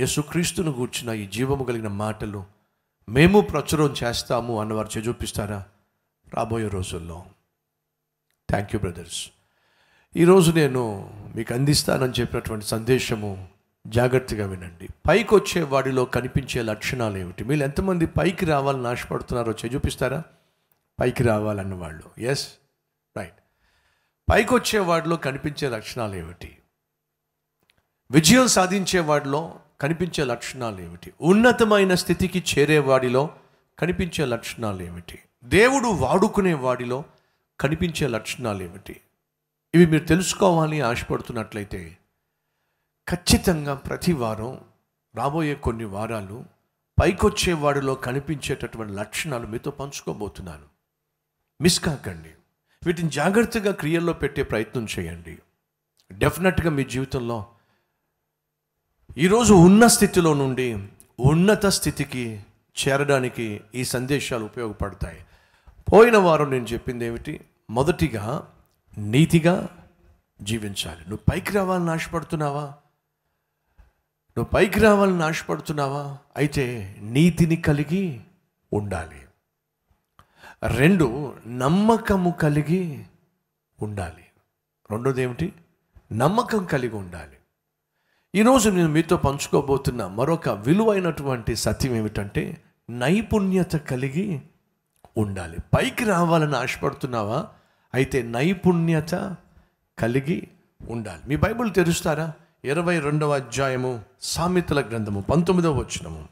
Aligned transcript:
యేసుక్రీస్తును 0.00 0.70
గూర్చిన 0.70 1.10
ఈ 1.10 1.26
జీవము 1.26 1.64
కలిగిన 1.64 1.88
మాటలు 1.88 2.44
మేము 3.08 3.40
ప్రచురం 3.40 3.94
చేస్తాము 4.04 4.60
అన్నవారు 4.60 4.88
చే 4.96 5.00
చూపిస్తారా? 5.00 5.64
రాబోయే 6.34 6.68
రోజుల్లో. 6.68 7.26
థ్యాంక్ 8.50 8.70
యూ 8.74 8.80
బ్రదర్స్ 8.80 9.30
ఈరోజు 10.16 10.52
నేను 10.52 11.10
మీకు 11.36 11.54
అందిస్తానని 11.54 12.12
చెప్పినటువంటి 12.20 12.66
సందేశము 12.66 13.48
జాగ్రత్తగా 13.86 14.46
వినండి. 14.46 14.88
పైకి 15.08 15.34
వచ్చే 15.34 15.62
వాడిలో 15.62 16.04
కనిపించే 16.04 16.62
లక్షణాలు 16.62 17.16
ఏమిటి? 17.16 17.44
మీరు 17.44 17.62
ఎంతమంది 17.62 18.06
పైకి 18.06 18.46
రావాలని 18.46 18.88
ఆశపడుతున్నారో 18.88 19.52
చేజూపిస్తారా 19.52 20.22
పైకి 21.00 21.22
రావాలన్న 21.22 21.74
వాళ్ళు. 21.74 22.20
ఎస్ 22.20 22.48
రైట్ 23.16 23.40
పైకి 24.30 24.54
వచ్చే 24.54 24.78
వాడిలో 24.78 25.16
కనిపించే 25.16 25.68
లక్షణాలు 25.68 26.14
ఏమిటి? 26.14 26.58
విజయం 28.10 28.46
సాధించే 28.46 29.00
వాడిలో 29.00 29.60
కనిపించే 29.80 30.24
లక్షణాలు 30.24 30.80
ఏమిటి 30.80 31.12
ఉన్నతమైన 31.20 31.94
స్థితికి 31.94 32.44
చేరే 32.58 32.78
వాడిలో 32.78 33.30
కనిపించే 33.78 34.24
లక్షణాలు 34.24 34.82
ఏమిటి 34.82 35.18
దేవుడు 35.44 35.88
వాడుకునే 35.88 36.54
వాడిలో 36.54 37.04
కనిపించే 37.60 38.06
లక్షణాలు 38.06 38.62
ఏమిటి 38.62 39.00
ఇవి 39.74 39.86
మీరు 39.86 40.04
తెలుసుకోవాలి 40.04 40.80
ఆశపడుతున్నట్లయితే 40.80 41.98
ఖచ్చితంగా 43.08 43.74
ప్రతి 43.74 44.12
వారం 44.12 44.60
రాబోయే 45.14 45.54
కొన్ని 45.54 45.84
వారాలు 45.84 46.44
పైకొచ్చే 47.02 47.52
వాడిలో 47.52 47.94
కనిపించేటటువంటి 47.94 48.92
లక్షణాలు 48.92 49.46
మీతో 49.46 49.70
పంచుకోబోతున్నాను. 49.70 50.64
మిస్ 51.60 51.80
కాకండి. 51.80 52.28
వీటిని 52.86 53.10
జాగ్రత్తగా 53.10 53.72
క్రియల్లో 53.72 54.12
పెట్టే 54.12 54.42
ప్రయత్నం 54.42 54.86
చేయండి. 54.98 55.38
డెఫినెట్గా 56.12 56.70
మీ 56.70 56.84
జీవితంలో 56.84 57.46
ఈరోజు 59.18 59.54
ఉన్న 59.54 59.86
స్థితిలో 59.86 60.34
నుండి 60.34 60.88
ఉన్నత 61.20 61.66
స్థితికి 61.66 62.42
చేరడానికి 62.80 63.60
ఈ 63.74 63.84
సందేశాలు 63.84 64.44
ఉపయోగపడతాయి. 64.44 65.24
పోయిన 65.92 66.16
వారం 66.16 66.50
నేను 66.50 66.64
చెప్పింది 66.64 67.04
ఏమిటి? 67.04 67.40
మొదటిగా 67.70 68.48
నీతిగా 68.98 69.68
జీవించాలి. 70.42 71.00
నువ్వు 71.00 71.18
పైకి 71.30 71.52
రావాలని 71.52 71.90
ఆశపడుతున్నావా 71.90 72.62
నువ్వు 74.38 74.44
పైకి 74.44 74.80
రావాలని 74.80 75.22
ఆశపడుతున్నావా 75.22 76.18
అయితే 76.36 76.96
నీతిని 77.00 77.56
కలిగి 77.56 78.20
ఉండాలి. 78.72 79.22
రెండు 80.76 81.32
నమ్మకము 81.46 82.30
కలిగి 82.30 83.04
ఉండాలి. 83.82 84.24
రెండోది 84.90 85.22
ఏమిటి? 85.22 85.52
నమ్మకం 86.12 86.64
కలిగి 86.64 86.96
ఉండాలి. 86.96 87.36
ఈరోజు 88.34 88.70
నేను 88.70 88.88
మీతో 88.88 89.16
పంచుకోబోతున్న 89.16 90.06
మరొక 90.06 90.48
విలువైనటువంటి 90.48 91.56
సత్యం 91.56 91.94
ఏమిటంటే 91.94 92.62
నైపుణ్యత 92.90 93.72
కలిగి 93.72 94.42
ఉండాలి. 95.18 95.58
పైకి 95.76 96.04
రావాలని 96.04 96.56
ఆశపడుతున్నావా? 96.56 97.48
అయితే 97.94 98.22
నైపుణ్యత 98.22 99.36
కలిగి 99.98 100.48
ఉండాలి. 100.90 101.22
మీ 101.26 101.36
బైబిల్ 101.36 101.74
తెరుస్తారా? 101.74 102.32
ఇరవై 102.64 102.98
రెండవ 102.98 103.34
అధ్యాయము 103.34 104.02
సామెతల 104.20 104.80
గ్రంథము 104.80 105.20
పంతొమ్మిదవ 105.20 105.72
వచనము. 105.72 106.28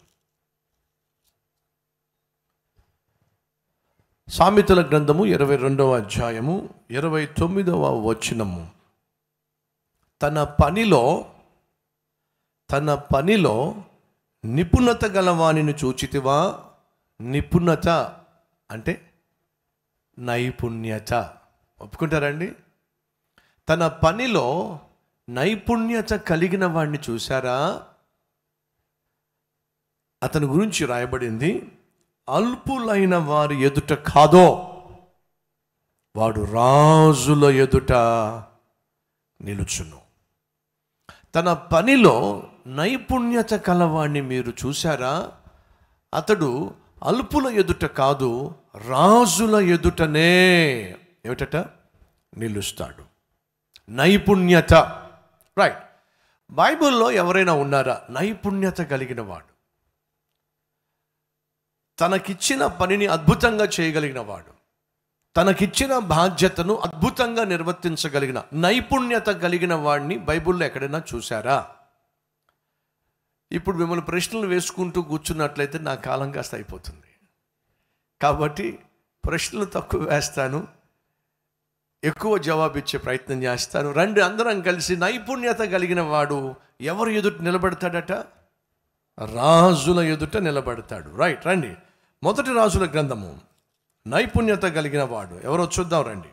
సామెతల 4.29 4.83
గ్రంథము 4.83 5.27
ఇరవై 5.27 5.57
రెండవ 5.57 5.97
అధ్యాయము 5.97 6.69
ఇరవై 6.91 7.27
తొమ్మిదవ 7.27 7.99
వచనము. 7.99 8.71
తన 10.23 10.43
పనిలో 10.45 11.25
తన 12.71 12.95
పనిలో 12.95 13.85
నిపుణత 14.45 15.05
గలవాణిని 15.05 15.73
చూచితివా? 15.73 16.65
నిపుణత 17.21 17.89
అంటే 18.71 19.13
నైపుణ్యత. 20.19 21.15
ఒప్పుకుంటారండి? 21.81 22.53
తన 23.69 23.89
పనిలో 23.89 24.81
నైపుణ్యత 25.29 26.11
కలిగిన 26.11 26.67
వాడిని 26.67 26.99
చూశారా? 27.11 27.87
అతని 30.23 30.47
గురించి 30.47 30.87
రాయబడింది 30.87 31.73
అల్పులైన 32.29 33.17
వారి 33.17 33.63
ఎదుట 33.63 33.93
కాదో 33.93 34.75
వాడు 36.17 36.45
రాజుల 36.45 37.45
ఎదుట 37.45 37.93
నిలుచును. 39.41 40.01
తన 41.35 41.53
పనిలో 41.53 42.48
నైపుణ్యత 42.69 43.51
కలవాణ్ణి 43.51 44.21
మీరు 44.21 44.53
చూశారా? 44.67 45.33
అతడు 46.15 46.75
అల్పుల 47.05 47.47
ఎదుట 47.47 47.85
కాదు 47.85 48.55
రాజుల 48.89 49.57
ఎదుటనే 49.57 50.49
ఏమిటట? 51.27 51.57
నిలుస్తాడు. 52.37 53.05
నైపుణ్యత. 53.89 54.75
రైట్ 55.59 55.79
బైబిల్లో 56.51 57.11
ఎవరైనా 57.11 57.53
ఉన్నారా? 57.53 58.03
నైపుణ్యత 58.11 58.79
కలిగిన 58.79 59.21
వాడు. 59.21 59.59
తనకిచ్చిన 62.01 62.67
పనిని 62.67 63.07
అద్భుతంగా 63.07 63.69
చేయగలిగిన 63.81 64.21
వాడు. 64.21 64.59
తనకిచ్చిన 65.37 65.99
బాధ్యతను 65.99 66.75
అద్భుతంగా 66.75 67.45
నిర్వర్తించగలిగిన 67.45 68.43
నైపుణ్యత 68.53 69.27
కలిగిన 69.27 69.75
వాడిని 69.75 70.19
బైబిల్లో 70.19 70.67
ఎక్కడైనా 70.67 71.03
చూసారా 71.15 71.71
ఇప్పుడు 73.53 73.77
మిమ్మల్ని 73.77 74.05
ప్రశ్నలు 74.05 74.47
వేసుకుంటూ 74.47 75.03
కూర్చున్నట్లయితే 75.03 75.79
నా 75.79 75.95
కాలం 75.95 76.33
కాస్త 76.33 76.55
అయిపోతుంది. 76.55 77.07
కాబట్టి 78.23 78.79
ప్రశ్నలు 79.27 79.65
తక్కువ 79.65 80.01
వేస్తాను 80.01 80.69
ఎక్కువ 82.05 82.39
జవాబు 82.39 82.79
ఇచ్చే 82.79 82.99
ప్రయత్నం 82.99 83.43
చేస్తాను. 83.43 83.93
రండి 83.93 84.21
అందరం 84.21 84.61
కలిసి 84.61 84.97
నైపుణ్యత 84.97 85.59
కలిగిన 85.59 86.01
వాడు 86.01 86.55
ఎవరు 86.81 87.11
ఎదుట 87.11 87.41
నిలబడతాడట? 87.41 88.13
రాజుల 89.35 90.01
ఎదుట 90.01 90.37
నిలబడతాడు. 90.37 91.17
రైట్ 91.17 91.47
రండి. 91.47 91.77
మొదటి 92.23 92.55
రాజుల 92.55 92.91
గ్రంథము. 92.91 93.41
నైపుణ్యత 94.07 94.63
కలిగిన 94.63 95.03
వాడు. 95.03 95.35
ఎవరో 95.35 95.71
చూద్దాం 95.81 96.03
రండి. 96.03 96.29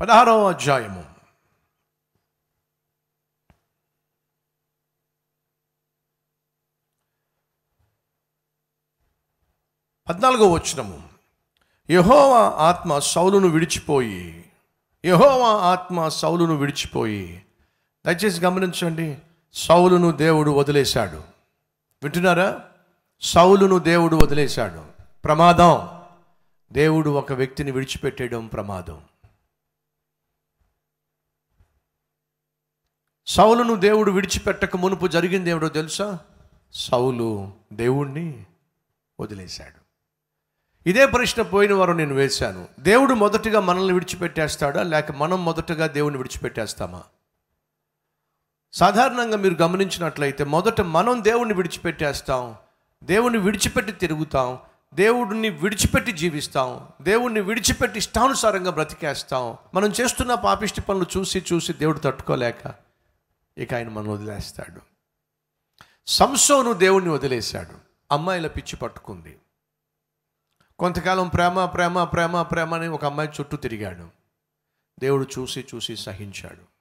పదహారవ 0.00 0.48
అధ్యాయము. 0.48 1.17
పద్నాలుగో 10.08 10.50
వచ్చినము 10.50 11.08
యహోవా 11.90 12.48
ఆత్మ 12.48 12.98
సౌలును 12.98 13.48
విడిచిపోయి 13.48 14.52
యహోవా 15.04 15.48
ఆత్మ 15.48 16.08
సౌలును 16.08 16.56
విడిచిపోయి 16.56 17.44
దయచేసి 18.06 18.40
గమనించండి 18.40 19.18
సౌలును 19.52 20.10
దేవుడు 20.10 20.50
వదిలేశాడు. 20.50 21.16
వింటున్నారా? 22.02 22.60
సౌలును 23.20 23.78
దేవుడు 23.78 24.16
వదిలేశాడు. 24.16 25.02
ప్రమాదం. 25.24 25.88
దేవుడు 26.72 27.10
ఒక 27.10 27.32
వ్యక్తిని 27.32 27.70
విడిచిపెట్టేయడం 27.70 28.46
ప్రమాదం. 28.46 29.00
సౌలును 33.26 33.74
దేవుడు 33.74 34.10
విడిచిపెట్టక 34.10 34.76
మునుపు 34.76 35.06
జరిగింది 35.06 35.50
ఏమిటో 35.50 35.68
తెలుసా? 35.68 36.18
సౌలు 36.72 37.52
దేవుణ్ణి 37.72 38.46
వదిలేశాడు. 39.20 39.77
ఇదే 40.86 41.06
ప్రశ్న 41.06 41.42
పోయిన 41.42 41.74
వారు 41.74 41.92
నేను 41.92 42.14
వేశాను. 42.14 42.68
దేవుడు 42.80 43.14
మొదటగా 43.14 43.60
మనల్ని 43.60 43.94
విడిచిపెట్టేస్తాడా? 43.94 44.82
లేక 44.82 45.12
మనం 45.12 45.44
మొదటగా 45.44 45.86
దేవుని 45.86 46.16
విడిచిపెట్టేస్తామా? 46.16 47.02
సాధారణంగా 48.72 49.36
మీరు 49.36 49.54
గమనించినట్లయితే 49.54 50.44
మొదట 50.44 50.80
మనం 50.80 51.24
దేవుణ్ణి 51.24 51.54
విడిచిపెట్టేస్తాం. 51.54 52.56
దేవుణ్ణి 53.04 53.38
విడిచిపెట్టి 53.38 53.92
తిరుగుతాం. 53.92 54.58
దేవుడిని 54.94 55.48
విడిచిపెట్టి 55.48 56.12
జీవిస్తాం. 56.12 56.88
దేవుణ్ణి 57.02 57.40
విడిచిపెట్టి 57.40 57.98
ఇష్టానుసారంగా 57.98 58.70
బ్రతికేస్తాం. 58.70 59.56
మనం 59.74 59.88
చేస్తున్న 59.88 60.34
పాపిష్టి 60.34 60.80
పనులు 60.80 61.06
చూసి 61.16 61.44
చూసి 61.52 61.72
దేవుడు 61.72 61.98
తట్టుకోలేక 61.98 62.74
ఇక 63.58 63.74
ఆయన 63.74 63.88
మనం 63.88 64.08
వదిలేస్తాడు. 64.08 64.80
సంసోను 66.06 66.72
దేవుణ్ణి 66.72 67.10
వదిలేశాడు. 67.10 67.72
అమ్మాయిల 68.12 68.46
పిచ్చి 68.46 68.76
పట్టుకుంది. 68.76 69.36
కొంతకాలం 70.78 71.28
ప్రేమ 71.28 71.64
ప్రేమ 71.64 72.04
ప్రేమ 72.04 72.42
ప్రేమ 72.42 72.74
అని 72.74 72.88
ఒక 72.88 73.04
అమ్మాయి 73.04 73.30
చుట్టూ 73.40 73.56
తిరిగాడు. 73.56 74.08
దేవుడు 75.00 75.26
చూసి 75.38 75.66
చూసి 75.74 75.96
సహించాడు. 75.96 76.78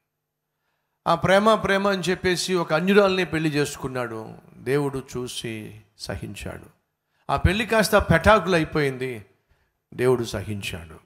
ఆ 1.07 1.15
ప్రేమ 1.15 1.55
ప్రేమ 1.55 1.87
అని 1.87 2.01
చెప్పేసి 2.01 2.55
ఒక 2.55 2.73
అన్యురాల్ని 2.73 3.25
పెళ్ళి 3.25 3.49
చేసుకున్నాడు. 3.49 4.33
దేవుడు 4.57 5.03
చూసి 5.17 5.81
సహించాడు. 5.97 6.65
ఆ 7.29 7.37
పెళ్ళి 7.37 7.65
కాస్త 7.65 7.95
పెటాకులు 7.95 8.55
అయిపోయింది 8.55 9.25
దేవుడు 9.93 10.23
సహించాడు. 10.23 10.99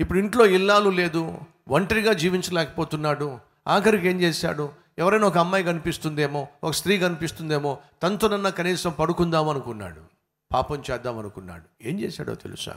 ఇప్పుడు 0.00 0.18
ఇంట్లో 0.18 0.46
ఇల్లాలు 0.46 0.90
లేదు. 0.90 1.38
ఒంటరిగా 1.68 2.12
జీవించలేకపోతున్నాడు. 2.12 3.38
ఆఖరికి 3.68 4.08
ఏం 4.08 4.20
చేశాడు? 4.20 4.72
ఎవరైనా 4.98 5.26
ఒక 5.26 5.38
అమ్మాయి 5.38 5.64
కనిపిస్తుందేమో 5.64 6.48
ఒక 6.64 6.72
స్త్రీ 6.72 6.98
కనిపిస్తుందేమో 6.98 7.78
తనతోనన్నా 8.02 8.50
కనీసం 8.50 8.90
పడుకుందాం 8.90 9.48
అనుకున్నాడు. 9.48 10.17
పాపం 10.52 10.82
చేద్దాం 10.90 11.18
అనుకున్నాడు. 11.18 11.88
ఏం 11.88 12.00
చేశాడో 12.00 12.34
తెలుసా? 12.34 12.76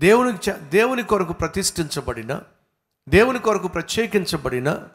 దేవునికి 0.00 0.52
దేవుని 0.52 1.02
కొరకు 1.02 1.32
ప్రతిష్ఠించబడిన 1.32 2.42
దేవుని 3.08 3.38
కొరకు 3.38 3.68
ప్రత్యేకించబడిన 3.68 4.88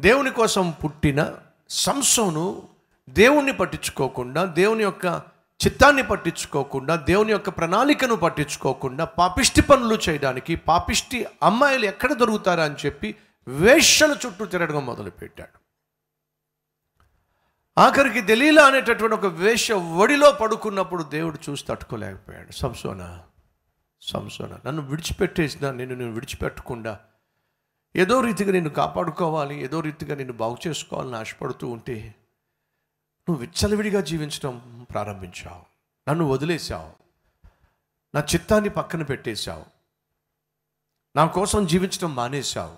దేవుని 0.00 0.30
కోసం 0.30 0.70
పుట్టిన 0.70 1.34
సంసోను 1.68 2.68
దేవుణ్ణి 3.08 3.52
పట్టించుకోకుండా 3.52 4.44
దేవుని 4.44 4.82
యొక్క 4.82 5.22
చిత్తాన్ని 5.66 6.02
పట్టించుకోకుండా 6.02 6.96
దేవుని 6.96 7.32
యొక్క 7.32 7.48
ప్రణాళికను 7.48 8.16
పట్టించుకోకుండా 8.16 9.04
పాపిష్టి 9.04 9.62
పనులు 9.62 9.98
చేయడానికి 10.08 10.56
పాపిష్టి 10.56 11.26
అమ్మాయిలు 11.42 11.84
ఎక్కడ 11.84 12.12
దొరుకుతారా 12.12 12.64
అని 12.64 12.76
చెప్పి 12.86 13.14
వేషల 13.48 14.16
చుట్టూ 14.26 14.44
తిరగడం 14.44 14.86
మొదలుపెట్టాడు. 14.86 15.67
ఆఖరికి 17.78 18.20
దలీలా 18.20 18.66
అనేటటువంటి 18.66 19.16
ఒక 19.16 19.26
వేష 19.26 19.72
ఒడిలో 19.72 20.32
పడుకున్నప్పుడు 20.32 21.02
దేవుడు 21.02 21.50
చూసి 21.50 21.64
తట్టుకోలేకపోయాడు. 21.64 22.52
సంసోనా 22.52 23.22
సంసోన 24.00 24.58
నన్ను 24.66 24.82
విడిచిపెట్టేసిన 24.82 25.70
నేను 25.70 25.94
నేను 25.94 26.12
విడిచిపెట్టకుండా 26.12 27.00
ఏదో 27.96 28.20
రీతిగా 28.20 28.52
నిన్ను 28.52 28.70
కాపాడుకోవాలి 28.70 29.62
ఏదో 29.62 29.80
రీతిగా 29.80 30.14
నిన్ను 30.14 30.34
బాగు 30.34 30.56
చేసుకోవాలని 30.66 31.16
ఆశపడుతూ 31.16 31.68
ఉంటే 31.68 32.14
నువ్వు 33.28 33.44
విచ్చలవిడిగా 33.44 34.00
జీవించడం 34.00 34.86
ప్రారంభించావు. 34.90 35.62
నన్ను 36.10 36.24
వదిలేశావు. 36.24 36.90
నా 38.14 38.20
చిత్తాన్ని 38.20 38.70
పక్కన 38.70 39.02
పెట్టేశావు. 39.02 39.64
నా 41.16 41.26
కోసం 41.26 41.66
జీవించడం 41.66 42.14
మానేశావు. 42.14 42.76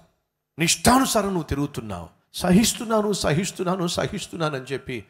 నీ 0.59 0.65
ఇష్టానుసారం 0.65 1.29
నువ్వు 1.29 1.43
తిరుగుతున్నావు. 1.43 2.20
సహిస్తున్నాను 2.35 3.13
సహిస్తున్నాను 3.13 3.87
సహిస్తున్నాను 3.87 4.57
అని 4.57 4.65
చెప్పి 4.65 5.05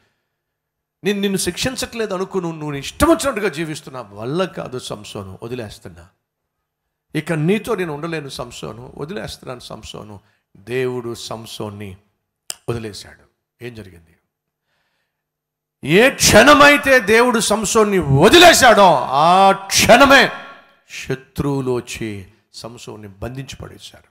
నేను 1.05 1.21
నిన్ను 1.21 1.39
శిక్షించట్లేదు 1.39 2.15
అనుకుని 2.15 2.43
నువ్వు 2.43 2.61
నువ్వు 2.61 2.77
ఇష్టం 2.77 3.07
వచ్చినట్టుగా 3.11 3.49
జీవిస్తున్నా. 3.49 4.01
వల్ల 4.01 4.45
కాదు 4.45 4.79
సంసోను 4.79 5.39
వదిలేస్తున్నా. 5.43 6.09
ఇక 7.15 7.33
నీతో 7.33 7.75
నేను 7.75 7.95
ఉండలేను 7.95 8.29
సంసోను 8.29 8.93
వదిలేస్తున్నాను 8.97 9.61
సంసోను. 9.61 10.21
దేవుడు 10.57 11.15
సంసోన్ని 11.15 11.97
వదిలేశాడు. 12.69 13.31
ఏం 13.65 13.75
జరిగింది? 13.75 14.17
ఏ 15.85 16.11
క్షణమైతే 16.11 17.01
దేవుడు 17.01 17.41
సంసోన్ని 17.41 17.99
వదిలేశాడో 17.99 18.95
ఆ 18.97 19.53
క్షణమే 19.53 20.31
శత్రువులు 20.91 21.71
వచ్చి 21.71 22.29
సంసోన్ని 22.53 23.09
బంధించి 23.09 23.57
పడేశారు. 23.57 24.11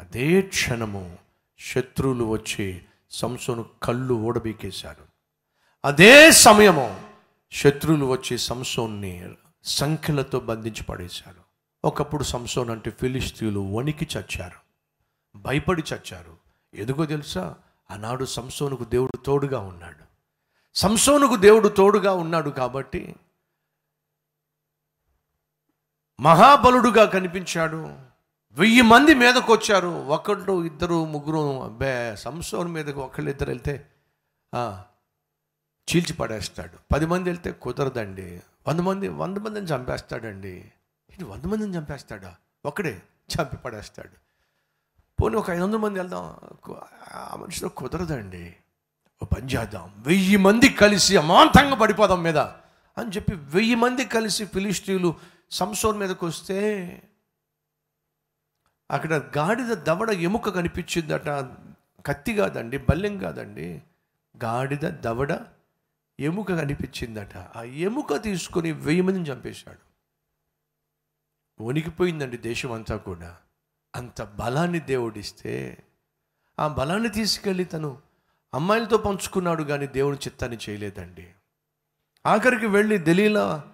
అదే 0.00 0.40
క్షణము 0.40 1.18
శత్రువులు 1.58 2.24
వచ్చి 2.24 2.84
సంసోను 3.10 3.66
కళ్ళు 3.82 4.14
ఓడబీకేశారు 4.14 5.06
అదే 5.84 6.30
సమయము 6.30 7.08
శత్రువులు 7.52 8.06
వచ్చి 8.06 8.38
సంసోన్ని 8.38 9.34
సంఖ్యలతో 9.64 10.40
బంధించి 10.40 10.84
పడేశారు. 10.84 11.40
ఒకప్పుడు 11.84 12.24
సంసోన్ 12.24 12.70
అంటే 12.70 12.90
ఫిలిస్తీన్లు 12.90 13.60
వణికి 13.60 14.08
చచ్చారు 14.18 14.56
భయపడి 15.38 15.82
చచ్చారు. 15.94 16.36
ఎందుకో 16.74 17.06
తెలుసా? 17.06 17.54
ఆనాడు 17.90 18.24
సంసోనుకు 18.24 18.84
దేవుడు 18.84 19.16
తోడుగా 19.16 19.58
ఉన్నాడు. 19.58 20.04
సంసోనుకు 20.74 21.36
దేవుడు 21.36 21.68
తోడుగా 21.68 22.12
ఉన్నాడు 22.12 22.50
కాబట్టి 22.50 23.16
మహాబలుడుగా 26.20 27.04
కనిపించాడు. 27.04 27.98
వెయ్యి 28.58 28.82
మంది 28.82 29.14
మీదకు 29.14 29.52
వచ్చారు. 29.52 29.88
ఒకళ్ళు 29.88 30.64
ఇద్దరు 30.64 31.04
ముగ్గురు 31.04 31.62
అబ్బే 31.64 32.16
సంసోన్ 32.16 32.72
మీదకు 32.72 33.00
ఒకళ్ళు 33.00 33.30
ఇద్దరు 33.30 33.50
వెళ్తే 33.50 33.86
చీల్చి 35.88 36.12
పడేస్తాడు. 36.12 36.94
పది 36.94 37.06
మంది 37.06 37.28
వెళ్తే 37.28 37.52
కుదరదండి. 37.52 38.40
వంద 38.68 38.80
మంది 38.80 39.08
వంద 39.08 39.38
మందిని 39.38 39.66
చంపేస్తాడండి. 39.66 40.72
ఇది 41.10 41.24
వంద 41.24 41.44
మందిని 41.44 41.76
చంపేస్తాడా? 41.76 42.34
ఒకడే 42.66 43.02
చంపి 43.32 43.56
పడేస్తాడు. 43.56 44.16
పోనీ 45.20 45.36
ఒక 45.36 45.50
ఐదు 45.50 45.62
వందల 45.62 45.76
మంది 45.76 45.98
వెళ్దాం. 45.98 46.36
ఆ 47.14 47.36
మనిషిలో 47.36 47.68
కుదరదండి. 47.68 48.56
ఓ 49.22 49.26
పని 49.26 49.46
చేద్దాం. 49.46 49.92
వెయ్యి 49.96 50.36
మంది 50.36 50.68
కలిసి 50.68 51.16
అమాంతంగా 51.16 51.74
పడిపోదాం 51.74 52.22
మీద 52.22 52.38
అని 52.98 53.10
చెప్పి 53.16 53.34
వెయ్యి 53.34 53.74
మంది 53.74 54.04
కలిసి 54.04 54.44
ఫిలిస్టీలు 54.44 55.14
సంసోన్ 55.50 55.98
మీదకి 55.98 56.24
వస్తే 56.24 57.05
అక్కడ 58.90 59.14
గాడిద 59.14 59.72
దవడ 59.72 60.10
ఎముక 60.10 60.48
కనిపించిందట. 60.48 61.28
కత్తి 62.06 62.34
కాదండి 62.34 62.78
బల్లెం 62.78 63.18
కాదండి. 63.18 63.82
గాడిద 64.44 64.80
దవడ 64.80 65.38
ఎముక 66.20 66.48
కనిపించిందట. 66.48 67.36
ఆ 67.36 67.62
ఎముక 67.62 68.22
తీసుకొని 68.22 68.72
వెయ్యి 68.72 69.02
మందిని 69.02 69.24
చంపేశాడు. 69.24 69.86
వణికిపోయిందండి 71.62 72.36
దేశం 72.36 72.72
అంతా 72.72 72.96
కూడా. 72.96 73.36
అంత 73.96 74.22
బలాన్ని 74.22 74.80
దేవుడిస్తే 74.80 75.84
ఆ 76.58 76.68
బలాన్ని 76.68 77.08
తీసుకెళ్ళి 77.08 77.64
తను 77.64 77.98
అమ్మాయిలతో 78.54 78.96
పంచుకున్నాడు 78.96 79.62
కానీ 79.62 79.86
దేవుని 79.86 80.16
చిత్తాన్ని 80.16 80.58
చేయలేదండి. 80.68 81.32
ఆఖరికి 82.26 82.66
వెళ్ళి 82.66 82.98
దలీలా 82.98 83.72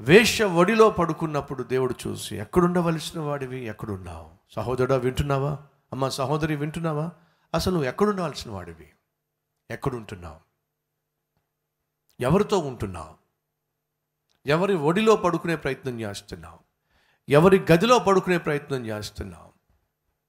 వేశ్య 0.00 0.44
ఒడిలో 0.44 0.90
పడుకున్నప్పుడు 0.90 1.62
దేవుడు 1.62 1.94
చూసి 2.06 2.36
ఎక్కడుండవలసిన 2.36 3.20
వాడివి? 3.20 3.60
ఎక్కడున్నావు? 3.60 4.30
సహోదరుడా 4.50 4.96
వింటున్నావా? 4.96 5.58
అమ్మ 5.92 6.08
సహోదరి 6.08 6.56
వింటున్నావా? 6.56 7.12
అసలు 7.54 7.72
నువ్వు 7.72 7.88
ఎక్కడుండవలసిన 7.88 8.50
వాడివి? 8.50 8.90
ఎక్కడుంటున్నావు? 9.70 10.40
ఎవరితో 12.20 12.58
ఉంటున్నావు? 12.58 13.14
ఎవరి 14.46 14.74
ఒడిలో 14.74 15.16
పడుకునే 15.16 15.56
ప్రయత్నం 15.56 16.00
చేస్తున్నావు? 16.00 16.58
ఎవరి 17.28 17.66
గదిలో 17.72 17.98
పడుకునే 17.98 18.38
ప్రయత్నం 18.38 18.86
చేస్తున్నావు? 18.86 19.52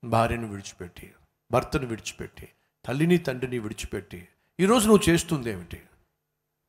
భార్యను 0.08 0.48
విడిచిపెట్టి 0.48 1.14
భర్తను 1.52 1.88
విడిచిపెట్టి 1.88 2.50
తల్లిని 2.86 3.18
తండ్రిని 3.18 3.60
విడిచిపెట్టి 3.60 4.28
ఈరోజు 4.60 4.88
నువ్వు 4.88 5.10
చేస్తుంది 5.10 5.50
ఏమిటి 5.50 5.82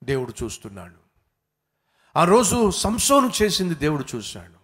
దేవుడు 0.05 0.33
చూస్తున్నాడు. 0.45 1.06
ఆ 2.17 2.25
రోజు 2.25 2.71
సంసోను 2.71 3.33
చేసింది 3.43 3.75
దేవుడు 3.75 4.05
చూశాడు. 4.15 4.57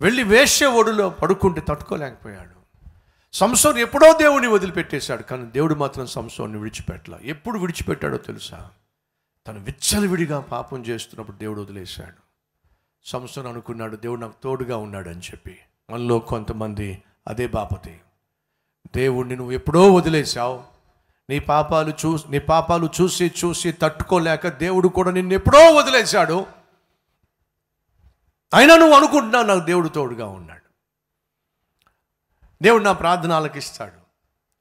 వెళ్ళి 0.00 0.22
వేశ్య 0.22 0.66
ఒడిలో 0.66 1.10
పడుకుంటే 1.10 1.60
తట్టుకోలేకపోయాడు. 1.60 2.86
సంసోను 3.32 3.78
ఎప్పుడో 3.78 4.12
దేవుని 4.12 4.46
వదిలిపెట్టేశాడు 4.46 5.22
కానీ 5.22 5.44
దేవుడు 5.44 5.74
మాత్రం 5.74 6.06
సంసోన్ని 6.06 6.58
విడిచిపెట్టల. 6.58 7.18
ఎప్పుడు 7.22 7.58
విడిచిపెట్టాడో 7.58 8.16
తెలుసా? 8.16 8.70
తను 9.46 9.60
విచ్చలవిడిగా 9.60 10.40
పాపం 10.40 10.82
చేస్తున్నప్పుడు 10.82 11.36
దేవుడు 11.36 11.60
వదిలేశాడు. 11.60 12.22
సంసోన్ 13.04 13.46
అనుకున్నాడు 13.46 13.96
దేవుడు 13.96 14.20
నాకు 14.20 14.34
తోడుగా 14.42 14.76
ఉన్నాడు 14.76 15.08
అని 15.08 15.20
చెప్పి. 15.20 15.58
మనలో 15.90 16.18
కొంతమంది 16.18 17.02
అదే 17.28 17.46
బాపతి. 17.46 18.00
దేవుణ్ణి 18.96 19.36
నువ్వు 19.36 19.52
ఎప్పుడో 19.52 19.92
వదిలేశావు 19.92 20.77
నీ 21.30 21.38
పాపాలు 21.38 21.92
చూ 22.06 22.18
నీ 22.28 22.38
పాపాలు 22.38 22.88
చూసి 23.00 23.32
చూసి 23.44 23.72
తట్టుకోలేక 23.72 24.48
దేవుడు 24.48 24.88
కూడా 24.88 25.10
నిన్ను 25.10 25.34
ఎప్పుడో 25.34 25.72
వదిలేశాడు. 25.72 26.46
అయినా 28.54 28.76
నువ్వు 28.76 28.96
అనుకుంటున్నావు 28.96 29.44
నాకు 29.44 29.64
దేవుడు 29.64 29.88
తోడుగా 29.88 30.26
ఉన్నాడు. 30.26 30.68
దేవుడు 32.62 32.82
నా 32.82 32.92
ప్రార్థన 32.92 33.32
ఆలకిస్తాడు 33.32 34.08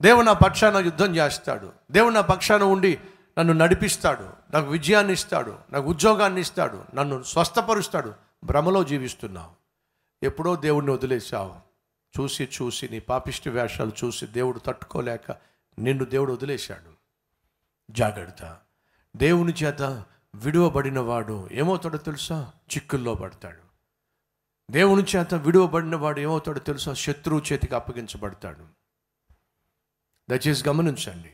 దేవుడు 0.02 0.26
నా 0.26 0.34
పక్షాన 0.34 0.78
యుద్ధం 0.78 1.16
చేస్తాడు. 1.16 1.72
దేవుడు 1.92 2.14
నా 2.14 2.22
పక్షాన 2.22 2.64
ఉండి 2.64 3.00
నన్ను 3.40 3.54
నడిపిస్తాడు. 3.54 4.30
నాకు 4.54 4.70
విజయాన్ని 4.70 5.14
ఇస్తాడు. 5.14 5.56
నాకు 5.72 5.90
ఉద్యోగాన్ని 5.90 6.42
ఇస్తాడు. 6.42 6.84
నన్ను 6.94 7.24
స్వస్థపరుస్తాడు. 7.24 8.14
భ్రమలో 8.44 8.84
జీవిస్తున్నావు. 8.84 9.52
ఎప్పుడో 10.24 10.56
దేవుడిని 10.56 10.92
వదిలేశావు. 10.92 11.54
చూసి 12.22 12.50
చూసి 12.62 12.90
నీ 12.90 13.00
పాపిష్టి 13.00 13.50
వేషాలు 13.50 13.92
చూసి 14.04 14.28
దేవుడు 14.28 14.60
తట్టుకోలేక 14.60 15.36
నిన్ను 15.80 16.06
దేవుడు 16.06 16.34
వదిలేశాడు. 16.34 16.98
జాగ్రత్త. 17.92 18.58
దేవుని 19.18 19.54
చేత 19.54 19.82
విడువబడిన 20.36 21.00
వాడు 21.00 21.50
ఏమవుతాడో 21.52 21.98
తెలుసా? 21.98 22.52
చిక్కుల్లో 22.76 23.16
పడతాడు. 23.16 23.68
దేవుని 24.72 25.04
చేత 25.04 25.34
విడువబడిన 25.34 25.96
వాడు 25.96 26.20
ఏమవుతాడో 26.20 26.60
తెలుసా? 26.60 26.94
శత్రువు 26.94 27.42
చేతికి 27.54 27.76
అప్పగించబడతాడు. 27.76 28.78
దయచేసి 30.30 30.70
గమనించండి. 30.70 31.32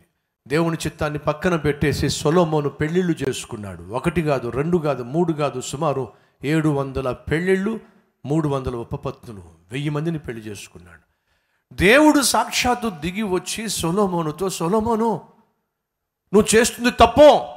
దేవుని 0.47 0.77
చిత్తాన్ని 0.85 1.19
పక్కన 1.19 1.55
పెట్టేసి 1.55 2.09
సొలోమోను 2.09 2.69
పెళ్ళిళ్ళు 2.69 3.29
చేసుకున్నాడు. 3.29 3.83
ఒకటి 3.83 4.21
కాదు 4.21 4.47
రెండు 4.47 4.77
కాదు 4.77 5.03
మూడు 5.03 5.33
కాదు 5.33 5.61
సుమారు 5.61 6.13
ఏడు 6.43 6.69
వందల 6.69 7.11
పెళ్ళిళ్ళు 7.11 7.79
మూడు 8.25 8.47
వందల 8.47 8.75
ఉపపత్నులు 8.75 9.43
వెయ్యి 9.71 9.89
మందిని 9.89 10.19
పెళ్ళి 10.19 10.45
చేసుకున్నాడు. 10.45 11.12
దేవుడు 11.73 12.21
సాక్షాత్తు 12.21 12.89
దిగి 12.89 13.21
వచ్చి 13.21 13.69
సొలోమోనుతో 13.69 14.49
సొలోమోను 14.49 15.29
నువ్వు 16.33 16.55
చేస్తుంది 16.55 16.91
తప్పో? 16.91 17.55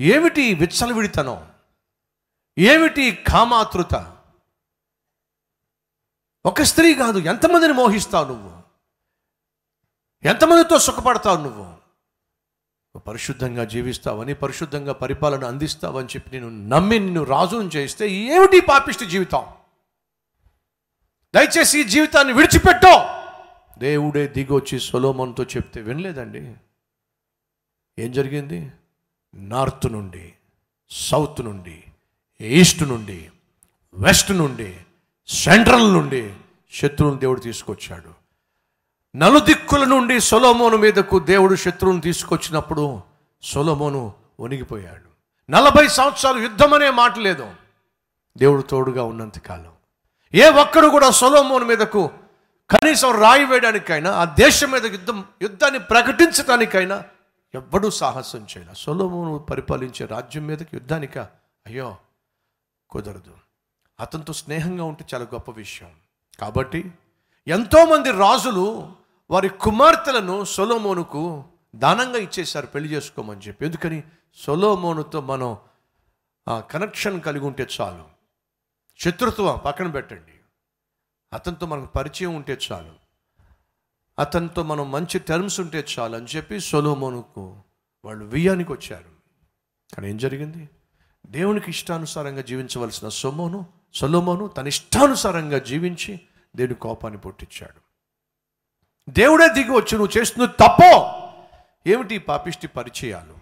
ఏమిటి 0.00 0.54
విచ్చలవిడితనం? 0.54 1.48
ఏమిటి 2.58 3.12
కామాతృత? 3.12 4.16
ఒక 6.46 6.62
స్త్రీ 6.62 6.94
కాదు 6.94 7.18
ఎంతమందిని 7.18 7.72
మోహిస్తావు 7.72 8.28
నువ్వు? 8.28 8.62
ఎంతమందితో 10.22 10.78
సుఖపడతావు 10.78 11.42
నువ్వు? 11.42 11.82
పరిశుద్ధంగా 12.98 13.64
జీవిస్తావని 13.64 14.34
పరిశుద్ధంగా 14.34 14.92
పరిపాలన 14.92 15.44
అందిస్తావని 15.44 16.06
చెప్పి 16.06 16.30
నేను 16.30 16.68
నమ్మి 16.68 16.98
నిన్ను 16.98 17.22
రాజును 17.22 17.68
చేస్తే 17.76 18.10
ఏమిటి 18.10 18.60
పాపిష్టి 18.60 19.06
జీవితం? 19.06 19.61
దయచేసి 21.34 21.80
ఈ 21.80 21.84
జీవితాన్ని 21.84 22.32
విడిచిపెట్టో. 22.32 23.06
దేవుడే 23.78 24.26
దిగొచ్చి 24.26 24.80
సొలోమన్తో 24.80 25.42
చెప్తే 25.42 25.80
వినలేదండి. 25.80 26.54
ఏం 27.98 28.12
జరిగింది? 28.12 28.72
నార్త్ 29.34 29.92
నుండి 29.92 30.32
సౌత్ 30.90 31.40
నుండి 31.40 31.84
ఈస్ట్ 32.40 32.82
నుండి 32.82 33.30
వెస్ట్ 33.94 34.32
నుండి 34.32 34.76
సెంట్రల్ 35.28 35.92
నుండి 35.92 36.34
శత్రువుని 36.72 37.20
దేవుడు 37.20 37.40
తీసుకొచ్చాడు. 37.40 38.14
నలుదిక్కుల 39.16 39.84
నుండి 39.84 40.20
సొలోమోను 40.20 40.76
మీదకు 40.76 41.18
దేవుడు 41.18 41.54
శత్రువుని 41.54 42.00
తీసుకొచ్చినప్పుడు 42.00 43.00
సొలోమోను 43.42 44.14
వణిగిపోయాడు. 44.40 45.12
నలభై 45.50 45.88
సంవత్సరాలు 45.88 46.38
యుద్ధం 46.38 46.74
అనే 46.74 46.90
మాట 46.90 47.18
లేదు. 47.18 47.54
దేవుడు 48.38 48.62
తోడుగా 48.62 49.02
ఉన్నంతకాలం 49.02 49.72
ఏ 50.34 50.50
ఒక్కడు 50.50 50.86
కూడా 50.86 51.10
సొలోమోన్ 51.10 51.64
మీదకు 51.64 52.10
కనీసం 52.70 53.20
రాయి 53.20 53.44
వేయడానికైనా 53.44 54.12
ఆ 54.12 54.24
దేశం 54.24 54.70
మీద 54.70 54.84
యుద్ధం 54.86 55.24
యుద్ధాన్ని 55.42 55.80
ప్రకటించడానికైనా 55.80 57.04
ఎవ్వడూ 57.54 57.90
సాహసం 57.90 58.38
చేయలే. 58.38 58.72
సొలోమోను 58.76 59.38
పరిపాలించే 59.38 60.06
రాజ్యం 60.06 60.46
మీదకి 60.46 60.68
యుద్ధానిక? 60.74 61.18
అయ్యో 61.66 61.96
కుదరదు. 62.90 63.34
అతనితో 64.00 64.32
స్నేహంగా 64.32 64.84
ఉంటే 64.84 65.04
చాలా 65.14 65.24
గొప్ప 65.24 65.50
విషయం. 65.50 65.90
కాబట్టి 66.40 66.92
ఎంతోమంది 67.48 68.10
రాజులు 68.10 68.88
వారి 69.30 69.48
కుమార్తెలను 69.48 70.44
సొలోమోనుకు 70.44 71.44
దానంగా 71.76 72.18
ఇచ్చేశారు 72.18 72.66
పెళ్ళి 72.66 72.90
చేసుకోమని 72.94 73.40
చెప్పి. 73.40 73.66
ఎందుకని? 73.66 74.02
సొలోమోనుతో 74.46 75.20
మనం 75.20 75.56
కనెక్షన్ 76.48 77.20
కలిగి 77.20 77.44
ఉంటే 77.44 77.66
చాలు. 77.80 78.21
శత్రుత్వం 79.02 79.60
పక్కన 79.64 79.90
పెట్టండి. 79.90 80.32
అతనితో 81.32 81.66
మనకు 81.66 81.86
పరిచయం 81.86 82.34
ఉంటే 82.34 82.58
చాలు. 82.72 82.94
అతనితో 84.18 84.62
మనం 84.62 84.90
మంచి 84.90 85.18
టర్మ్స్ 85.18 85.60
ఉంటే 85.60 85.86
చాలు 85.98 86.16
అని 86.16 86.26
చెప్పి 86.26 86.60
సొలోమోనుకు 86.60 87.62
వాళ్ళు 88.04 88.24
వియ్యానికి 88.24 88.72
వచ్చారు. 88.72 89.10
కానీ 89.94 90.10
ఏం 90.10 90.16
జరిగింది? 90.16 90.68
దేవునికి 91.26 91.70
ఇష్టానుసారంగా 91.70 92.42
జీవించవలసిన 92.42 93.08
సొమోను 93.08 93.66
సొలోమోను 93.94 94.48
తన 94.48 94.66
ఇష్టానుసారంగా 94.66 95.58
జీవించి 95.58 96.20
దేవుని 96.56 96.74
కోపాన్ని 96.74 97.20
పుట్టించాడు. 97.20 97.80
దేవుడే 99.10 99.48
దిగి 99.48 99.70
వచ్చి 99.70 99.98
నువ్వు 99.98 100.18
చేస్తున్న 100.18 100.46
తప్పో! 100.46 101.18
ఏమిటి 101.86 102.18
పాపిష్టి 102.18 102.66
పరిచయాలు? 102.66 103.38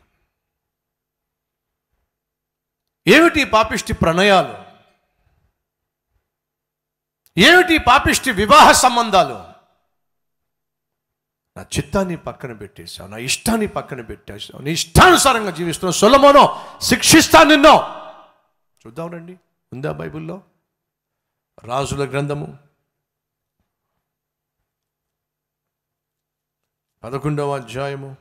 ఏమిటి 3.07 3.45
పాపిష్టి 3.45 3.93
ప్రణయాలు? 3.93 4.70
ఏమిటి 7.41 7.79
పాపిష్టి 7.79 8.31
వివాహ 8.31 8.73
సంబంధాలు? 8.73 9.51
నా 11.57 11.63
చిత్తాన్ని 11.63 12.17
పక్కన 12.17 12.53
పెట్టేశావు 12.53 13.09
నా 13.09 13.17
ఇష్టాన్ని 13.17 13.67
పక్కన 13.67 14.01
పెట్టేశావు 14.01 14.63
నీ 14.63 14.71
ఇష్టానుసారంగా 14.71 15.51
జీవిస్తున్నావు. 15.51 15.93
సొలమోనో 15.93 16.79
శిక్షిస్తా 16.83 17.43
నిన్నో. 17.43 18.01
చూద్దామండి 18.87 19.39
ఉందా 19.73 19.93
బైబిల్లో? 19.93 20.43
రాజుల 21.65 22.11
గ్రంథము. 22.11 22.59
పదకొండవ 27.03 27.57
అధ్యాయము. 27.57 28.17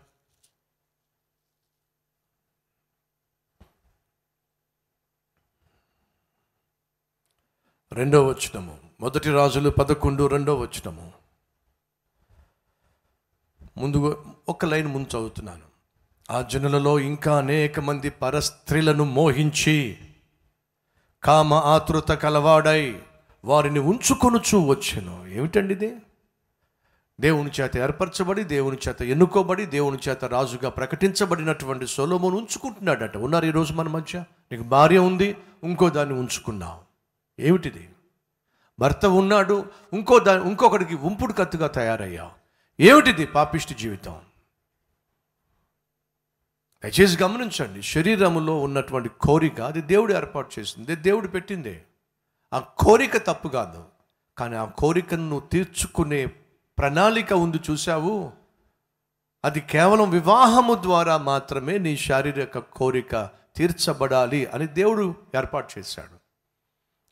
రెండవ 7.91 8.23
వచనము. 8.23 8.88
మొదటి 9.01 9.31
రాజులు 9.31 9.69
పదకొండు 9.69 10.27
రెండో 10.27 10.55
వచ్చినము 10.55 11.11
ముందు 13.77 14.25
ఒక 14.49 14.65
లైన్ 14.65 14.87
ముందు 14.87 15.07
చదువుతున్నాను. 15.07 15.61
ఆ 16.31 16.41
జనులలో 16.41 16.99
ఇంకా 16.99 17.37
అనేక 17.37 17.79
మంది 17.79 18.09
పరస్త్రీలను 18.09 19.03
మోహించి 19.03 19.97
కామ 21.23 21.53
ఆతృత 21.53 22.11
కలవాడై 22.11 23.01
వారిని 23.45 23.79
ఉంచుకొనుచు 23.79 24.57
వచ్చాను. 24.57 25.27
ఏమిటండి 25.27 25.73
ఇది? 25.73 25.95
దేవుని 27.19 27.51
చేత 27.61 27.77
ఏర్పరచబడి 27.77 28.43
దేవుని 28.43 28.77
చేత 28.87 29.01
ఎన్నుకోబడి 29.01 29.65
దేవుని 29.65 29.97
చేత 30.09 30.25
రాజుగా 30.25 30.69
ప్రకటించబడినటువంటి 30.69 31.87
సొలోమోను 31.87 32.37
ఉంచుకుంటున్నాడట. 32.37 33.17
ఉన్నారు 33.17 33.45
ఈరోజు 33.45 33.73
మన 33.73 33.87
మధ్య? 33.87 34.23
నీకు 34.51 34.63
భార్య 34.63 34.97
ఉంది 34.97 35.37
ఇంకో 35.63 35.89
దాన్ని 35.89 36.19
ఉంచుకున్నావు. 36.19 36.79
ఏమిటిది? 37.41 37.89
భర్త 38.79 39.05
ఉన్నాడు 39.05 39.65
ఇంకో 39.93 40.19
దా 40.19 40.43
ఇంకొకడికి 40.43 40.95
ఉంపుడు 40.95 41.33
కత్తుగా 41.33 41.67
తయారయ్యావు 41.67 42.31
ఏమిటిది 42.79 43.25
పాపిష్టి 43.25 43.73
జీవితం? 43.73 44.21
దయచేసి 46.83 47.23
గమనించండి 47.23 47.81
శరీరములో 47.81 48.59
ఉన్నటువంటి 48.61 49.09
కోరిక 49.09 49.61
అది 49.61 49.81
దేవుడు 49.81 50.13
ఏర్పాటు 50.13 50.59
చేసింది 50.59 50.95
దేవుడు 50.95 51.27
పెట్టిందే. 51.27 51.83
ఆ 52.53 52.59
కోరిక 52.59 53.17
తప్పు 53.17 53.47
కాదు 53.47 53.83
కానీ 54.37 54.55
ఆ 54.55 54.65
కోరికను 54.65 55.39
తీర్చుకునే 55.39 56.25
ప్రణాళిక 56.77 57.33
ఉంది 57.33 57.59
చూసావు 57.71 58.31
అది 59.45 59.59
కేవలం 59.59 60.09
వివాహము 60.09 60.73
ద్వారా 60.73 61.17
మాత్రమే 61.17 61.77
నీ 61.77 61.97
శారీరక 61.97 62.59
కోరిక 62.59 63.29
తీర్చబడాలి 63.55 64.45
అని 64.45 64.67
దేవుడు 64.67 65.15
ఏర్పాటు 65.37 65.79
చేశాడు. 65.79 66.18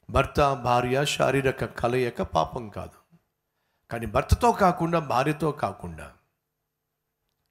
భర్త 0.10 0.54
భార్య 0.54 1.06
శారీరక 1.06 1.66
కలయిక 1.66 2.22
పాపం 2.22 2.70
కాదు. 2.70 3.16
కానీ 3.92 4.06
భర్తతో 4.06 4.52
కాకుండా 4.52 5.00
భార్యతో 5.00 5.52
కాకుండా 5.52 6.04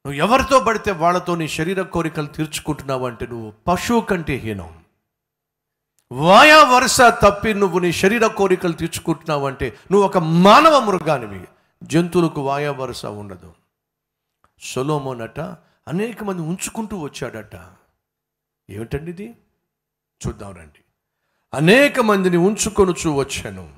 నువ్వు 0.06 0.12
ఎవరితో 0.12 0.60
పడితే 0.60 0.92
వాళ్ళతో 0.92 1.36
నీ 1.36 1.48
శరీర 1.48 1.82
కోరికలు 1.82 2.26
తీర్చుకుంటున్నావు 2.26 3.06
అంటే 3.06 3.26
నువ్వు 3.26 3.52
పశువు 3.66 4.00
కంటే 4.00 4.34
హీనం. 4.34 4.84
వాయా 6.12 6.64
వరుస 6.64 7.00
తప్పి 7.00 7.54
నువ్వు 7.54 7.78
నీ 7.78 7.92
శరీర 7.92 8.26
కోరికలు 8.26 8.72
తీర్చుకుంటున్నావు 8.72 9.46
అంటే 9.46 9.78
నువ్వు 9.90 10.08
ఒక 10.08 10.18
మానవ 10.18 10.80
మృగానివి. 10.80 11.48
జంతువులకు 11.82 12.40
వాయా 12.40 12.72
వరుస 12.72 13.06
ఉండదు. 13.06 13.54
సొలోమోనట 14.60 15.40
అనేక 15.88 16.24
మంది 16.24 16.42
ఉంచుకుంటూ 16.42 16.98
వచ్చాడట. 16.98 17.72
ఏమిటండి 18.70 19.10
ఇది? 19.10 19.36
చూద్దాం 20.26 20.54
రండి. 20.54 20.78
అనేక 21.56 22.00
మందిని 22.00 22.36
ఉంచుకొనుచూ 22.36 23.14
వచ్చాను. 23.14 23.68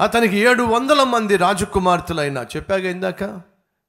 అతనికి 0.00 0.36
ఏడు 0.36 0.62
వందల 0.62 1.02
మంది 1.02 1.36
రాజకుమార్తెలైనా 1.36 2.42
చెప్పాగా 2.42 2.90
ఇందాక 2.90 3.40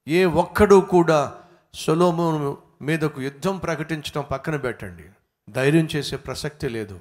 ఏ 0.07 0.25
ఒక్కడు 0.25 0.75
కూడా 0.75 1.33
సొలోమోను 1.73 2.57
మీదకు 2.81 3.21
యుద్ధం 3.21 3.57
ప్రకటించడం 3.57 4.23
పక్కన 4.31 4.55
పెట్టండి. 4.55 5.03
ధైర్యం 5.51 5.87
చేసే 5.95 6.15
ప్రసక్తి 6.15 6.69
లేదు. 6.69 6.99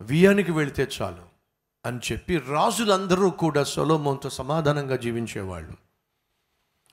వియానికి 0.00 0.52
వెళితే 0.52 0.88
చాలు 1.02 1.32
అని 1.86 1.98
చెప్పి 2.12 2.42
రాజులందరూ 2.48 3.30
కూడా 3.30 3.64
సొలోమోన్తో 3.64 4.30
సమాధానంగా 4.30 4.96
జీవించేవాళ్ళు. 4.96 5.72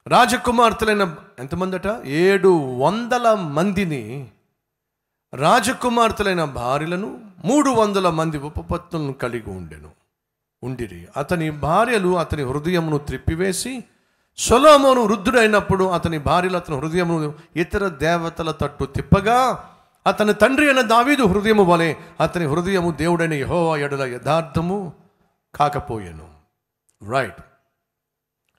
రాజకుమార్తెలైన 0.07 1.15
ఎంతమందట? 1.39 1.87
ఏడు 2.05 2.77
వందల 2.77 3.33
మందిని 3.33 4.31
రాజకుమార్తెలైన 5.33 6.43
భార్యలను 6.43 7.21
మూడు 7.45 7.69
వందల 7.69 8.09
మంది 8.09 8.37
ఉపపత్తులను 8.37 9.13
కలిగి 9.13 9.49
ఉండెను. 9.49 9.91
ఉండిరి. 10.63 11.07
అతని 11.17 11.51
భార్యలు 11.51 12.19
అతని 12.19 12.43
హృదయమును 12.43 12.97
త్రిప్పివేసి 12.97 13.83
సొలోమోను 14.37 15.01
వృద్ధుడైనప్పుడు 15.01 15.83
అతని 15.83 16.17
భార్యలు 16.17 16.57
అతని 16.57 16.77
హృదయమును 16.77 17.33
ఇతర 17.55 17.87
దేవతల 17.87 18.51
తట్టు 18.51 18.85
తిప్పగా 18.85 19.69
అతని 20.07 20.33
తండ్రి 20.33 20.65
అయిన 20.65 20.81
దావీదు 20.81 21.23
హృదయము 21.23 21.63
వలె 21.63 21.95
అతని 22.19 22.45
హృదయము 22.45 22.91
దేవుడైన 22.91 23.33
యహోవా 23.33 23.77
ఎడల 23.77 24.01
యథార్థము 24.01 24.93
కాకపోయెను. 25.55 26.29
రైట్. 27.09 27.41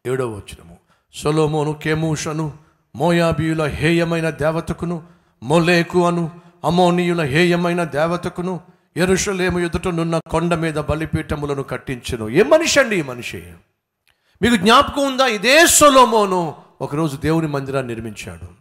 ఏడవ 0.06 0.28
వచ్చినము 0.28 0.76
సొలోమోను 1.14 1.72
కేమూషను 1.72 2.52
మోయాబీయుల 2.96 3.64
హేయమైన 3.64 4.30
దేవతకును 4.30 5.02
మొలేకు 5.42 6.06
అను 6.06 6.49
అమోనీయుల 6.64 7.22
హేయమైన 7.22 7.84
దేవతకును 7.84 8.60
ఎరుషలేము 8.96 9.58
ఎదుటనున్న 9.58 10.18
కొండ 10.18 10.54
మీద 10.54 10.74
బలిపీఠములను 10.74 11.62
కట్టించును. 11.62 12.28
ఏ 12.28 12.42
మనిషి 12.42 12.80
అండి 12.80 12.98
ఈ 12.98 13.02
మనిషి? 13.02 13.52
మీకు 14.42 14.56
జ్ఞాపకం 14.56 15.06
ఉందా? 15.06 15.26
ఇదే 15.26 15.66
సొలోమోను 15.66 16.54
ఒకరోజు 16.80 17.16
దేవుని 17.16 17.46
మందిరాన్ని 17.46 17.94
నిర్మించాడు. 17.94 18.60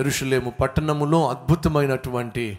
ఎరుషలేము 0.00 0.50
పట్టణములో 0.50 1.30
అద్భుతమైనటువంటి 1.30 2.58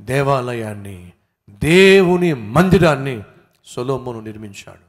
దేవాలయాన్ని 0.00 1.12
దేవుని 1.50 2.34
మందిరాన్ని 2.34 3.22
సొలోమోను 3.66 4.20
నిర్మించాడు. 4.20 4.88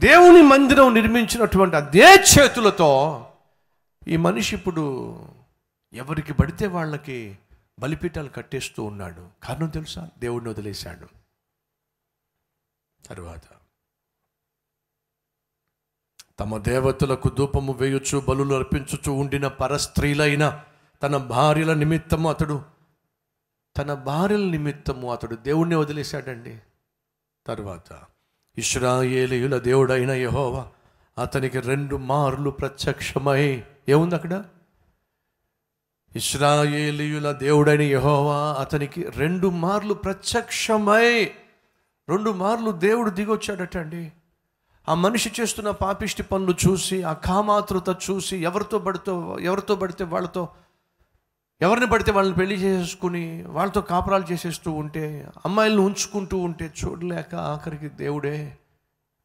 దేవుని 0.00 0.42
మందిరం 0.42 0.94
నిర్మించినటువంటి 0.94 1.76
అదే 1.76 2.14
చేతులతో 2.14 3.24
ఈ 4.08 4.16
మనిషి 4.16 4.56
ఇప్పుడు 4.56 5.16
ఎవరికి 5.96 6.32
పడితే 6.32 6.66
వాళ్ళకి 6.66 7.38
బలిపీఠాలు 7.80 8.28
కట్టేస్తూ 8.28 8.84
ఉన్నాడు. 8.84 9.28
కారణం 9.42 9.68
తెలుసా? 9.68 10.10
దేవుడిని 10.18 10.50
వదిలేశాడు. 10.50 11.08
తరువాత 13.06 13.42
తమ 16.40 16.58
దేవతలకు 16.58 17.28
ధూపము 17.28 17.72
వేయొచ్చు 17.72 18.22
బలులు 18.28 18.54
అర్పించుచు 18.54 19.10
ఉండిన 19.12 19.48
పరస్త్రీలైన 19.48 20.64
తన 21.02 21.16
భార్యల 21.16 21.74
నిమిత్తము 21.74 22.30
అతడు 22.30 22.64
తన 23.76 23.94
భార్యల 23.94 24.40
నిమిత్తము 24.40 25.12
అతడు 25.12 25.34
దేవుణ్ణి 25.34 25.76
వదిలేశాడండి. 25.76 26.60
తరువాత 27.46 28.02
ఇస్రాయేలీయుల 28.58 29.58
దేవుడైన 29.58 30.10
యహోవా 30.10 30.72
అతనికి 31.22 31.60
రెండు 31.60 31.96
మార్లు 31.96 32.50
ప్రత్యక్షమై 32.50 33.64
ఏముంది 33.88 34.14
అక్కడ? 34.14 34.44
ఇస్రాయేలీయుల 36.16 37.32
దేవుడైన 37.32 37.82
యహోవా 37.82 38.56
అతనికి 38.60 39.10
రెండు 39.16 39.48
మార్లు 39.48 39.94
ప్రత్యక్షమై 39.94 41.24
రెండు 42.08 42.30
మార్లు 42.30 42.70
దేవుడు 42.70 43.10
దిగొచ్చాడట 43.10 43.76
అండి. 43.76 44.12
ఆ 44.88 44.94
మనిషి 44.94 45.32
చేస్తున్న 45.40 45.70
పాపిష్టి 45.70 46.22
పనులు 46.22 46.54
చూసి 46.68 47.02
ఆ 47.02 47.12
కామాతృత 47.12 47.96
చూసి 48.10 48.36
ఎవరితో 48.36 48.78
పడితో 48.78 49.38
ఎవరితో 49.40 49.74
పడితే 49.74 50.04
వాళ్ళతో 50.04 50.48
ఎవరిని 51.60 51.86
పడితే 51.86 52.12
వాళ్ళని 52.12 52.36
పెళ్ళి 52.36 52.56
చేసుకుని 52.56 53.42
వాళ్ళతో 53.42 53.80
కాపురాలు 53.80 54.32
చేసేస్తూ 54.32 54.70
ఉంటే 54.70 55.26
అమ్మాయిలను 55.44 55.82
ఉంచుకుంటూ 55.82 56.38
ఉంటే 56.38 56.72
చూడలేక 56.84 57.34
ఆఖరికి 57.34 57.88
దేవుడే 57.88 58.56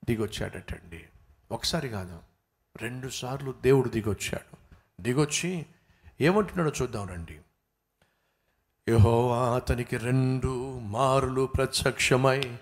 దిగొచ్చాడటండి. 0.06 1.04
ఒకసారి 1.52 1.90
కాదు 1.90 2.20
రెండు 2.82 3.10
సార్లు 3.10 3.54
దేవుడు 3.62 3.90
దిగొచ్చాడు. 3.90 4.58
దిగొచ్చి 5.04 5.66
ఏమంటున్నాడో 6.22 6.72
చూద్దాం 6.82 7.08
రండి. 7.08 7.40
యహోవా 8.90 9.56
అతనికి 9.56 9.98
రెండు 9.98 10.80
మారులు 10.80 11.46
ప్రత్యక్షమై 11.46 12.58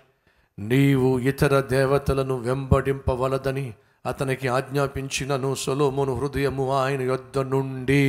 నీవు 0.58 1.18
ఇతర 1.18 1.60
దేవతలను 1.60 2.38
వెంబడింపవలదని 2.38 3.74
అతనికి 4.06 4.48
ఆజ్ఞాపించినను 4.48 5.54
సొలోమును 5.54 6.14
హృదయము 6.14 6.82
ఆయన 6.82 7.02
యొద్ద 7.02 7.38
నుండి. 7.38 8.00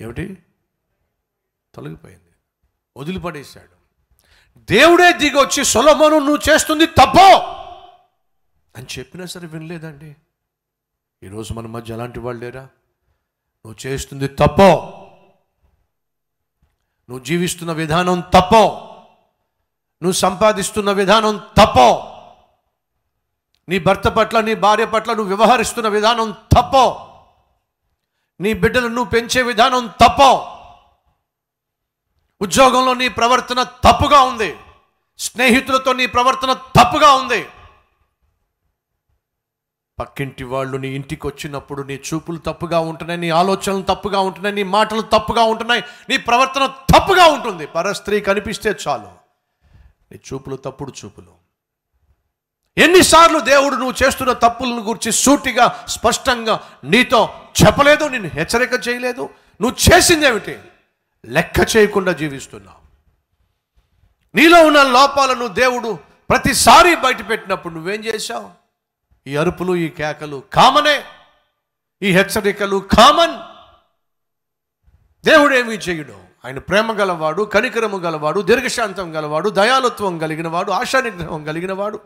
ఏమిటి? 0.00 0.38
తొలగిపోయింది. 1.74 2.30
వదిలిపడేశాడు. 2.96 3.78
దేవుడే 4.58 5.12
దిగి 5.12 5.36
వచ్చి 5.36 5.64
సొలమోను 5.64 6.18
నువ్వు 6.18 6.50
చేస్తుంది 6.50 6.86
తప్పో 6.86 7.38
అని 8.76 8.86
చెప్పినా 8.98 9.26
సరే 9.26 9.46
వినలేదండి. 9.46 10.16
ఈరోజు 11.22 11.52
మన 11.52 11.66
మధ్య 11.66 11.94
అలాంటి 11.94 12.18
వాళ్ళు 12.18 12.44
లేరా? 12.44 12.68
నువ్వు 13.66 13.86
చేస్తుంది 13.86 14.28
తప్పో? 14.28 14.94
నువ్వు 17.08 17.24
జీవిస్తున్న 17.24 17.72
విధానం 17.72 18.20
తప్పో? 18.20 18.64
నువ్వు 20.02 20.12
సంపాదిస్తున్న 20.12 20.92
విధానం 20.92 21.36
తప్పో? 21.36 22.14
నీ 23.68 23.78
భర్త 23.78 24.08
పట్ల 24.08 24.40
నీ 24.40 24.54
భార్య 24.54 24.86
పట్ల 24.86 25.12
నువ్వు 25.12 25.36
వ్యవహరిస్తున్న 25.36 25.88
విధానం 25.88 26.30
తప్పో? 26.30 27.04
నీ 28.40 28.52
బిడ్డలను 28.52 28.88
నువ్వు 28.88 29.10
పెంచే 29.10 29.42
విధానం 29.42 29.86
తప్పో? 29.86 30.54
ఉద్యోగంలో 32.40 32.94
నీ 32.94 33.08
ప్రవర్తన 33.08 33.62
తప్పుగా 33.62 34.20
ఉంది. 34.20 34.56
స్నేహితులతో 35.18 35.92
నీ 35.92 36.06
ప్రవర్తన 36.06 36.52
తప్పుగా 36.52 37.12
ఉంది. 37.12 37.48
పక్కింటి 39.98 40.44
వాళ్ళు 40.44 40.76
నీ 40.76 40.88
ఇంటికి 40.88 41.26
వచ్చినప్పుడు 41.26 41.82
నీ 41.82 41.94
చూపులు 41.94 42.38
తప్పుగా 42.38 42.80
ఉంటున్నాయి 42.80 43.20
నీ 43.20 43.30
ఆలోచనలు 43.30 43.82
తప్పుగా 43.82 44.20
ఉంటున్నాయి 44.20 44.54
నీ 44.54 44.62
మాటలు 44.62 45.00
తప్పుగా 45.00 45.42
ఉంటున్నాయి 45.42 45.82
నీ 46.08 46.16
ప్రవర్తన 46.16 46.66
తప్పుగా 46.66 47.26
ఉంటుంది. 47.26 47.66
పరస్త్రీ 47.66 48.20
కనిపిస్తే 48.20 48.74
చాలు. 48.88 49.08
నీ 50.12 50.20
చూపులు 50.32 50.56
తప్పుడు 50.56 50.92
చూపులు. 51.04 51.48
ఎన్నిసార్లు 52.78 53.38
దేవుడు 53.38 53.74
నువ్వు 53.74 54.04
చేస్తున్న 54.06 54.32
తప్పులను 54.32 54.78
గురించి 54.78 55.12
సూటిగా 55.12 55.84
స్పష్టంగా 55.88 56.60
నీతో 56.84 57.28
చెప్పలేదు 57.66 58.04
నిన్ను 58.04 58.28
హెచ్చరిక 58.28 58.88
చేయలేదు. 58.88 59.30
నువ్వు 59.60 59.94
చేసిందేమిటి 59.94 60.58
లెక్క 61.26 61.76
చేయకుండా 61.76 62.12
జీవిస్తున్నావు. 62.12 62.88
నీలో 64.36 64.66
ఉన్న 64.66 64.82
లోపాలను 64.82 65.46
దేవుడు 65.46 65.98
ప్రతిసారి 66.30 66.96
బయటపెట్టినప్పుడు 66.96 67.74
నువ్వేం 67.74 68.04
చేశావు? 68.04 68.67
ఈ 69.28 69.36
అరుపులు 69.36 69.76
ఈ 69.76 69.88
కేకలు 69.88 70.42
కామనే 70.52 71.04
ఈ 72.02 72.12
హెచ్చరికలు 72.12 72.76
కామన్. 72.76 73.34
దేవుడేమీ 75.24 75.74
చేయడు? 75.74 76.20
ఆయన 76.44 76.58
ప్రేమ 76.58 76.92
గలవాడు 76.92 77.42
కనికరము 77.42 77.96
గలవాడు 77.96 78.40
దీర్ఘశాంతం 78.40 79.16
గలవాడు 79.16 79.50
దయాలత్వం 79.50 80.18
కలిగిన 80.18 80.48
వాడు 80.48 80.72
ఆశానిగ్రహం 80.72 81.44
కలిగిన 81.44 81.72
వాడు 81.72 82.00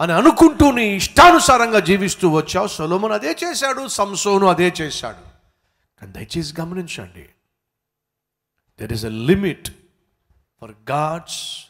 అని 0.00 0.12
అనుకుంటూ 0.12 0.70
నీ 0.70 0.96
ఇష్టానుసారంగా 0.96 1.80
జీవిస్తూ 1.80 2.28
వచ్చావు. 2.28 2.68
సొలోమన్ 2.68 3.12
అదే 3.12 3.36
చేశాడు 3.44 3.88
సంసోను 3.88 4.46
అదే 4.46 4.74
చేశాడు. 4.80 5.22
కానీ 6.00 6.12
దయచేసి 6.12 6.60
గమనించండి. 6.60 7.28
There 8.80 8.92
is 8.92 9.04
a 9.04 9.08
limit 9.08 9.68
for 10.60 10.90
God's 10.90 11.66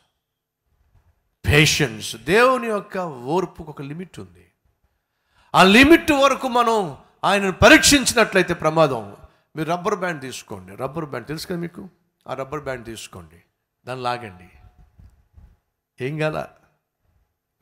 patience 1.46 2.16
దేవుని 2.16 2.66
యొక్క 2.66 2.98
ఓర్పుకు 2.98 3.70
ఒక 3.70 3.82
లిమిట్ 3.82 4.20
ఉంది. 4.20 4.52
ఆ 5.54 5.62
లిమిట్ 5.62 6.12
వరకు 6.12 6.48
మనం 6.48 6.98
ఆయనను 7.24 7.52
పరీక్షించినట్లయితే 7.52 8.54
ప్రమాదం. 8.54 9.16
మీరు 9.56 9.70
రబ్బర్ 9.70 9.94
బ్యాండ్ 9.94 10.20
తీసుకోండి. 10.20 10.76
రబ్బర్ 10.76 11.04
బ్యాండ్ 11.04 11.28
తెలుసు 11.28 11.46
కదా 11.46 11.56
మీకు? 11.56 11.88
ఆ 12.28 12.35
రబ్బర్ 12.35 12.61
బ్యాండ్ 12.61 12.85
తీసుకోండి. 12.85 13.42
దాన్ని 13.87 14.04
లాగండి. 14.04 14.48
ఏం 16.04 16.22
గాల? 16.22 16.48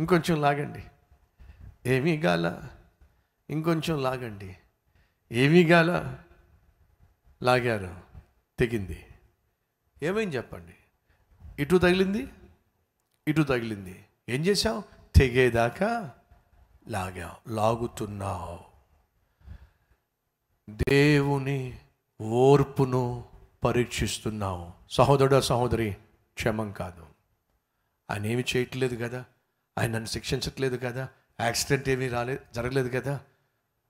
ఇంకొంచెం 0.01 0.41
లాగండి. 0.41 0.85
ఏమీ 1.87 2.17
గాల? 2.17 2.69
ఇంకొంచెం 3.51 4.03
లాగండి. 4.03 4.57
ఏమీ 5.33 5.65
గాల? 5.65 6.17
లాగారు. 7.43 7.97
తెగింది. 8.59 9.07
ఏమైంది 10.03 10.37
చెప్పండి. 10.37 10.75
ఇటు 11.63 11.77
తగిలింది? 11.77 12.29
ఇటు 13.29 13.43
తగిలింది. 13.43 14.07
ఏం 14.29 14.47
చేసావు 14.47 14.83
తెగేదాకా 15.17 16.11
లాగావు. 16.89 17.55
లాగుతున్నావు. 17.55 18.59
దేవుని 20.71 21.79
ఓర్పును 22.21 23.25
పరీక్షిస్తున్నావు. 23.65 24.73
సహోదరుడు 24.91 25.41
సహోదరి 25.41 25.97
క్షమం 26.35 26.73
కాదు. 26.73 27.07
ఆయన 28.11 28.27
ఏమి 28.27 28.45
చేయట్లేదు 28.57 29.09
కదా? 29.09 29.25
ఆయన 29.79 29.91
నన్ను 29.91 30.07
శిక్షించట్లేదు 30.07 30.77
కదా? 30.77 31.09
యాక్సిడెంట్ 31.41 31.89
ఏమీ 31.89 32.09
రాలేదు 32.09 32.41
జరగలేదు 32.55 33.01
కదా? 33.01 33.21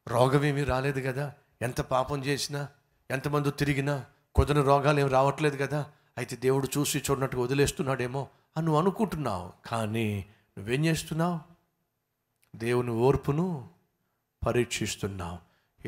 రోగం 0.09 0.45
ఏమీ 0.45 0.65
రాలేదు 0.65 1.01
కదా? 1.01 1.33
ఎంత 1.63 1.81
పాపం 1.81 2.25
చేసినా 2.25 2.69
ఎంతమంది 3.11 3.51
తిరిగినా 3.51 4.05
కుదరని 4.35 4.63
రోగాలు 4.63 5.01
ఏమి 5.01 5.11
రావట్లేదు 5.11 5.57
కదా? 5.57 5.91
అయితే 6.19 6.37
దేవుడు 6.37 6.69
చూసి 6.79 7.03
చూడనట్టుగా 7.11 7.43
వదిలేస్తున్నాడేమో. 7.43 8.29
అని 8.57 8.67
నువ్వు 8.67 8.81
అనుకుంటున్నావు. 8.81 9.53
కానీ 9.67 10.27
నువ్వేం 10.59 10.85
చేస్తున్నావు? 10.85 11.41
దేవుని 12.57 12.91
ఓర్పును 12.91 13.71
పరీక్షిస్తున్నావు. 14.47 15.39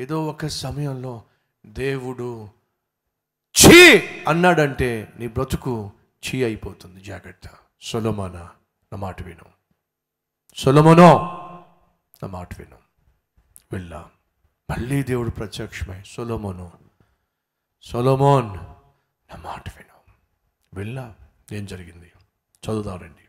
ఏదో 0.01 0.27
ఒక 0.27 0.47
సమయంలో 0.47 1.23
దేవుడు 1.65 2.49
చీ 3.57 3.99
అన్నాడంటే 4.27 5.13
నీ 5.19 5.27
బ్రతుకు 5.27 5.91
చీ 6.27 6.43
అయిపోతుంది. 6.43 7.01
జాగ్రత్త. 7.01 7.49
సొలమాన 7.81 8.33
నా 8.93 8.95
మాట 8.95 9.21
విను. 9.21 9.45
సొలమనో 10.57 11.17
నా 12.23 12.27
మాట 12.27 12.59
విను. 12.59 12.77
వెళ్ళా. 13.73 14.09
మళ్ళీ 14.69 15.03
దేవుడు 15.03 15.29
ప్రత్యక్షమై 15.29 16.03
సొలమోను 16.05 16.71
సొలమోన్ 17.81 18.57
నా 19.29 19.35
మాట 19.35 19.77
విను. 19.77 20.11
వెళ్ళా. 20.73 21.15
ఏం 21.51 21.65
జరిగింది? 21.65 22.11
చదువుదారండి. 22.63 23.27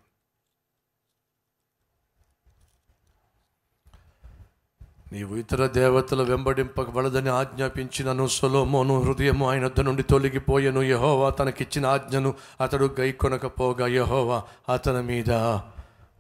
నీవు 5.13 5.37
ఇతర 5.37 5.67
దేవతల 5.67 6.23
వెంబడింపబడదని 6.23 7.29
ఆజ్ఞాపించినను 7.29 8.27
సొలోమోను 8.27 9.03
హృదయము 9.03 9.51
ఆయన 9.51 9.71
నుండి 9.81 10.03
తొలగిపోయెను. 10.03 10.83
యహోవా 10.83 11.31
తనకిచ్చిన 11.31 11.87
ఆజ్ఞను 11.87 12.35
అతడు 12.61 12.97
గైకొనకపోగా 13.01 13.87
యహోవా 13.87 14.43
అతని 14.73 15.03
మీద 15.03 15.59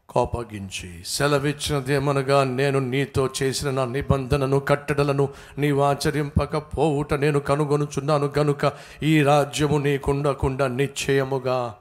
కోపగించి 0.08 1.04
సెలవిచ్చినదేమనగా 1.04 2.44
నేను 2.44 2.78
నీతో 2.78 3.30
చేసిన 3.42 3.70
నా 3.70 3.84
నిబంధనను 3.84 4.60
కట్టడలను 4.60 5.28
నీవు 5.58 5.80
ఆచరింపకపోవుట 5.80 7.14
నేను 7.14 7.40
కనుగొనుచున్నాను. 7.40 8.32
గనుక 8.38 8.72
ఈ 9.02 9.22
రాజ్యము 9.22 9.78
నీకుండకుండా 9.78 10.66
నిశ్చయముగా 10.66 11.78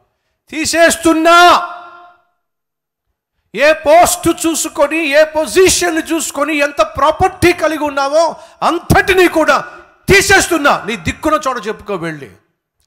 తీసేస్తున్నా. 0.50 1.68
ఏ 3.56 3.74
పోస్ట్ 3.74 4.48
చూసుకొని 4.48 5.08
ఏ 5.08 5.24
పొజిషన్ 5.24 6.02
చూసుకొని 6.14 6.58
ఎంత 6.58 6.82
ప్రాపర్టీ 6.82 7.54
కలిగి 7.54 7.84
ఉన్నావో 7.84 8.36
అంతటినీ 8.62 9.28
కూడా 9.28 9.80
తీసేస్తున్నా. 10.10 10.84
నీ 10.88 10.96
దిక్కున 10.96 11.40
చోట 11.48 11.68
చెప్పుకో 11.68 11.96
వెళ్ళి. 11.96 12.32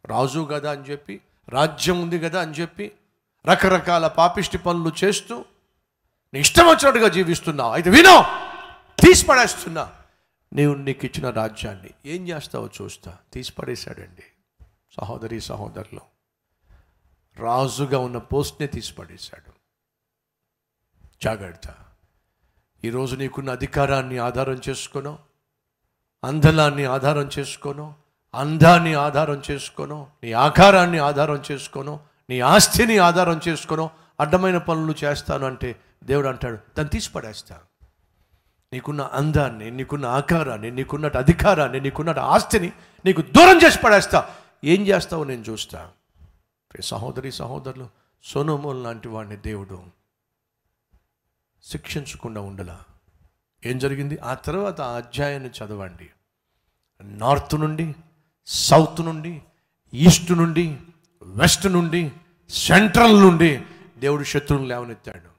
రాజు 0.06 0.48
కదా 0.52 0.70
అని 0.70 0.82
చెప్పి 0.82 1.20
రాజ్యం 1.48 2.02
ఉంది 2.02 2.18
కదా 2.18 2.42
అని 2.42 2.52
చెప్పి 2.52 2.92
రకరకాల 3.46 4.06
పాపిష్టి 4.06 4.58
పనులు 4.58 4.92
చేస్తూ 5.04 5.44
నీ 6.34 6.40
ఇష్టం 6.40 6.66
వచ్చినట్టుగా 6.66 7.08
జీవిస్తున్నావు. 7.08 7.72
అయితే 7.72 7.90
వినో 7.90 8.22
తీసి 9.00 9.26
పడేస్తున్నా. 9.26 9.92
నీవు 10.52 10.74
నీకు 10.74 11.06
ఇచ్చిన 11.06 11.30
రాజ్యాన్ని 11.30 11.90
ఏం 12.06 12.28
చేస్తావో 12.28 12.68
చూస్తా. 12.82 13.16
తీసి 13.32 13.52
పడేశాడండి. 13.52 14.22
సహోదరి 15.00 15.40
సహోదరులు. 15.40 16.19
రాజుగా 17.42 17.98
ఉన్న 17.98 18.18
పోస్ట్నే 18.18 18.66
తీసి 18.66 18.92
పడేశాడు 18.94 19.50
జాగ్రత్త. 21.22 21.68
ఈరోజు 22.84 23.16
నీకున్న 23.16 23.50
అధికారాన్ని 23.50 24.18
ఆధారం 24.18 24.60
చేసుకోను 24.68 25.18
అందలాన్ని 26.22 26.84
ఆధారం 26.84 27.30
చేసుకోను 27.38 27.94
అందాన్ని 28.34 28.94
ఆధారం 28.94 29.42
చేసుకోను 29.50 29.98
నీ 30.24 30.32
ఆకారాన్ని 30.32 30.98
ఆధారం 30.98 31.42
చేసుకోను 31.50 32.00
నీ 32.30 32.40
ఆస్తిని 32.40 32.98
ఆధారం 32.98 33.40
చేసుకోను 33.48 33.90
అడ్డమైన 34.20 34.58
పనులు 34.58 34.94
చేస్తాను 35.04 35.46
అంటే 35.46 35.70
దేవుడు 36.04 36.28
అంటాడు 36.28 36.58
దాన్ని 36.76 36.90
తీసిపడేస్తాను 36.90 37.66
నీకున్న 38.72 39.02
అందాన్ని 39.02 39.70
నీకున్న 39.70 40.06
ఆకారాన్ని 40.06 40.70
నీకున్న 40.70 41.06
అధికారాన్ని 41.16 41.80
నీకున్న 41.80 42.10
ఆస్తిని 42.10 42.72
నీకు 43.04 43.22
దూరం 43.22 43.58
చేసి 43.64 43.78
పడేస్తా. 43.78 44.18
ఏం 44.64 44.86
చేస్తావో 44.86 45.24
నేను 45.24 45.44
చూస్తాను 45.50 45.99
సహోదరి 46.80 47.32
సహోదరులు 47.32 47.88
సోనోమోల్ 48.24 48.84
లాంటి 48.84 49.08
వాడిని 49.08 49.36
దేవుడు 49.36 49.82
శిక్షించకుండా 51.64 52.40
ఉండలా. 52.40 52.80
ఏం 53.66 53.78
జరిగింది? 53.78 54.18
ఆ 54.18 54.34
తర్వాత 54.34 54.80
ఆ 54.80 54.96
అధ్యాయాన్ని 54.96 55.48
చదవండి. 55.48 56.10
నార్త్ 57.02 57.54
నుండి 57.54 57.94
సౌత్ 58.46 59.00
నుండి 59.00 59.42
ఈస్ట్ 59.94 60.32
నుండి 60.32 60.78
వెస్ట్ 61.22 61.66
నుండి 61.66 62.12
సెంట్రల్ 62.50 63.20
నుండి 63.20 63.62
దేవుడు 63.98 64.24
శత్రువులు 64.24 64.66
లేవనెత్తాడు. 64.66 65.30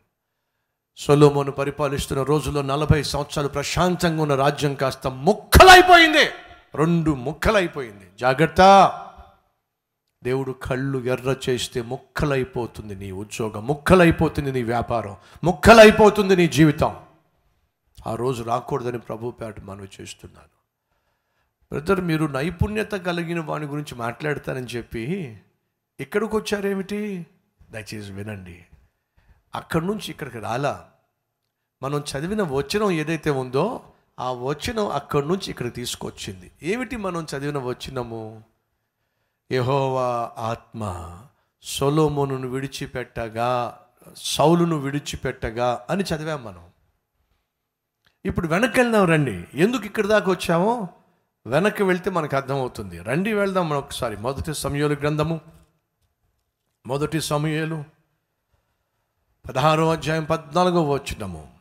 సొలోమోను 0.97 1.51
పరిపాలిస్తున్న 1.51 2.23
రోజుల్లో 2.23 2.61
నలభై 2.61 3.03
సంవత్సరాలు 3.03 3.47
ప్రశాంతంగా 3.47 4.21
ఉన్న 4.21 4.35
రాజ్యం 4.35 4.75
కాస్త 4.75 5.07
ముక్కలైపోయింది. 5.07 6.29
రెండు 6.75 7.11
ముక్కలైపోయింది. 7.11 8.09
జాగ్రత్త! 8.19 8.61
దేవుడు 10.23 10.51
కళ్ళు 10.51 10.99
ఎర్ర 10.99 11.35
చేస్తే 11.49 11.81
ముక్కలైపోతుంది 11.81 12.95
నీ 12.95 13.11
ఉద్యోగం 13.11 13.67
ముక్కలైపోతుంది 13.67 14.51
నీ 14.51 14.63
వ్యాపారం 14.63 15.15
ముక్కలైపోతుంది 15.43 16.35
నీ 16.35 16.47
జీవితం. 16.47 16.95
ఆ 18.07 18.15
రోజు 18.15 18.43
రాకూడదని 18.43 18.99
ప్రభుపేట 18.99 19.61
మనవి 19.61 19.89
చేస్తున్నాను. 20.01 20.61
బ్రదర్ 21.71 22.01
మీరు 22.01 22.25
నైపుణ్యత 22.25 22.91
కలిగిన 22.91 23.39
వాని 23.39 23.65
గురించి 23.65 23.95
మాట్లాడతానని 23.95 24.65
చెప్పి 24.65 25.37
ఇక్కడికి 25.99 26.35
వచ్చారేమిటి? 26.35 27.25
దయచేసి 27.71 28.11
వినండి. 28.11 28.65
అక్కడి 29.55 29.85
నుంచి 29.85 30.11
ఇక్కడికి 30.11 30.39
రాలా. 30.39 30.89
మనం 31.83 32.03
చదివిన 32.11 32.41
వచనం 32.41 32.91
ఏదైతే 32.91 33.29
ఉందో 33.29 33.81
ఆ 34.19 34.31
వచనం 34.31 34.89
అక్కడి 34.89 35.27
నుంచి 35.27 35.51
ఇక్కడికి 35.51 35.75
తీసుకొచ్చింది. 35.75 36.51
ఏమిటి 36.63 36.95
మనం 36.95 37.27
చదివిన 37.37 37.57
వచనము? 37.57 38.50
యహోవా 39.51 40.31
ఆత్మ 40.37 41.17
సొలోమోను 41.63 42.47
విడిచిపెట్టగా 42.47 43.79
సౌలును 44.17 44.77
విడిచిపెట్టగా 44.77 45.85
అని 45.89 46.03
చదివాం 46.03 46.43
మనం. 46.43 46.65
ఇప్పుడు 48.25 48.47
వెనక్కి 48.47 48.79
వెళ్దాం 48.79 49.05
రండి. 49.05 49.47
ఎందుకు 49.53 49.83
ఇక్కడ 49.83 50.07
దాకా 50.07 50.31
వచ్చామో? 50.31 50.87
వెనక్కి 51.47 51.83
వెళ్తే 51.83 52.09
మనకు 52.09 52.35
అర్థమవుతుంది. 52.35 52.99
రండి 52.99 53.33
వెళ్దాం 53.33 53.69
మనం 53.69 53.79
ఒకసారి. 53.79 54.17
మొదటి 54.17 54.53
సమయాలు 54.53 54.93
గ్రంథము. 54.93 55.41
మొదటి 56.87 57.21
సమయాలు. 57.21 57.83
పదహారో 59.49 59.91
అధ్యాయం 59.91 60.23
పద్నాలుగో 60.23 60.83
వచ్చినము 60.83 61.53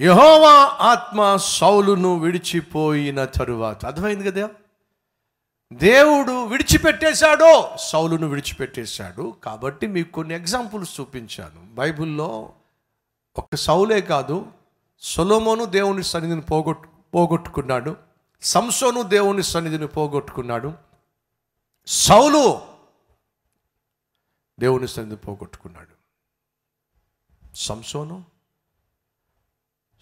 యహోవా 0.00 0.76
ఆత్మ 0.80 1.36
సౌలును 1.36 2.18
విడిచిపోయిన 2.18 3.24
తరువాత. 3.24 3.86
అర్థమైంది 3.86 4.30
కదా? 4.30 4.48
దేవుడు 5.72 6.46
విడిచిపెట్టేశాడో 6.46 7.76
సౌలును 7.76 8.28
విడిచిపెట్టేశాడు. 8.28 9.36
కాబట్టి 9.44 9.86
మీకు 9.86 10.12
కొన్ని 10.12 10.34
ఎగ్జాంపుల్స్ 10.34 11.00
చూపించాను. 11.00 11.74
బైబిల్లో 11.74 12.52
ఒక 13.38 13.54
సౌలే 13.54 14.00
కాదు 14.00 14.52
సొలోమోను 15.00 15.64
దేవుని 15.64 16.04
సన్నిధిని 16.04 16.40
పోగొట్టు 16.40 16.88
పోగొట్టుకున్నాడు. 17.14 17.96
సంసోను 18.42 19.02
దేవుని 19.02 19.42
సన్నిధిని 19.42 19.86
పోగొట్టుకున్నాడు. 19.86 20.74
సౌలు 21.86 22.60
దేవుని 24.60 24.88
సన్నిధిని 24.88 25.16
పోగొట్టుకున్నాడు. 25.16 26.00
సంసోను 27.54 28.24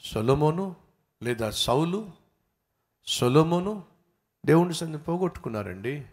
సొలమోను 0.05 0.77
లేదా 1.23 1.51
సౌలు 1.51 2.11
సొలమోను 3.07 3.98
దేవుని 4.49 4.75
సన్నిధిని 4.75 5.05
పోగొట్టుకున్నారండి. 5.05 6.05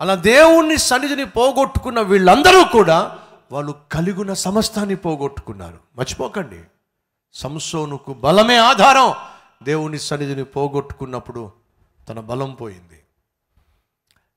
అలా 0.00 0.14
దేవుణ్ణి 0.14 0.78
సన్నిధిని 0.78 1.24
పోగొట్టుకున్న 1.24 2.00
వీళ్ళందరూ 2.00 2.64
కూడా 2.64 3.18
వాళ్ళు 3.52 3.74
కలిగిన 3.92 4.32
సమస్తాన్ని 4.32 4.96
పోగొట్టుకున్నారు. 4.96 5.78
మర్చిపోకండి. 5.96 6.64
సంసోనుకు 7.32 8.14
బలమే 8.14 8.56
ఆధారం. 8.56 9.14
దేవుని 9.62 9.98
సన్నిధిని 9.98 10.44
పోగొట్టుకున్నప్పుడు 10.44 11.52
తన 12.08 12.20
బలం 12.20 12.54
పోయింది. 12.54 13.02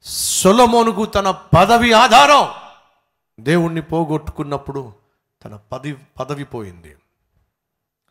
సొలమోనుకు 0.04 1.06
తన 1.06 1.32
పదవి 1.32 1.94
ఆధారం. 1.94 2.48
దేవుణ్ణి 3.40 3.82
పోగొట్టుకున్నప్పుడు 3.82 4.94
తన 5.46 5.60
పదవి 5.72 5.98
పదవి 6.20 6.44
పోయింది. 6.44 6.96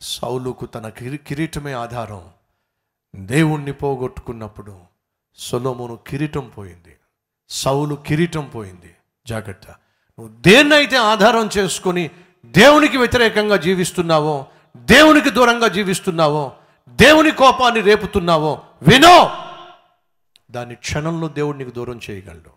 సౌలుకు 0.00 0.66
తన 0.66 0.88
కిరీ 0.88 1.16
కిరీటమే 1.16 1.72
ఆధారం. 1.72 2.24
దేవుణ్ణి 3.16 3.72
పోగొట్టుకున్నప్పుడు 3.72 4.80
సొలోమును 5.34 5.96
కిరీటం 5.96 6.52
పోయింది. 6.58 6.96
సౌలు 7.48 7.94
కిరీటం 7.94 8.50
పోయింది. 8.54 8.96
జాగ్రత్త. 9.26 9.70
నువ్వు 10.18 10.28
దేన్నైతే 10.28 10.96
ఆధారం 10.96 11.48
చేసుకొని 11.58 12.10
దేవునికి 12.46 12.96
వ్యతిరేకంగా 12.96 13.56
జీవిస్తున్నావో 13.56 14.46
దేవునికి 14.76 15.30
దూరంగా 15.30 15.68
జీవిస్తున్నావో 15.68 16.52
దేవుని 16.88 17.30
కోపాన్ని 17.30 17.80
రేపుతున్నావో 17.80 18.62
వినో! 18.82 19.30
దాని 20.50 20.74
క్షణంలో 20.74 21.28
దేవుడు 21.28 21.58
నీకు 21.58 21.70
దూరం 21.70 22.00
చేయగలడు. 22.10 22.50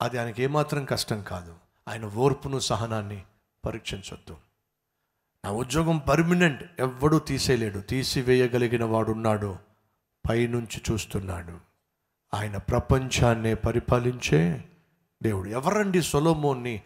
అది 0.00 0.18
ఆయనకి 0.18 0.42
ఏమాత్రం 0.42 0.84
కష్టం 0.84 1.22
కాదు. 1.22 1.54
ఆయన 1.88 2.04
ఓర్పును 2.04 2.58
సహనాన్ని 2.58 3.22
పరీక్షించొద్దు. 3.66 4.36
నా 5.44 5.50
ఉద్యోగం 5.50 5.98
పర్మనెంట్ 5.98 6.64
ఎవ్వడూ 6.78 7.18
తీసేయలేడు. 7.18 7.78
తీసివేయగలిగిన 7.78 8.84
వాడున్నాడు 8.84 9.56
పైనుంచి 10.28 10.82
చూస్తున్నాడు. 10.90 11.58
ఆయన 12.34 12.56
ప్రపంచాన్నే 12.56 13.54
పరిపాలించే 13.54 14.64
దేవుడు. 15.22 15.48
ఎవరండి 15.48 16.02
సొలోమోన్ని? 16.02 16.82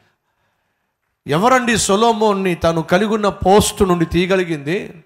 ఎవరండి 1.27 1.77
సొలోమోన్ని 1.77 2.55
తను 2.55 2.83
కలిగిన 2.83 3.29
పోస్టు 3.29 3.85
నుండి 3.85 4.07
తీయగలిగింది? 4.07 5.05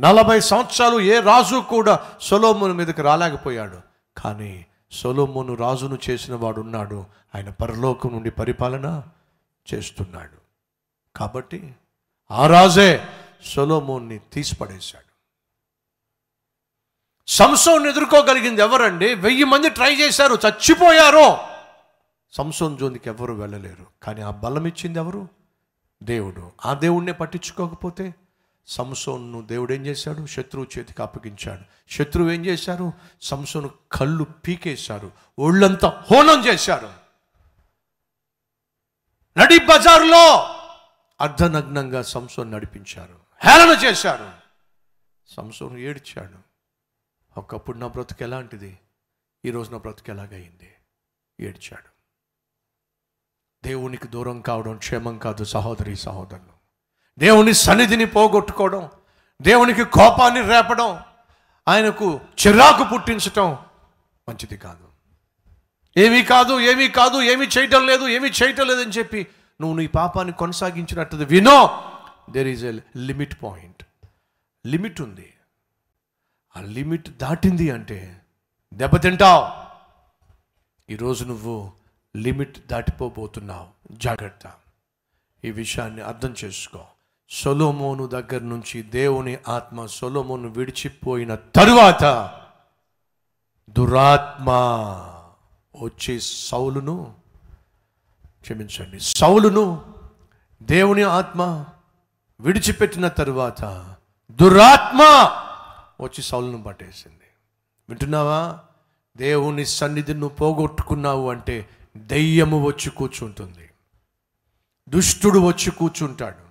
నలభై 0.00 0.40
సంవత్సరాలు 0.40 1.00
ఏ 1.00 1.20
రాజు 1.20 1.62
కూడా 1.68 2.06
సొలోమోను 2.20 2.74
మీదకి 2.74 3.02
రాలేకపోయాడు. 3.02 3.80
కానీ 4.16 4.66
సొలోమోను 4.92 5.54
రాజును 5.54 5.98
చేసిన 6.10 6.34
వాడు 6.34 6.60
ఉన్నాడు 6.60 7.04
ఆయన 7.34 7.50
పరలోకం 7.50 8.12
నుండి 8.12 8.30
పరిపాలన 8.30 9.02
చేస్తున్నాడు. 9.74 10.38
కాబట్టి 11.18 11.74
ఆ 12.30 12.46
రాజే 12.46 13.06
సొలోమోన్ని 13.44 14.18
తీసిపడేశాడు. 14.18 15.08
సంసోన్ 17.30 17.86
ఎదుర్కోగలిగింది 17.86 18.60
ఎవరండి? 18.60 19.14
వెయ్యి 19.14 19.44
మంది 19.44 19.70
ట్రై 19.70 19.94
చేశారు 19.94 20.34
చచ్చిపోయారు. 20.34 21.36
సంసోన్ 22.32 22.78
జోన్కి 22.78 23.08
ఎవరు 23.08 23.32
వెళ్ళలేరు 23.32 23.86
కానీ 24.02 24.20
ఆ 24.20 24.30
బలం 24.30 24.66
ఇచ్చింది 24.66 24.98
ఎవరు? 24.98 25.28
దేవుడు. 26.02 26.52
ఆ 26.66 26.74
దేవుణ్ణే 26.74 27.12
పట్టించుకోకపోతే 27.12 28.14
సంసోన్ను 28.66 29.42
దేవుడు 29.42 29.72
ఏం 29.72 29.86
చేశాడు? 29.86 30.26
శత్రువు 30.26 30.78
చేతికి 30.78 31.02
అప్పగించాడు. 31.02 31.92
శత్రువు 31.92 32.30
ఏం 32.30 32.46
చేశారు? 32.46 32.92
సంసోను 33.22 33.70
కళ్ళు 33.92 34.24
పీకేశారు. 34.24 35.12
ఒళ్ళంతా 35.38 36.04
హోనం 36.10 36.46
చేశారు. 36.46 36.90
నడి 39.38 39.58
బజారులో 39.58 40.57
అర్ధనగ్నంగా 41.20 42.02
సంసోన్ 42.02 42.52
నడిపించారు. 42.52 43.18
హేళన 43.44 43.84
చేశారు. 43.84 44.30
సంసోన్ 45.26 45.78
ఏడ్చాడు. 45.78 46.38
ఒకప్పుడు 47.40 47.78
నా 47.78 47.86
బ్రతుకు 47.86 48.22
ఎలాంటిది? 48.22 48.78
ఈరోజు 49.44 49.70
నా 49.70 49.78
బ్రతుకు 49.78 50.10
ఎలాగైంది? 50.10 50.74
ఏడ్చాడు. 51.40 51.98
దేవునికి 53.66 54.08
దూరం 54.08 54.40
కావడం 54.40 54.76
క్షేమం 54.76 55.18
కాదు 55.18 55.44
సహోదరి 55.44 55.96
సహోదరులు. 55.96 56.58
దేవుని 57.18 57.52
సన్నిధిని 57.52 58.04
పోగొట్టుకోవడం 58.04 58.90
దేవునికి 59.42 59.84
కోపాన్ని 59.84 60.40
రేపడం 60.40 61.02
ఆయనకు 61.68 62.20
చిరాకు 62.46 62.84
పుట్టించటం 62.92 63.52
మంచిది 64.28 64.56
కాదు. 64.56 64.88
ఏమీ 65.96 66.22
కాదు 66.22 66.60
ఏమీ 66.60 66.88
కాదు 66.88 67.22
ఏమీ 67.22 67.46
చేయటం 67.46 67.86
లేదు 67.86 68.08
ఏమీ 68.08 68.28
చేయటం 68.28 68.66
లేదని 68.66 68.92
చెప్పి 68.92 69.26
నువ్వు 69.60 69.78
నీ 69.78 69.86
పాపాన్ని 69.86 70.32
కొనసాగించినట్టు 70.32 71.16
వినో 71.16 71.82
there 72.30 72.46
is 72.46 72.64
a 72.64 72.80
limit 72.96 73.42
point 73.42 73.82
limit 74.66 75.00
ఉంది. 75.00 75.34
ఆ 76.56 76.60
లిమిట్ 76.60 77.18
దాటింది 77.18 77.70
అంటే 77.70 78.20
దెబ్బతింటావు 78.74 79.68
ఈరోజు 80.92 81.24
నువ్వు 81.24 81.72
లిమిట్ 82.16 82.66
దాటిపోబోతున్నావు. 82.66 83.68
జాగ్రత్త. 83.92 84.52
ఈ 85.44 85.50
విషయాన్ని 85.50 86.02
అర్థం 86.02 86.34
చేసుకో. 86.44 86.80
సొలోమోను 87.30 88.06
దగ్గర 88.06 88.40
నుంచి 88.40 88.82
దేవుని 88.82 89.38
ఆత్మ 89.48 89.86
సొలోమోను 89.86 90.48
విడిచిపోయిన 90.48 91.34
తరువాత 91.34 92.34
దురాత్మ 93.70 94.50
వచ్చే 95.82 96.20
సౌలును 96.20 97.17
క్షమించండి. 98.48 99.00
సౌలును 99.00 99.94
దేవుని 100.62 101.02
ఆత్మ 101.02 101.64
విడిచిపెట్టిన 102.40 103.08
తరువాత 103.08 103.94
దురాత్మ 104.30 105.02
వచ్చి 106.04 106.22
సౌలును 106.22 106.62
పట్టేసింది. 106.62 107.24
వింటున్నావా? 107.88 108.58
దేవుని 109.16 109.66
సన్నిధిని 109.66 110.20
నువ్వు 110.20 110.36
పోగొట్టుకున్నావు 110.36 111.30
అంటే 111.30 111.68
దెయ్యము 111.96 112.62
వచ్చి 112.62 112.90
కూర్చుంటుంది. 112.90 113.70
దుష్టుడు 114.88 115.38
వచ్చి 115.38 115.70
కూర్చుంటాడు. 115.70 116.48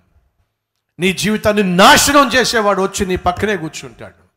నీ 1.00 1.12
జీవితాన్ని 1.12 1.62
నాశనం 1.62 2.28
చేసేవాడు 2.28 2.82
వచ్చి 2.82 3.06
నీ 3.06 3.16
పక్కనే 3.16 3.56
కూర్చుంటాడు. 3.56 4.28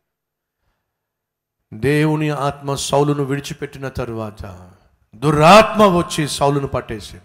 దేవుని 1.74 2.30
ఆత్మ 2.30 2.76
సౌలును 2.76 3.24
విడిచిపెట్టిన 3.24 3.90
తరువాత 3.90 4.72
దురాత్మ 5.16 5.84
వచ్చి 5.86 6.28
సౌలును 6.28 6.68
పట్టేసింది. 6.68 7.24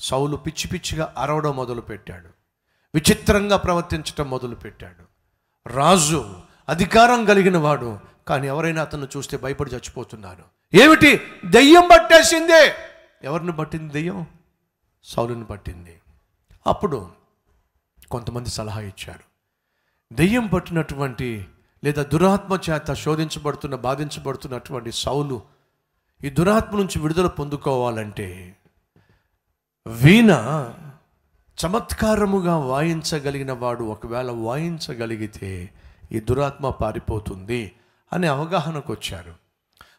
సౌలు 0.00 0.36
పిచ్చి 0.36 0.68
పిచ్చిగా 0.68 1.14
అరవడం 1.18 1.56
మొదలుపెట్టాడు. 1.56 2.28
విచిత్రంగా 2.94 3.56
ప్రవర్తించటం 3.56 4.30
మొదలుపెట్టాడు. 4.30 5.04
రాజు 5.68 6.34
అధికారం 6.68 7.24
కలిగిన 7.24 7.56
వాడు 7.56 7.98
కానీ 8.28 8.46
ఎవరైనా 8.46 8.82
అతను 8.82 9.08
చూస్తే 9.16 9.36
భయపడి 9.36 9.70
చచ్చిపోతున్నారు. 9.70 10.42
ఏమిటి? 10.74 11.20
దెయ్యం 11.44 11.88
పట్టేసిందే. 11.92 12.74
ఎవరిని 13.22 13.52
పట్టింది 13.52 13.92
దెయ్యం? 13.92 14.26
సౌలుని 15.04 15.44
పట్టింది. 15.44 16.00
అప్పుడు 16.66 17.10
కొంతమంది 18.10 18.50
సలహా 18.50 18.80
ఇచ్చారు. 18.80 19.30
దెయ్యం 20.14 20.46
పట్టినటువంటి 20.46 21.46
లేదా 21.84 22.02
దురాత్మ 22.02 22.58
చేత 22.70 22.92
శోధించబడుతున్న 22.92 23.74
బాధించబడుతున్నటువంటి 23.74 24.92
సౌలు 24.92 25.42
ఈ 26.24 26.30
దురాత్మ 26.30 26.76
నుంచి 26.76 26.98
విడుదల 26.98 27.26
పొందుకోవాలంటే 27.26 28.56
వీణ 29.86 30.30
చమత్కారముగా 31.64 32.56
వాయించగలిగిన 32.56 33.52
వాడు 33.52 33.84
ఒకవేళ 33.84 34.30
వాయించగలిగితే 34.30 35.74
ఈ 36.12 36.20
దురాత్మ 36.20 36.70
పారిపోతుంది 36.70 37.76
అనే 38.12 38.26
అవగాహనకు 38.26 38.92
వచ్చారు 38.92 39.34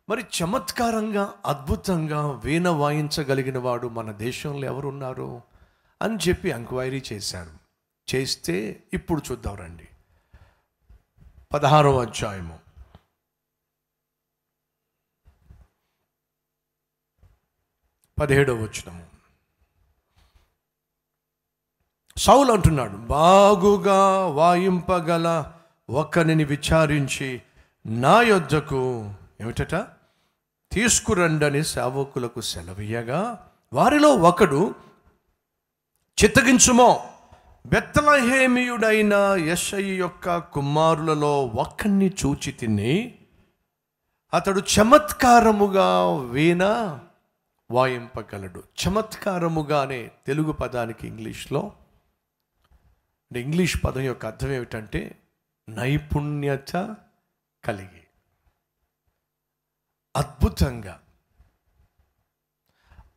మరి 0.09 0.21
చమత్కారంగా 0.21 1.33
అద్భుతంగా 1.45 2.31
వీణ 2.31 2.69
వాయించగలిగిన 2.69 3.57
వాడు 3.57 3.87
మన 3.87 4.11
దేశంలో 4.11 4.67
ఎవరున్నారు 4.67 5.41
అని 6.01 6.17
చెప్పి 6.29 6.49
ఎంక్వైరీ 6.49 7.03
చేశారు. 7.13 7.51
చేస్తే 8.15 8.83
ఇప్పుడు 8.93 9.21
చూద్దాం 9.31 9.55
రండి. 9.55 9.87
పదహారవ 11.53 12.01
అధ్యాయము. 12.01 12.59
పదిహేడవ 18.19 18.53
వచనము. 18.53 19.10
సౌలు 22.21 22.51
అంటున్నాడు 22.53 22.97
బాగుగా 22.97 24.01
వాయింపగల 24.27 25.27
ఒక్కనిని 25.89 26.43
విచారించి 26.43 27.41
నా 27.85 28.21
యొద్దకు 28.21 28.81
ఏమిటట? 29.41 29.75
తీసుకురండని 30.71 31.63
సేవకులకు 31.63 32.41
సెలవీయగా 32.41 33.21
వారిలో 33.73 34.15
ఒకడు 34.15 34.75
చిత్తగించుమో 36.17 36.89
బెత్తలహేమియుడైన 37.65 39.13
యశయి 39.39 39.97
యొక్క 39.97 40.37
కుమారులలో 40.37 41.45
ఒక్కడిని 41.45 42.13
చూచి 42.25 42.51
తిని 42.51 43.15
అతడు 44.33 44.59
చమత్కారముగా 44.59 45.87
వీణ 46.19 46.63
వాయింపగలడు. 47.71 48.63
చమత్కారముగానే 48.81 50.11
తెలుగు 50.27 50.51
పదానికి 50.51 51.07
ఇంగ్లీష్లో 51.07 51.71
అంటే 53.31 53.41
ఇంగ్లీష్ 53.41 53.77
పదం 53.85 54.01
యొక్క 54.01 54.25
అర్థం 54.25 54.51
ఏమిటంటే 54.51 55.19
నైపుణ్యత 55.69 56.95
కలిగి. 57.65 58.03
అద్భుతంగా. 60.15 61.03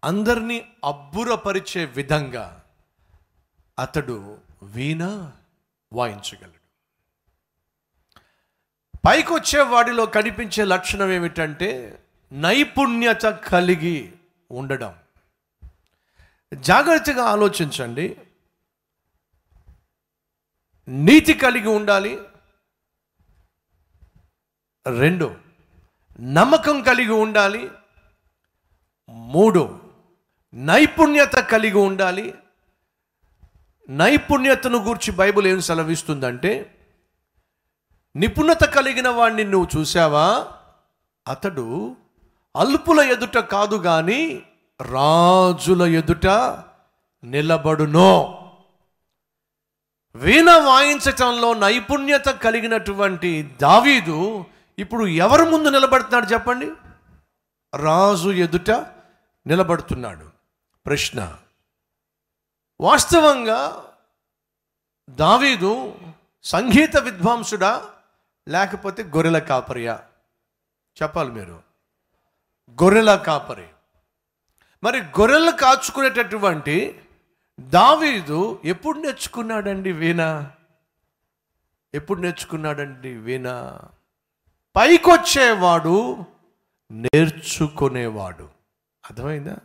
అందరినీ 0.05 0.73
అబ్బురపరిచే 0.85 1.85
విధంగా 1.85 2.65
అతడు 3.79 4.39
వీణ 4.63 5.33
వాయించగలడు. 5.93 6.61
పైకి 9.07 9.33
వచ్చే 9.33 9.63
వాడిలో 9.63 10.07
కనిపించే 10.07 10.65
లక్షణం 10.65 11.11
ఏమిటంటే 11.11 12.03
నైపుణ్యత 12.33 13.23
కలిగి 13.23 14.13
ఉండడం. 14.51 14.99
జాగ్రత్తగా 16.55 17.25
ఆలోచించండి. 17.25 18.24
నీతి 20.89 21.35
కలిగి 21.35 21.69
ఉండాలి. 21.69 22.19
రెండు 24.99 25.35
నమ్మకం 26.21 26.83
కలిగి 26.83 27.13
ఉండాలి. 27.13 27.71
మూడు 29.09 29.81
నైపుణ్యత 30.55 31.35
కలిగి 31.35 31.79
ఉండాలి. 31.79 32.35
నైపుణ్యతను 33.89 34.79
గూర్చి 34.79 35.13
బైబిల్ 35.13 35.47
ఏం 35.47 35.61
సెలవిస్తుందంటే 35.61 36.79
నిపుణత 38.17 38.65
కలిగిన 38.65 39.09
వాడిని 39.09 39.45
నువ్వు 39.45 39.81
చూసావా 39.81 40.47
అతడు 41.29 41.97
అల్పుల 42.57 43.01
ఎదుట 43.01 43.39
కాదు 43.39 43.77
కానీ 43.77 44.43
రాజుల 44.81 45.83
ఎదుట 45.83 46.27
నిలబడునో. 47.25 48.41
వీణ 50.17 50.51
వాయించటంలో 50.51 51.55
నైపుణ్యత 51.55 52.25
కలిగినటువంటి 52.25 53.57
దావీదు 53.63 54.45
ఇప్పుడు 54.79 55.07
ఎవరి 55.07 55.51
ముందు 55.51 55.69
నిలబడుతున్నాడు 55.69 56.27
చెప్పండి? 56.27 56.73
రాజు 57.77 58.31
ఎదుట 58.31 58.71
నిలబడుతున్నాడు. 59.47 60.31
ప్రశ్న. 60.87 61.39
వాస్తవంగా 62.81 63.85
దావీదు 65.11 65.95
సంగీత 66.43 66.97
విద్వాంసుడా 66.97 67.87
లేకపోతే 68.49 69.03
గొర్రెల 69.03 69.39
కాపరియా? 69.39 70.03
చెప్పాలి 71.03 71.31
మీరు. 71.31 71.63
గొర్రెల 72.71 73.17
కాపరి. 73.17 73.67
మరి 74.85 75.01
గొర్రెలు 75.03 75.51
కాచుకునేటటువంటి 75.51 77.04
దావీదు 77.61 78.61
ఎప్పుడు 78.65 78.99
నేర్చుకున్నాడండి 78.99 79.93
వీణ? 79.93 80.51
ఎప్పుడు 81.95 82.21
నేర్చుకున్నాడండి 82.21 83.17
వీణ? 83.17 83.79
పైకొచ్చేవాడు 84.77 86.25
నేర్చుకునేవాడు. 86.91 88.45
అర్థమైందా? 89.11 89.57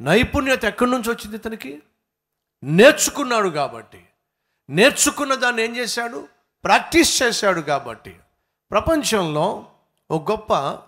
నైపుణ్యత 0.00 0.64
ఎక్కడి 0.64 0.90
నుంచి 0.90 1.10
వచ్చింది 1.10 1.36
ఇతనికి? 1.36 1.82
నేర్చుకున్నాడు 2.62 3.48
కాబట్టి. 3.48 4.06
నేర్చుకున్న 4.70 5.34
దాన్ని 5.34 5.62
ఏం 5.62 5.76
చేశాడు? 5.76 6.28
ప్రాక్టీస్ 6.64 7.22
చేశాడు 7.22 7.60
కాబట్టి. 7.60 8.20
ప్రపంచంలో 8.70 9.66
ఒక 10.10 10.30
గొప్ప 10.30 10.78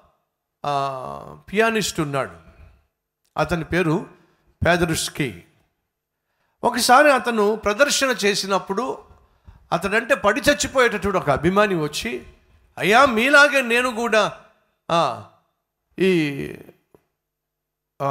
పియానిస్ట్ 1.53 2.01
ఉన్నాడు. 2.01 2.37
అతని 3.37 3.65
పేరు 3.65 4.07
పేదరుస్కీ. 4.67 5.45
ఒకసారి 6.65 7.13
అతను 7.13 7.57
ప్రదర్శన 7.57 8.17
చేసినప్పుడు 8.25 8.99
అతడంటే 9.73 10.15
పడి 10.15 10.41
చచ్చిపోయేటటువంటి 10.41 11.19
ఒక 11.19 11.31
అభిమాని 11.31 11.75
వచ్చి 11.75 12.27
అయ్యా 12.79 13.05
మీలాగే 13.07 13.63
నేను 13.63 13.95
కూడా 13.95 14.23
ఈ 15.99 16.11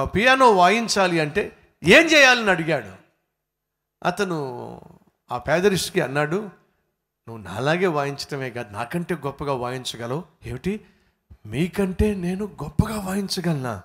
పియానో 0.01 0.51
వాయించాలి 0.51 1.19
అంటే 1.19 1.57
ఏం 1.83 2.05
చేయాలని 2.05 2.49
అడిగాడు. 2.49 2.91
అతను 4.03 4.37
ఆ 5.31 5.37
పేదరిస్ట్కి 5.37 6.01
అన్నాడు 6.01 6.35
నువ్వు 7.27 7.37
నాలాగే 7.37 7.87
వాయించటమే 7.87 8.49
కాదు 8.49 8.73
నాకంటే 8.73 9.15
గొప్పగా 9.15 9.53
వాయించగలవు. 9.53 10.23
ఏమిటి? 10.45 10.85
మీకంటే 11.45 12.15
నేను 12.15 12.45
గొప్పగా 12.63 12.99
వాయించగలనా? 12.99 13.83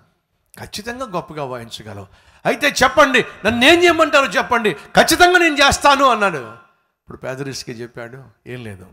ఖచ్చితంగా 0.59 1.07
గొప్పగా 1.07 1.45
వాయించగలవు. 1.45 2.28
అయితే 2.49 2.69
చెప్పండి 2.69 3.25
నన్ను 3.45 3.65
ఏం 3.65 3.85
చేయమంటారో 3.85 4.27
చెప్పండి. 4.27 4.75
ఖచ్చితంగా 4.75 5.39
నేను 5.39 5.55
చేస్తాను 5.55 6.05
అన్నాడు. 6.05 6.39
ఇప్పుడు 6.39 7.17
పేదరిస్ట్కి 7.17 7.73
చెప్పాడు 7.73 8.25
ఏం 8.47 8.65
లేదు. 8.65 8.87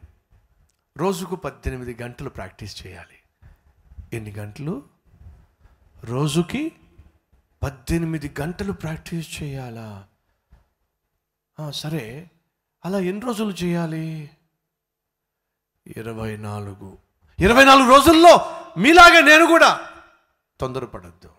రోజుకు 0.98 1.36
పద్దెనిమిది 1.36 1.98
గంటలు 2.02 2.30
ప్రాక్టీస్ 2.30 2.88
చేయాలి. 2.88 3.20
ఎన్ని 4.13 4.32
గంటలు? 4.32 4.84
రోజుకి 6.04 6.72
పద్దెనిమిది 7.63 8.36
గంటలు 8.41 8.72
ప్రాక్టీస్ 8.72 9.44
చేయాలా? 9.44 10.04
సరే. 11.70 12.30
అలా 12.86 13.00
ఎన్ని 13.00 13.26
రోజులు 13.26 13.50
చేయాలి? 13.50 14.30
ఇరవై 15.98 16.38
నాలుగు. 16.38 16.98
ఇరవై 17.39 17.65
నాలుగు 17.65 17.89
రోజుల్లో 17.89 18.63
మీలాగే 18.78 19.22
నేను 19.22 19.46
కూడా 19.46 19.80
తొందరపడద్దు. 20.60 21.30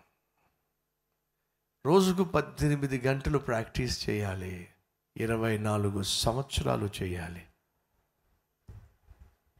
రోజుకు 1.86 2.24
పద్దెనిమిది 2.24 3.00
గంటలు 3.00 3.38
ప్రాక్టీస్ 3.38 4.10
చేయాలి. 4.10 4.68
ఇరవై 5.16 5.58
నాలుగు 5.58 6.02
సంవత్సరాలు 6.02 6.90
చేయాలి. 7.02 7.46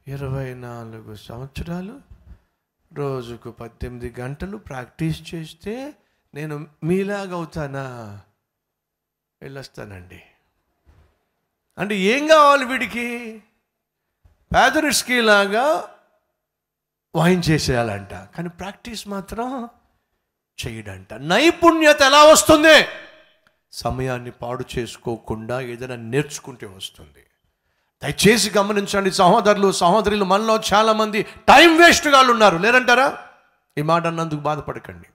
ఇరవై 0.07 0.53
నాలుగు 0.53 1.15
సంవత్సరాలు 1.15 2.01
రోజుకు 2.93 3.51
పద్దెనిమిది 3.51 4.21
గంటలు 4.21 4.57
ప్రాక్టీస్ 4.57 5.35
చేస్తే 5.35 5.95
నేను 6.33 6.67
మీలాగవుతానా 6.83 8.21
వెళ్ళొస్తానండి. 9.41 10.21
అంటే 11.77 11.95
ఏం 11.95 12.27
కావాలి 12.27 12.65
వీడికి? 12.65 13.43
పేదరిస్కీలాగా 14.55 15.95
వాయించేసేయాలంట 17.15 18.13
కానీ 18.13 18.49
ప్రాక్టీస్ 18.49 19.07
మాత్రం 19.07 19.69
చేయడంట. 20.65 21.13
నైపుణ్యత 21.13 22.01
ఎలా 22.01 22.23
వస్తుంది? 22.23 22.85
సమయాన్ని 23.71 24.31
పాడు 24.31 24.65
చేసుకోకుండా 24.77 25.61
ఏదైనా 25.61 25.95
నేర్చుకుంటే 25.95 26.65
వస్తుంది. 26.65 27.23
దయచేసి 28.03 28.51
గమనించండి 28.57 29.11
సహోదరులు 29.11 29.71
సహోదరులు 29.71 30.25
మనలో 30.25 30.59
చాలామంది 30.73 31.23
టైం 31.23 31.77
వేస్ట్ 31.77 32.07
వాళ్ళు 32.07 32.31
ఉన్నారు. 32.31 32.57
లేరంటారా? 32.57 33.17
ఈ 33.77 33.81
మాట 33.81 34.07
అన్నందుకు 34.07 34.39
బాధపడకండి. 34.39 35.07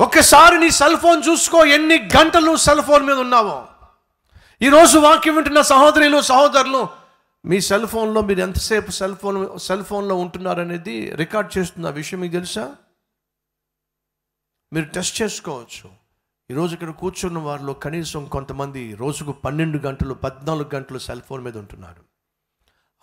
ఒక్కసారి 0.00 0.58
నీ 0.58 0.70
సెల్ 0.70 0.96
ఫోన్ 0.96 1.22
చూసుకో 1.28 1.64
ఎన్ని 1.64 1.96
గంటలు 1.96 2.56
సెల్ 2.56 2.82
ఫోన్ 2.82 3.06
మీద 3.06 3.16
ఉన్నావో. 3.16 3.66
ఈరోజు 4.62 4.98
వాక్యం 4.98 5.34
వింటున్న 5.34 5.60
సహోదరులు 5.60 6.20
సహోదరులు 6.20 6.88
మీ 7.44 7.60
సెల్ 7.60 7.86
ఫోన్లో 7.86 8.20
మీరు 8.20 8.40
ఎంతసేపు 8.40 8.90
సెల్ 8.90 9.16
ఫోన్ 9.16 9.58
సెల్ 9.58 9.84
ఫోన్లో 9.84 10.14
ఉంటున్నారనేది 10.14 11.14
రికార్డ్ 11.14 11.58
చేస్తున్న 11.58 11.90
విషయం 11.90 12.20
మీకు 12.20 12.32
తెలుసా? 12.32 12.74
మీరు 14.74 14.86
టెస్ట్ 14.86 15.22
చేసుకోవచ్చు. 15.22 15.90
ఈరోజు 16.50 16.74
ఇక్కడ 16.74 16.90
కూర్చున్న 16.90 17.38
వారిలో 17.38 17.72
కనీసం 17.72 18.24
కొంతమంది 18.24 18.94
రోజుకు 18.94 19.32
పన్నెండు 19.32 19.78
గంటలు 19.78 20.14
పద్నాలుగు 20.14 20.70
గంటలు 20.74 20.98
సెల్ 20.98 21.22
ఫోన్ 21.22 21.44
మీద 21.44 21.58
ఉంటున్నారు. 21.58 22.02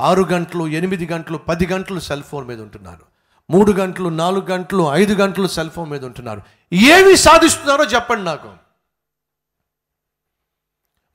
ఆరు 0.01 0.21
గంటలు 0.21 0.67
ఎనిమిది 0.67 1.05
గంటలు 1.05 1.38
పది 1.38 1.67
గంటలు 1.67 1.99
సెల్ 1.99 2.23
ఫోన్ 2.23 2.47
మీద 2.47 2.62
ఉంటున్నారు. 2.62 3.05
మూడు 3.49 3.71
గంటలు 3.71 4.10
నాలుగు 4.10 4.45
గంటలు 4.45 4.89
ఐదు 4.93 5.13
గంటలు 5.13 5.47
సెల్ 5.47 5.69
ఫోన్ 5.69 5.89
మీద 5.89 6.05
ఉంటున్నారు. 6.05 6.41
ఏమి 6.73 7.15
సాధిస్తున్నారో 7.15 7.84
చెప్పండి 7.84 8.23
నాకు. 8.23 8.53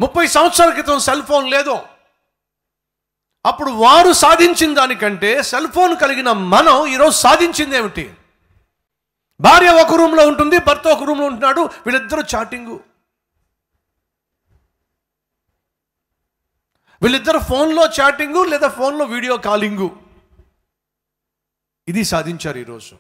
ముప్పై 0.01 0.27
సంవత్సరాల 0.27 0.71
క్రితం 0.71 0.99
సెల్ 0.99 1.23
ఫోన్ 1.23 1.51
లేదు. 1.51 1.79
అప్పుడు 3.47 3.71
వారు 3.71 4.13
సాధించిన 4.13 4.75
దానికంటే 4.75 5.43
సెల్ 5.43 5.69
ఫోన్ 5.69 5.97
కలిగిన 5.97 6.33
మనం 6.33 6.87
ఈరోజు 6.87 7.15
సాధించింది 7.15 7.77
ఏమిటి? 7.77 8.16
భార్య 9.45 9.71
ఒక 9.83 9.95
రూమ్లో 10.01 10.23
ఉంటుంది 10.31 10.59
భర్త 10.69 10.87
ఒక 10.97 11.05
రూమ్లో 11.09 11.27
ఉంటున్నాడు 11.31 11.63
వీళ్ళిద్దరూ 11.87 12.23
చాటింగు. 12.35 12.77
వీళ్ళిద్దరు 17.03 17.41
ఫోన్లో 17.49 17.83
చాటింగు 17.99 18.43
లేదా 18.53 18.69
ఫోన్లో 18.79 19.05
వీడియో 19.15 19.35
కాలింగు. 19.49 19.89
ఇది 21.89 22.03
సాధించారు 22.13 22.59
ఈరోజు. 22.65 22.95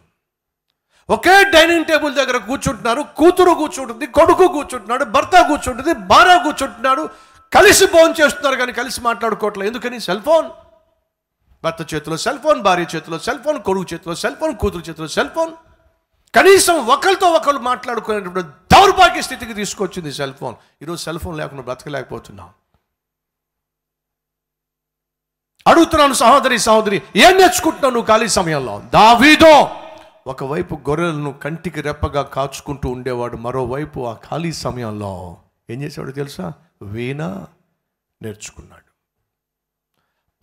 ఒకే 1.15 1.35
డైనింగ్ 1.55 1.89
టేబుల్ 1.89 2.15
దగ్గర 2.19 2.37
కూర్చుంటున్నారు 2.47 3.03
కూతురు 3.19 3.53
కూర్చుంటుంది 3.61 4.07
కొడుకు 4.19 4.47
కూర్చుంటున్నాడు 4.57 5.05
భర్త 5.17 5.41
కూర్చుంటుంది 5.51 5.93
భార్య 6.13 6.37
కూర్చుంటున్నాడు 6.47 7.03
కలిసి 7.53 7.87
ఫోన్ 7.95 8.15
చేస్తున్నారు 8.21 8.57
కానీ 8.61 8.73
కలిసి 8.81 9.01
మాట్లాడుకోవట్లేదు. 9.09 9.69
ఎందుకని? 9.71 9.99
Cell 10.07 10.23
phone. 10.29 10.49
భర్త 11.65 11.95
చేతిలో 11.95 12.17
సెల్ 12.25 12.41
ఫోన్ 12.47 12.61
భార్య 12.67 12.87
చేతిలో 12.95 13.19
సెల్ 13.27 13.41
ఫోన్ 13.45 13.59
కొడుకు 13.69 13.87
చేతిలో 13.93 14.15
సెల్ 14.25 14.37
ఫోన్ 14.41 14.55
కూతురు 14.63 14.85
చేతిలో 14.89 15.09
సెల్ 15.17 15.33
ఫోన్. 15.37 15.53
కనీసం 16.35 16.87
ఒకరితో 16.87 17.27
ఒకరు 17.29 17.59
మాట్లాడుకునేటప్పుడు 17.59 18.41
దౌర్భాగ్య 18.43 19.23
స్థితికి 19.23 19.55
తీసుకొచ్చింది 19.55 20.13
సెల్ 20.13 20.35
ఫోన్. 20.35 20.55
ఈరోజు 20.83 21.03
సెల్ 21.03 21.19
ఫోన్ 21.19 21.39
లేకుండా 21.39 21.63
బ్రతకలేకపోతున్నాం. 21.63 22.51
అడుగుతున్నాను 25.67 26.15
సహోదరి 26.15 26.59
సహోదరి 26.59 27.03
ఏం 27.17 27.37
నేర్చుకుంటున్నావు 27.37 27.95
నువ్వు 27.95 28.07
ఖాళీ 28.07 28.29
సమయంలో? 28.29 28.81
దావీదో 28.81 29.71
ఒకవైపు 30.27 30.75
గొర్రెలను 30.75 31.33
కంటికి 31.33 31.81
రెప్పగా 31.81 32.23
కాచుకుంటూ 32.23 32.89
ఉండేవాడు 32.89 33.37
మరోవైపు 33.37 34.07
ఆ 34.07 34.13
ఖాళీ 34.13 34.53
సమయంలో. 34.53 35.37
ఏం 35.71 35.83
చేసేవాడు 35.83 36.13
తెలుసా? 36.13 36.53
వీణ 36.83 37.47
నేర్చుకున్నాడు. 38.23 38.93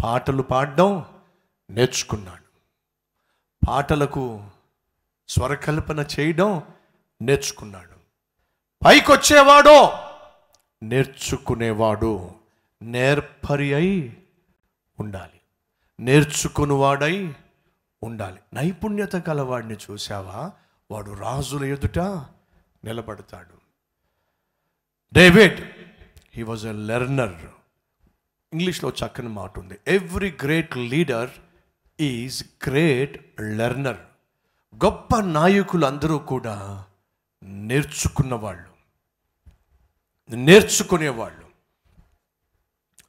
పాటలు 0.04 0.42
పాడడం 0.42 1.06
నేర్చుకున్నాడు. 1.70 2.44
పాటలకు 3.68 4.44
స్వరకల్పన 5.34 6.06
చేయడం 6.20 6.62
నేర్చుకున్నాడు. 7.22 7.96
పైకొచ్చేవాడు 8.86 9.90
నేర్చుకునేవాడు 10.86 12.32
నేర్పరి 12.82 13.74
అయి 13.74 14.24
ఉండాలి. 15.00 15.42
నేర్చుకునివాడై 16.00 17.34
ఉండాలి. 18.04 18.40
నైపుణ్యత 18.54 19.30
గలవాడిని 19.30 19.76
చూసావా 19.92 20.52
వాడు 20.92 21.12
రాజుల 21.12 21.64
ఎదుట 21.64 22.00
నిలబడతాడు. 22.84 23.58
David 25.14 25.64
he 26.34 26.44
was 26.44 26.66
a 26.66 26.72
learner 26.72 27.46
ఇంగ్లీష్లో 28.54 28.90
చక్కని 28.90 29.30
మాట 29.30 29.60
ఉంది. 29.60 29.80
Every 29.88 30.38
great 30.44 30.78
leader 30.78 31.30
is 32.00 32.44
great 32.70 33.42
learner 33.42 33.98
గొప్ప 34.76 35.20
నాయకులు 35.20 35.86
అందరూ 35.86 36.18
కూడా 36.18 36.86
నేర్చుకున్నవాళ్ళు. 37.44 38.74
నేర్చుకునేవాళ్ళు. 40.36 41.48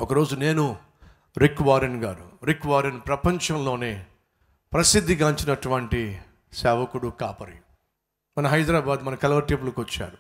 ఒకరోజు 0.01 0.37
నేను 0.37 0.77
రిక్ 1.39 1.63
వారెన్ 1.63 2.05
గారు 2.05 2.33
రిక్ 2.45 2.67
వారెన్ 2.67 3.01
ప్రపంచంలోనే 3.07 4.07
ప్రసిద్ధిగాంచినటువంటి 4.73 6.21
సేవకుడు 6.53 7.09
కాపరి. 7.09 7.57
మన 8.39 8.47
హైదరాబాద్ 8.47 9.01
మన 9.03 9.15
కలవర్ 9.15 9.49
టేబుల్కి 9.49 9.81
వచ్చారు. 9.81 10.19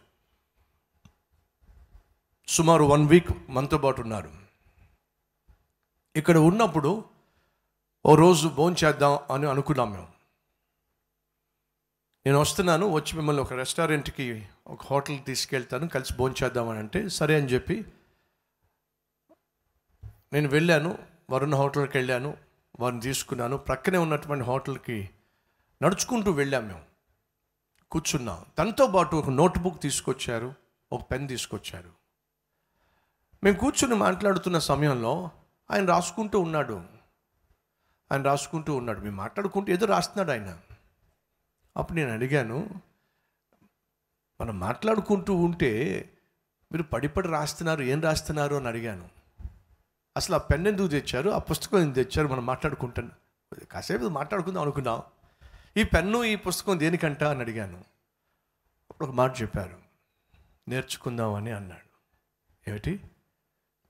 సుమారు 2.48 2.84
వన్ 2.84 3.08
వీక్ 3.08 3.50
మనతో 3.50 3.78
పాటు 3.78 4.00
ఉన్నారు. 4.00 4.30
ఇక్కడ 6.16 6.38
ఉన్నప్పుడు 6.38 7.04
ఓ 8.06 8.14
రోజు 8.14 8.48
భోంచేద్దాం 8.48 9.34
అని 9.34 9.46
అనుకున్నాం 9.46 9.90
మేము. 9.90 10.13
నేను 12.26 12.38
వస్తున్నాను 12.38 12.86
వచ్చి 12.90 13.16
మిమ్మల్ని 13.16 13.42
ఒక 13.42 13.52
రెస్టారెంట్కి 13.52 14.46
ఒక 14.66 14.82
హోటల్కి 14.82 15.22
తీసుకెళ్తాను 15.22 15.88
కలిసి 15.88 16.14
భోంచేద్దామని 16.14 16.78
అంటే 16.78 17.08
సరే 17.08 17.36
అని 17.36 17.46
చెప్పి 17.46 17.84
నేను 20.32 20.48
వెళ్ళాను 20.48 20.98
వరుణ్ 21.30 21.54
హోటల్కి 21.54 21.98
వెళ్ళాను 21.98 22.36
వారిని 22.80 23.00
తీసుకున్నాను. 23.00 23.56
ప్రక్కనే 23.56 23.98
ఉన్నటువంటి 23.98 24.44
హోటల్కి 24.44 25.10
నడుచుకుంటూ 25.82 26.30
వెళ్ళాం 26.30 26.66
మేము. 26.66 26.82
కూర్చున్నాం. 27.90 28.44
తనతో 28.58 28.86
పాటు 28.86 29.16
ఒక 29.16 29.30
నోట్బుక్ 29.30 29.82
తీసుకొచ్చారు 29.82 30.54
ఒక 30.92 31.10
పెన్ 31.10 31.28
తీసుకొచ్చారు. 31.28 31.90
మేము 33.44 33.56
కూర్చుని 33.56 33.94
మాట్లాడుతున్న 33.94 34.58
సమయంలో 34.58 35.30
ఆయన 35.70 35.86
రాసుకుంటూ 35.86 36.40
ఉన్నాడు. 36.40 36.84
ఆయన 38.12 38.22
రాసుకుంటూ 38.22 38.76
ఉన్నాడు. 38.76 39.00
మేము 39.00 39.16
మాట్లాడుకుంటూ 39.16 39.72
ఏదో 39.72 39.86
రాస్తున్నాడు 39.86 40.30
ఆయన. 40.30 40.58
అప్పుడు 41.76 41.98
నేను 41.98 42.12
అడిగాను 42.12 42.70
మనం 44.40 44.58
మాట్లాడుకుంటూ 44.58 45.34
ఉంటే 45.34 46.00
మీరు 46.72 46.82
పడిపడి 46.82 47.28
రాస్తున్నారు 47.28 47.82
ఏం 47.82 48.00
రాస్తున్నారు 48.00 48.54
అని 48.54 48.68
అడిగాను. 48.68 49.08
అసలు 50.16 50.34
ఆ 50.34 50.38
పెన్ 50.38 50.66
ఎందుకు 50.66 50.86
తెచ్చారు? 50.86 51.30
ఆ 51.30 51.38
పుస్తకం 51.38 51.78
ఎందుకు 51.78 51.94
తెచ్చారు? 51.94 52.28
మనం 52.28 52.46
మాట్లాడుకుంటాను 52.46 53.10
కాసేపు 53.72 54.04
మాట్లాడుకుందాం 54.04 54.62
అనుకున్నాం. 54.62 55.02
ఈ 55.76 55.84
పెన్ను 55.84 56.24
ఈ 56.24 56.36
పుస్తకం 56.36 56.78
దేనికంట 56.78 57.24
అని 57.24 57.40
అడిగాను. 57.40 57.84
ఒక 59.02 59.10
మాట 59.10 59.42
చెప్పారు. 59.42 59.76
నేర్చుకుందామని 60.68 61.50
అన్నాడు. 61.50 61.94
ఏమిటి? 62.70 63.00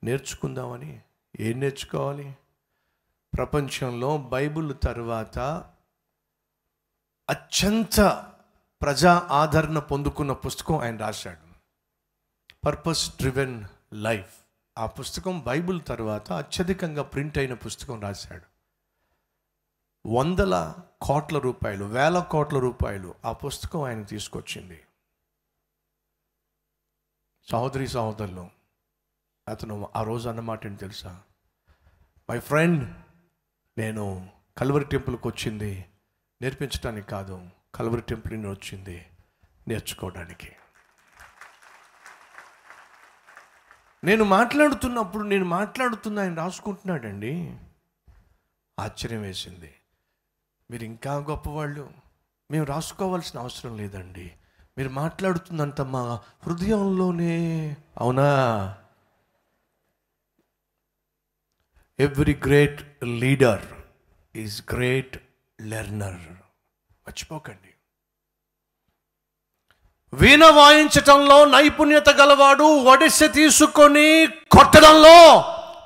నేర్చుకుందామని? 0.05 1.01
ఏం 1.41 1.61
నేర్చుకోవాలి? 1.61 2.37
ప్రపంచంలో 3.37 4.18
బైబిల్ 4.18 4.74
తర్వాత 4.82 5.39
అత్యంత 7.31 8.31
ప్రజా 8.83 9.29
ఆదరణ 9.31 9.79
పొందుకున్న 9.79 10.33
పుస్తకం 10.33 10.79
ఆయన 10.79 10.97
రాశాడు. 10.97 11.55
పర్పస్ 12.64 13.16
డ్రివెన్ 13.16 13.64
లైఫ్ 13.93 14.35
ఆ 14.79 14.87
పుస్తకం 14.87 15.41
బైబిల్ 15.41 15.81
తర్వాత 15.89 16.33
అత్యధికంగా 16.33 17.03
ప్రింట్ 17.03 17.39
అయిన 17.39 17.55
పుస్తకం 17.55 18.01
రాశాడు. 18.01 18.55
వందల 20.09 20.75
కోట్ల 21.03 21.39
రూపాయలు 21.39 21.85
వేల 21.85 22.18
కోట్ల 22.18 22.59
రూపాయలు 22.59 23.14
ఆ 23.25 23.33
పుస్తకం 23.33 23.83
ఆయన 23.83 24.03
తీసుకొచ్చింది. 24.03 24.81
సహోదరి 27.51 27.89
సహోదరులు 27.89 28.51
అతను 29.49 29.89
ఆ 29.97 30.03
రోజు 30.03 30.29
అన్నమాట 30.29 30.66
ఏంటి 30.66 30.81
తెలుసా? 30.81 31.22
మై 32.31 32.39
ఫ్రెండ్ 32.39 32.97
నేను 33.79 34.31
కల్వరి 34.59 34.85
టెంపుల్కి 34.85 35.29
వచ్చింది. 35.29 35.87
నేర్పించడానికి 36.43 37.07
కాదు 37.07 37.51
కలవరి 37.74 38.03
టెంపుల్ 38.03 38.35
నేను 38.35 38.51
వచ్చింది 38.51 39.07
నేర్చుకోవడానికి. 39.68 40.53
నేను 44.05 44.24
మాట్లాడుతున్నప్పుడు 44.24 45.24
నేను 45.24 45.45
మాట్లాడుతున్న 45.45 46.18
ఆయన 46.18 46.35
రాసుకుంటున్నాడండి. 46.35 47.59
ఆశ్చర్యం 48.78 49.22
వేసింది. 49.22 49.74
మీరు 50.70 50.85
ఇంకా 50.85 51.16
గొప్పవాళ్ళు 51.16 51.91
మేము 52.51 52.66
రాసుకోవాల్సిన 52.66 53.41
అవసరం 53.41 53.76
లేదండి. 53.76 54.32
మీరు 54.78 54.89
మాట్లాడుతుందంత 54.89 55.80
మా 55.80 56.22
హృదయంలోనే 56.43 57.76
అవునా? 57.99 58.24
Every 61.99 62.35
great 62.35 63.05
leader 63.05 63.66
is 64.37 64.62
great 64.72 65.24
learner. 65.61 66.20
మర్చిపోకండి. 67.07 67.70
వీణ 70.12 70.44
వాయించటంలో 70.44 71.44
నైపుణ్యత 71.44 72.09
గలవాడు 72.09 72.64
ఒడిసె 72.64 73.28
తీసుకొని 73.28 74.26
కొట్టడంలో 74.26 75.18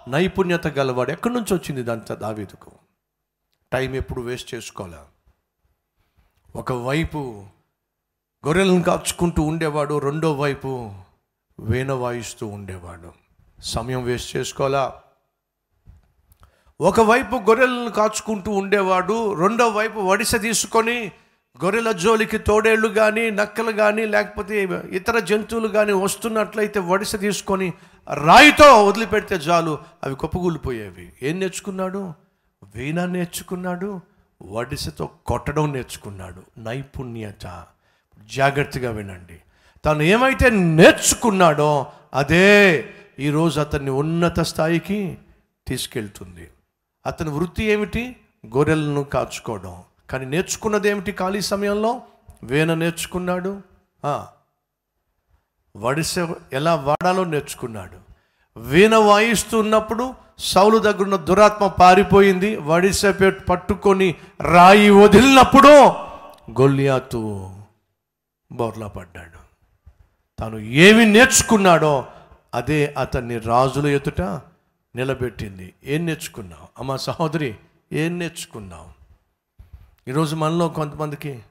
నైపుణ్యత 0.09 0.67
గలవాడు 0.67 1.11
ఎక్కడి 1.11 1.35
నుంచి 1.35 1.55
వచ్చింది 1.55 1.83
దాంతో 1.83 2.15
దావీదుకు? 2.15 2.71
టైం 3.73 3.95
ఎప్పుడు 3.95 4.21
వేస్ట్ 4.21 4.55
చేసుకోలే 4.55 5.03
ఒకవైపు 6.57 7.47
గొర్రెలను 8.47 8.83
కాచుకుంటూ 8.83 9.43
ఉండేవాడు 9.43 9.99
రెండో 9.99 10.33
వైపు 10.33 10.95
వీణ 11.61 11.93
వాయిస్తూ 11.93 12.47
ఉండేవాడు. 12.47 13.13
సమయం 13.63 14.05
వేస్ట్ 14.05 14.37
చేసుకోవాలా? 14.37 15.03
ఒకవైపు 16.81 17.37
గొర్రెలను 17.37 17.91
కాచుకుంటూ 17.91 18.51
ఉండేవాడు 18.51 19.35
రెండో 19.35 19.69
వైపు 19.69 20.01
వడిస 20.01 20.37
తీసుకొని 20.37 21.13
గొర్రెల 21.65 21.93
జోలికి 21.93 22.39
తోడేళ్ళు 22.39 22.89
కానీ 22.89 23.31
నక్కలు 23.31 23.73
కానీ 23.73 24.07
లేకపోతే 24.07 24.69
ఇతర 24.91 25.19
జంతువులు 25.19 25.69
కానీ 25.69 25.93
వస్తున్నట్లయితే 25.93 26.81
వడిస 26.81 27.17
తీసుకొని 27.17 27.73
రాయితో 28.15 28.85
వదిలిపెడితే 28.85 29.35
చాలు. 29.35 29.79
అవి 30.05 30.17
కుప్పగూలిపోయేవి 30.17 31.13
ఏం 31.23 31.41
నేర్చుకున్నాడు? 31.41 32.13
వీణ 32.77 33.05
నేర్చుకున్నాడు 33.05 34.01
వడిసతో 34.43 35.09
కొట్టడం 35.27 35.73
నేర్చుకున్నాడు. 35.73 36.43
నైపుణ్యత. 36.59 37.65
జాగ్రత్తగా 38.35 38.91
వినండి. 38.91 39.39
తను 39.85 40.03
ఏమైతే 40.03 40.51
నేర్చుకున్నాడో 40.51 41.87
అదే 42.15 42.89
ఈరోజు 43.19 43.61
అతన్ని 43.61 43.91
ఉన్నత 43.91 44.41
స్థాయికి 44.41 45.19
తీసుకెళ్తుంది. 45.69 46.49
అతని 47.09 47.31
వృత్తి 47.31 47.65
ఏమిటి? 47.65 48.17
గొర్రెలను 48.47 49.05
కాచుకోవడం. 49.05 49.83
కానీ 50.11 50.25
నేర్చుకున్నది 50.25 50.89
ఏమిటి 50.89 51.13
ఖాళీ 51.13 51.41
సమయంలో? 51.41 52.01
వీణ 52.43 52.75
నేర్చుకున్నాడు. 52.75 53.61
ఆ, 54.05 54.27
వడిసె 55.77 56.27
ఎలా 56.53 56.75
వాడాలో 56.75 57.25
నేర్చుకున్నాడు. 57.25 57.97
వీణ 58.61 58.97
వాయిస్తున్నప్పుడు 58.97 60.15
సౌలు 60.39 60.79
దగ్గరున్న 60.79 61.17
దురాత్మ 61.17 61.67
పారిపోయింది. 61.67 62.57
వడిసె 62.57 63.31
పట్టుకొని 63.49 64.15
రాయి 64.41 64.91
వదిలినప్పుడు 64.91 65.89
గొల్లియాతు 66.61 67.51
బోర్లా 68.53 68.87
పడ్డాడు. 68.87 69.39
తాను 70.39 70.59
ఏమి 70.59 71.07
నేర్చుకున్నాడో 71.07 72.07
అదే 72.55 72.95
అతన్ని 72.99 73.39
రాజుల 73.39 73.87
ఎదుట 73.87 74.21
నిలబెట్టింది. 74.97 75.75
ఏం 75.85 76.07
నేర్చుకున్నావు? 76.07 76.69
అమ్మ 76.79 76.97
సహోదరి 76.97 77.59
ఏం 77.93 78.19
నేర్చుకున్నావు? 78.19 78.93
ఈరోజు 80.09 80.37
మనలో 80.37 80.69
కొంతమందికి 80.69 81.43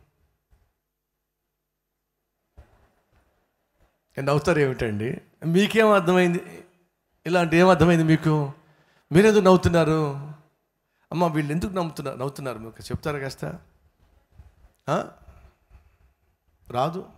నవ్వుతారు 4.20 4.60
ఏమిటండి? 4.60 5.22
మీకేం 5.46 5.88
అర్థమైంది? 5.88 6.66
ఇలాంటి 7.26 7.58
ఏం 7.58 7.70
అర్థమైంది 7.70 8.04
మీకు? 8.04 8.54
మీరెందుకు 9.12 9.44
నవ్వుతున్నారు? 9.44 10.14
అమ్మ 11.12 11.28
వీళ్ళు 11.28 11.52
ఎందుకు 11.52 11.72
నవ్వుతున్నారు 11.72 12.18
నవ్వుతున్నారు 12.18 12.58
మీకు? 12.58 12.84
చెప్తారా 12.84 13.20
కాస్త? 13.20 13.46
రాదు. 16.70 17.10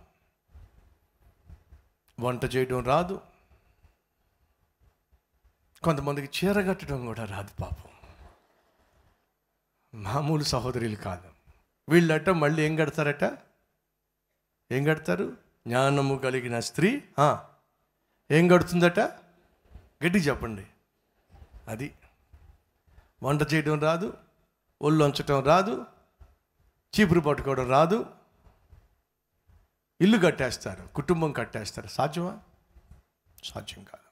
వంట 2.20 2.54
చేయడం 2.56 2.84
రాదు. 2.84 3.20
కొంతమందికి 5.82 6.46
చీర 6.46 6.68
కట్టడం 6.68 7.06
కూడా 7.06 7.24
రాదు 7.24 7.50
పాపం. 7.60 7.90
మామూలు 10.02 10.42
సహోదరులు 10.42 10.96
కాదు. 10.96 11.28
వీళ్ళట 11.88 12.30
మళ్ళీ 12.30 12.62
ఏం 12.62 12.76
కడతారట? 12.76 13.38
ఏం 14.72 14.84
కడతారు? 14.84 15.36
జ్ఞానము 15.66 16.16
కలిగిన 16.16 16.60
స్త్రీ 16.60 17.04
ఏం 18.30 18.48
కడుతుందట? 18.48 19.00
గట్టి 19.78 20.18
చెప్పండి. 20.18 20.66
అది. 21.68 21.94
వంట 23.22 23.54
చేయడం 23.54 23.80
రాదు 23.80 24.18
ఒళ్ళు 24.82 25.04
వంచటం 25.04 25.42
రాదు 25.42 25.86
చీపురు 27.00 27.20
పట్టుకోవడం 27.20 27.70
రాదు. 27.70 28.06
ఇల్లు 30.00 30.18
కట్టేస్తారు 30.18 30.88
కుటుంబం 30.94 31.32
కట్టేస్తారు. 31.32 31.86
సాధ్యమా? 31.86 32.40
సాధ్యం 33.44 33.84
కాదు. 33.84 34.09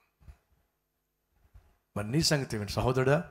మరి 1.98 2.10
నీ 2.10 2.22
సంగతి 2.22 2.56
ఏమిటి 2.56 2.72
సహోదరుడా. 2.72 3.24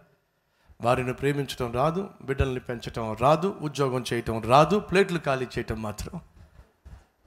వారిని 0.82 1.14
ప్రేమించడం 1.14 1.72
రాదు 1.72 2.10
బిడ్డల్ని 2.22 2.60
పెంచడం 2.60 3.14
రాదు 3.14 3.58
ఉద్యోగం 3.62 4.04
చేయటం 4.14 4.42
రాదు 4.42 4.80
ప్లేట్లు 4.80 5.20
ఖాళీ 5.26 5.46
చేయటం 5.46 5.82
మాత్రం. 5.82 6.22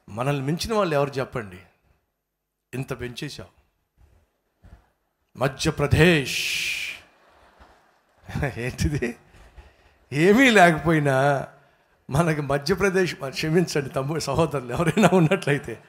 మనల్ని 0.08 0.46
మించిన 0.46 0.74
వాళ్ళు 0.74 0.94
ఎవరు 0.94 1.10
చెప్పండి? 1.10 1.58
ఇంత 2.74 3.00
పెంచేశావు. 3.00 3.60
మధ్యప్రదేశ్. 5.38 6.52
ఏంటిది? 8.58 9.16
ఏమీ 10.12 10.50
లేకపోయినా 10.50 11.48
మనకి 12.10 12.40
మధ్యప్రదేశ్ 12.40 13.16
క్షమించండి 13.28 13.88
తమ్ముడు 13.88 14.20
సహోదరులు 14.20 14.72
ఎవరైనా 14.72 15.10
ఉన్నట్లయితే. 15.12 15.82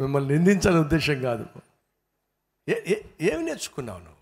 మిమ్మల్ని 0.00 0.34
నిందించాలని 0.34 0.80
ఉద్దేశం 0.80 1.22
కాదు. 1.22 1.46
ఏమి 3.20 3.44
నేర్చుకున్నావు 3.44 3.98
నువ్వు? 3.98 4.18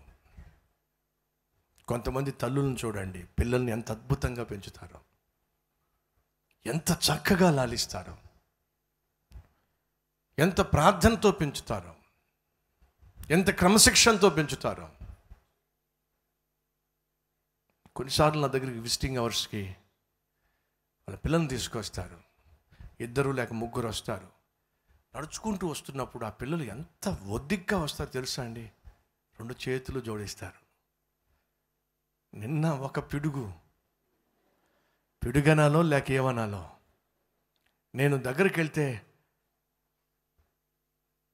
కొంతమంది 1.85 2.31
తల్లులను 2.31 2.77
చూడండి 2.85 3.23
పిల్లల్ని 3.23 3.71
ఎంత 3.71 3.91
అద్భుతంగా 3.91 4.43
పెంచుతారో 4.43 5.01
ఎంత 6.65 6.91
చక్కగా 6.91 7.51
లాలిస్తారో 7.51 8.17
ఎంత 10.39 10.61
ప్రార్థనతో 10.61 11.31
పెంచుతారో 11.31 11.95
ఎంత 13.29 13.49
క్రమశిక్షణతో 13.49 14.29
పెంచుతారో. 14.29 14.89
కొన్నిసార్లు 17.95 18.41
నా 18.41 18.47
దగ్గరికి 18.47 18.79
విజిటింగ్ 18.79 19.17
అవర్స్కి 19.17 19.63
వాళ్ళ 21.07 21.17
పిల్లల్ని 21.17 21.47
తీసుకొస్తారు. 21.47 22.23
ఇద్దరు 22.99 23.31
లేక 23.31 23.53
ముగ్గురు 23.53 23.87
వస్తారు. 23.87 24.36
నడుచుకుంటూ 25.17 25.67
వస్తున్నప్పుడు 25.67 26.25
ఆ 26.25 26.29
పిల్లలు 26.29 26.63
ఎంత 26.63 27.07
ఒద్దిగ్గా 27.07 27.79
వస్తారో 27.79 28.09
తెలుసా 28.09 28.43
అండి? 28.43 28.71
రెండు 29.39 29.55
చేతులు 29.69 29.99
జోడిస్తారు. 29.99 30.67
నిన్న 32.37 32.69
ఒక 32.69 32.99
పిడుగు. 32.99 33.53
పిడుగనాలో 35.25 35.81
లేక 35.81 36.11
ఏమనాలో? 36.11 36.69
నేను 37.95 38.17
దగ్గరికి 38.17 38.59
వెళ్తే 38.59 39.05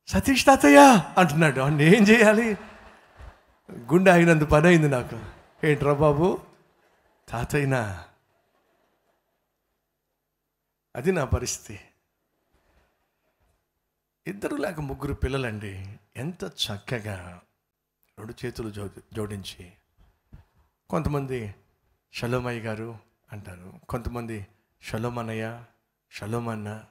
సతీష్ 0.07 0.45
తాతయ్య 0.45 0.77
అంటున్నాడు. 1.17 1.59
అండి 1.59 1.83
ఏం 1.83 2.03
చేయాలి? 2.03 2.57
గుండె 3.71 4.11
ఆగినంత 4.11 4.43
పని 4.43 4.67
అయింది 4.67 4.89
నాకు. 4.89 5.25
ఏంట్రా 5.65 5.93
బాబు? 5.93 6.41
తాతయ్యనా? 7.29 8.07
అది 10.95 11.11
నా 11.11 11.25
పరిస్థితి. 11.25 11.81
ఇద్దరు 14.27 14.55
లేక 14.55 14.79
ముగ్గురు 14.79 15.13
పిల్లలండి. 15.13 15.99
ఎంత 16.15 16.43
చక్కగా 16.43 17.41
రెండు 18.19 18.45
చేతులు 18.45 18.69
జో 18.69 18.89
జోడించి 19.13 19.73
కొంతమంది 20.89 21.55
షలోమయ్య 22.13 22.61
గారు 22.61 22.99
అంటారు. 23.31 23.73
కొంతమంది 23.89 24.47
షలోమన్నయ్య 24.81 25.65
షలోమన్న 26.11 26.85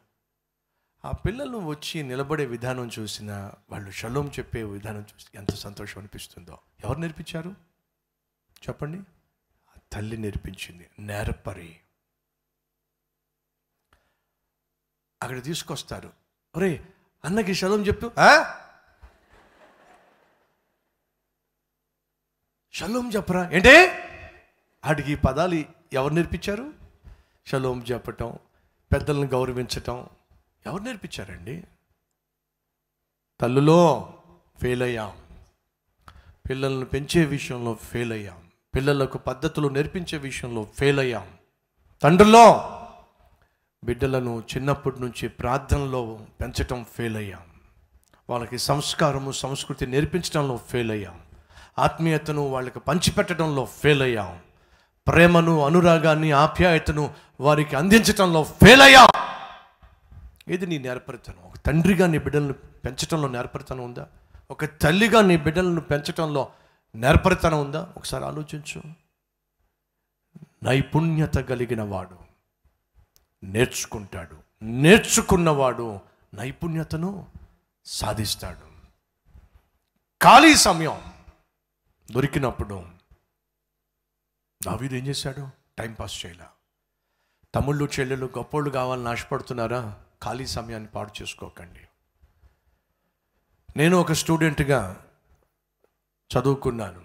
ఆ 1.04 1.12
పిల్లలు 1.12 1.58
వచ్చి 1.58 2.02
నిలబడే 2.02 2.46
విధానం 2.46 2.90
చూసిన 2.98 3.52
వాళ్ళు 3.70 3.90
షలోం 3.90 4.28
చెప్పే 4.28 4.62
విధానం 4.62 5.00
చూసి 5.00 5.26
ఎంత 5.34 5.50
సంతోషం 5.50 5.98
అనిపిస్తుందో. 5.98 6.58
ఎవరు 6.84 6.98
నేర్పించారు? 6.98 7.50
చెప్పండి. 8.68 8.98
ఆ 9.68 9.80
తల్లి 9.92 10.16
నేర్పించింది 10.16 10.90
నేర్పరి. 10.98 11.80
అక్కడ 15.22 15.42
తీసుకొస్తారు. 15.42 16.12
ఒరే 16.56 16.88
అన్నకి 17.24 17.54
షలోం 17.54 17.82
చెప్పు. 17.82 18.10
"ఆ? 18.20 18.58
షలోం 22.72 23.10
చెప్పరా? 23.10 23.50
ఏంటే? 23.52 23.98
ఆడికి 24.84 25.12
ఈ 25.12 25.14
పదాలు 25.14 25.64
ఎవరు 25.92 26.14
నేర్పించారు? 26.14 26.72
షలోం 27.46 27.84
చెప్పటం 27.92 28.38
పెద్దలను 28.92 29.26
గౌరవించటం 29.26 30.06
ఎవరు 30.66 30.82
నేర్పించారండి? 30.82 31.64
తల్లులో 33.40 34.14
ఫెయిల్ 34.60 34.82
అయ్యాం. 34.82 35.18
పిల్లలను 36.50 36.84
పెంచే 36.84 37.24
విషయంలో 37.24 37.74
ఫెయిల్ 37.74 38.12
అయ్యాం. 38.12 38.50
పిల్లలకు 38.74 39.18
పద్ధతులు 39.18 39.68
నేర్పించే 39.68 40.18
విషయంలో 40.18 40.64
ఫెయిల్ 40.64 41.00
అయ్యాం. 41.00 41.38
తండ్రుల్లో 42.02 42.68
బిడ్డలను 43.84 44.42
చిన్నప్పటి 44.56 45.00
నుంచి 45.00 45.28
ప్రార్థనలో 45.28 46.18
పెంచటం 46.40 46.84
ఫెయిల్ 46.84 47.16
అయ్యాం. 47.16 47.40
వాళ్ళకి 48.30 48.58
సంస్కారము 48.58 49.32
సంస్కృతి 49.32 49.86
నేర్పించడంలో 49.86 50.56
ఫెయిల్ 50.56 50.90
అయ్యాం. 50.90 51.20
ఆత్మీయతను 51.78 52.48
వాళ్ళకి 52.48 52.80
పంచిపెట్టడంలో 52.80 53.64
ఫెయిల్ 53.64 54.02
అయ్యాం. 54.02 54.38
ప్రేమను 55.06 55.64
అనురాగాన్ని 55.64 56.32
ఆప్యాయతను 56.32 57.14
వారికి 57.40 57.76
అందించటంలో 57.76 58.42
ఫెయిల్ 58.42 58.82
అయ్యాం. 58.82 59.08
ఇది 60.48 60.66
నీ 60.66 60.78
నేర్పరితనం? 60.78 61.36
ఒక 61.44 61.56
తండ్రిగా 61.66 62.06
నీ 62.06 62.18
బిడ్డలను 62.18 62.52
పెంచటంలో 62.52 63.28
నేర్పరితనం 63.28 63.84
ఉందా? 63.84 64.06
ఒక 64.50 64.64
తల్లిగా 64.64 65.22
నీ 65.22 65.36
బిడ్డలను 65.36 65.80
పెంచటంలో 65.80 66.48
నేర్పరితనం 66.94 67.60
ఉందా? 67.60 67.88
ఒకసారి 67.96 68.24
ఆలోచించు. 68.24 68.82
నైపుణ్యత 70.62 71.34
కలిగిన 71.34 71.82
వాడు. 71.82 72.21
నేర్చుకుంటాడు. 73.44 74.42
నేర్చుకున్నవాడు 74.62 76.00
నైపుణ్యతను 76.34 77.26
సాధిస్తాడు. 77.84 78.72
ఖాళీ 80.22 80.54
సమయం 80.54 81.12
దొరికినప్పుడు 82.10 82.86
దావీదు 84.64 84.94
ఏం 84.94 85.06
చేశాడు? 85.06 85.48
టైంపాస్ 85.78 86.26
చేయలే. 86.26 86.44
తమ్ముళ్ళు 87.54 87.88
చెల్లెలు 88.00 88.26
గొప్పోళ్ళు 88.26 88.70
కావాలని 88.70 89.08
ఆశపడుతున్నారా? 89.08 90.02
ఖాళీ 90.24 90.46
సమయాన్ని 90.46 90.88
పాడు 90.88 91.22
చేసుకోకండి. 91.22 91.80
నేను 93.76 93.96
ఒక 93.96 94.12
స్టూడెంట్గా 94.12 95.06
చదువుకున్నాను. 96.38 97.04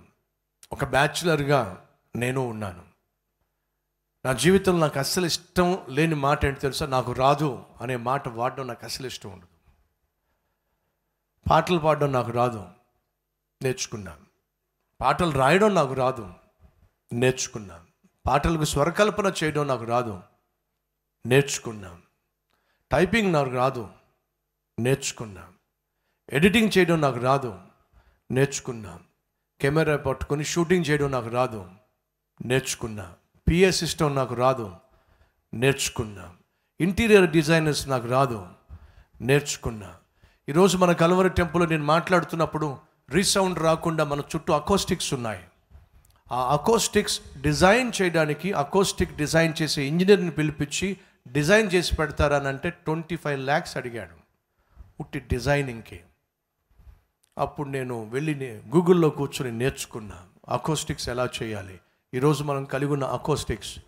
ఒక 0.72 0.86
బ్యాచులర్గా 0.86 1.88
నేను 2.16 2.42
ఉన్నాను. 2.42 2.87
నా 4.28 4.34
జీవితంలో 4.34 4.80
నాకు 4.80 5.00
అస్సలు 5.00 5.26
ఇష్టం 5.26 5.86
లేని 5.90 6.16
మాట 6.16 6.46
ఏంటి 6.46 6.60
తెలుసా? 6.60 6.86
నాకు 6.86 7.12
రాదు 7.12 7.64
అనే 7.82 7.96
మాట 7.96 8.28
వాడడం 8.28 8.68
నాకు 8.68 8.86
అస్సలు 8.86 9.08
ఇష్టం 9.08 9.32
ఉండదు. 9.32 9.80
పాటలు 11.50 11.80
పాడడం 11.80 12.12
నాకు 12.12 12.32
రాదు 12.32 12.66
నేర్చుకున్నాను. 13.62 14.26
పాటలు 15.02 15.32
రాయడం 15.32 15.76
నాకు 15.76 15.94
రాదు 15.94 16.34
నేర్చుకున్నాను. 17.14 18.08
పాటలకు 18.28 18.64
స్వరకల్పన 18.64 19.34
చేయడం 19.44 19.68
నాకు 19.68 19.84
రాదు 19.84 20.20
నేర్చుకున్నాను. 21.26 22.00
టైపింగ్ 22.92 23.34
నాకు 23.34 23.50
రాదు 23.50 23.90
నేర్చుకున్నాను. 24.80 25.54
ఎడిటింగ్ 26.36 26.78
చేయడం 26.78 27.02
నాకు 27.02 27.20
రాదు 27.20 27.60
నేర్చుకున్నాను. 28.32 29.00
కెమెరా 29.62 29.98
పట్టుకొని 29.98 30.44
షూటింగ్ 30.44 30.86
చేయడం 30.90 31.12
నాకు 31.12 31.28
రాదు 31.28 31.70
నేర్చుకున్నాను. 32.46 33.17
పిఏ 33.50 33.72
సిస్టమ్ 33.72 34.16
నాకు 34.16 34.36
రాదు. 34.36 34.76
నేర్చుకున్నా 35.54 36.34
ఇంటీరియర్ 36.82 37.30
డిజైనర్స్ 37.30 37.90
నాకు 37.90 38.08
రాదు. 38.08 38.48
నేర్చుకున్నా 39.22 39.96
ఈరోజు 40.50 40.78
మన 40.78 40.92
కలవరి 40.92 41.30
టెంపుల్ 41.30 41.70
నేను 41.70 41.84
మాట్లాడుతున్నప్పుడు 41.84 42.78
రీసౌండ్ 43.10 43.60
రాకుండా 43.60 44.04
మన 44.04 44.20
చుట్టూ 44.20 44.54
అకోస్టిక్స్ 44.54 45.14
ఉన్నాయి. 45.14 45.44
ఆ 46.32 46.54
అకోస్టిక్స్ 46.54 47.22
డిజైన్ 47.42 47.92
చేయడానికి 48.02 48.54
అకోస్టిక్ 48.54 49.16
డిజైన్ 49.16 49.54
చేసే 49.62 49.84
ఇంజనీర్ని 49.84 50.32
పిలిపించి 50.32 50.98
డిజైన్ 51.32 51.72
చేసి 51.74 51.96
పెడతారనంటే 51.96 52.70
ట్వంటీ 52.70 53.16
ఫైవ్ 53.16 53.40
ల్యాక్స్ 53.40 53.78
అడిగాడు. 53.78 54.16
ఉట్టి 55.00 55.20
డిజైనింగ్కి. 55.20 56.00
అప్పుడు 57.38 57.70
నేను 57.70 58.10
వెళ్ళి 58.10 58.62
గూగుల్లో 58.76 59.10
కూర్చొని 59.10 59.58
నేర్చుకున్నా. 59.58 60.24
అకోస్టిక్స్ 60.50 61.10
ఎలా 61.10 61.30
చేయాలి? 61.44 61.80
ఈరోజు 62.14 62.44
మనం 62.44 62.64
కలిగి 62.64 62.92
ఉన్న 62.92 63.04
అకోస్టిక్స్ 63.04 63.80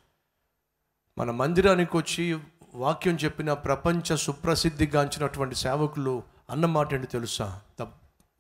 మన 1.18 1.32
మందిరానికి 1.32 1.98
వచ్చి 1.98 2.40
వాక్యం 2.76 3.16
చెప్పిన 3.16 3.54
ప్రపంచ 3.54 4.16
సుప్రసిద్ధిగాంచినటువంటి 4.16 5.56
సేవకులు 5.56 6.24
అన్నమాట 6.50 6.94
ఏంటి 6.94 7.08
తెలుసా? 7.08 7.62
The 7.82 7.88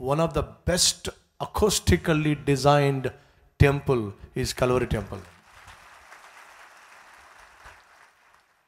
one 0.01 0.19
of 0.19 0.33
the 0.33 0.39
best 0.39 1.09
acoustically 1.41 2.35
designed 2.35 3.07
temple 3.61 4.11
is 4.37 4.55
Calvary 4.55 4.85
temple 4.85 5.19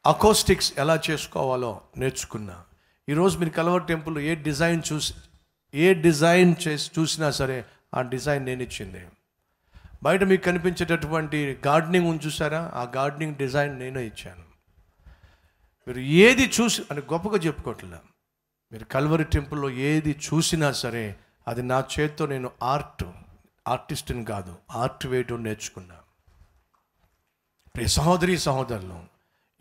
acoustics 0.05 0.73
ఎలా 0.77 1.01
చేసుకోవాలో 1.09 1.81
నేర్చుకున్నా. 1.97 2.63
ఈరోజు 3.09 3.37
మీరు 3.37 3.49
కలవరి 3.49 3.85
టెంపుల్ 3.85 4.17
ఏ 4.17 4.35
డిజైన్ 4.35 4.81
చూసి 4.93 5.13
ఏ 5.73 5.93
డిజైన్ 5.93 6.55
చేసి 6.67 6.91
చూసినా 6.99 7.31
సరే 7.31 7.65
ఆ 7.93 8.01
డిజైన్ 8.01 8.45
నేను 8.45 8.63
ఇచ్చింది. 8.63 9.07
బయట 10.03 10.23
మీకు 10.23 10.43
కనిపించేటటువంటి 10.43 11.59
గార్డెనింగ్ 11.67 12.07
ఉంది 12.07 12.25
చూసారా? 12.25 12.71
ఆ 12.75 12.83
గార్డెనింగ్ 12.83 13.35
డిజైన్ 13.35 13.79
నేనే 13.79 14.03
ఇచ్చాను. 14.03 14.43
మీరు 15.87 15.99
ఏది 15.99 16.51
చూసి 16.61 16.83
అని 16.91 17.01
గొప్పగా 17.01 17.37
చెప్పుకోవట్లే 17.37 17.97
మీరు 18.71 18.83
కల్వరి 18.83 19.23
టెంపుల్లో 19.23 19.69
ఏది 19.69 20.11
చూసినా 20.11 20.71
సరే 20.71 21.15
అది 21.47 21.63
నా 21.63 21.83
చేత్తో 21.99 22.25
నేను 22.25 22.51
ఆర్ట్ 22.63 23.03
ఆర్టిస్ట్ని 23.67 24.25
కాదు 24.25 24.55
ఆర్ట్ 24.71 25.05
వేయటం 25.05 25.43
నేర్చుకున్నా. 25.43 25.95
ప్రియ 27.75 27.87
సహోదరి 27.87 28.37
సహోదరులు 28.37 29.03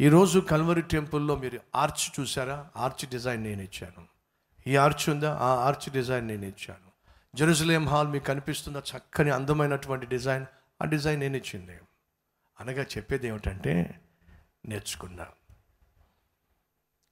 ఈరోజు 0.00 0.40
కల్వరి 0.40 0.82
టెంపుల్లో 0.82 1.36
మీరు 1.36 1.60
ఆర్చ్ 1.74 2.20
చూసారా? 2.20 2.66
ఆర్చ్ 2.76 3.10
డిజైన్ 3.10 3.42
నేను 3.42 3.62
ఇచ్చాను. 3.62 4.06
ఈ 4.66 4.76
ఆర్చ్ 4.76 5.10
ఉందా? 5.10 5.36
ఆ 5.36 5.46
ఆర్చ్ 5.46 5.92
డిజైన్ 5.92 6.28
నేను 6.28 6.44
ఇచ్చాను. 6.44 6.89
జెరూసలేం 7.34 7.88
హాల్ 7.88 8.08
మీకు 8.08 8.24
కనిపిస్తున్న 8.24 8.76
చక్కని 8.76 9.30
అందమైనటువంటి 9.30 10.06
డిజైన్. 10.06 10.46
ఆ 10.82 10.84
డిజైన్ 10.84 11.20
నేను 11.20 11.36
ఇచ్చింది. 11.36 11.78
అనగా 12.60 12.82
చెప్పేది 12.82 13.28
ఏమిటంటే 13.28 14.00
నేర్చుకున్నా. 14.66 15.26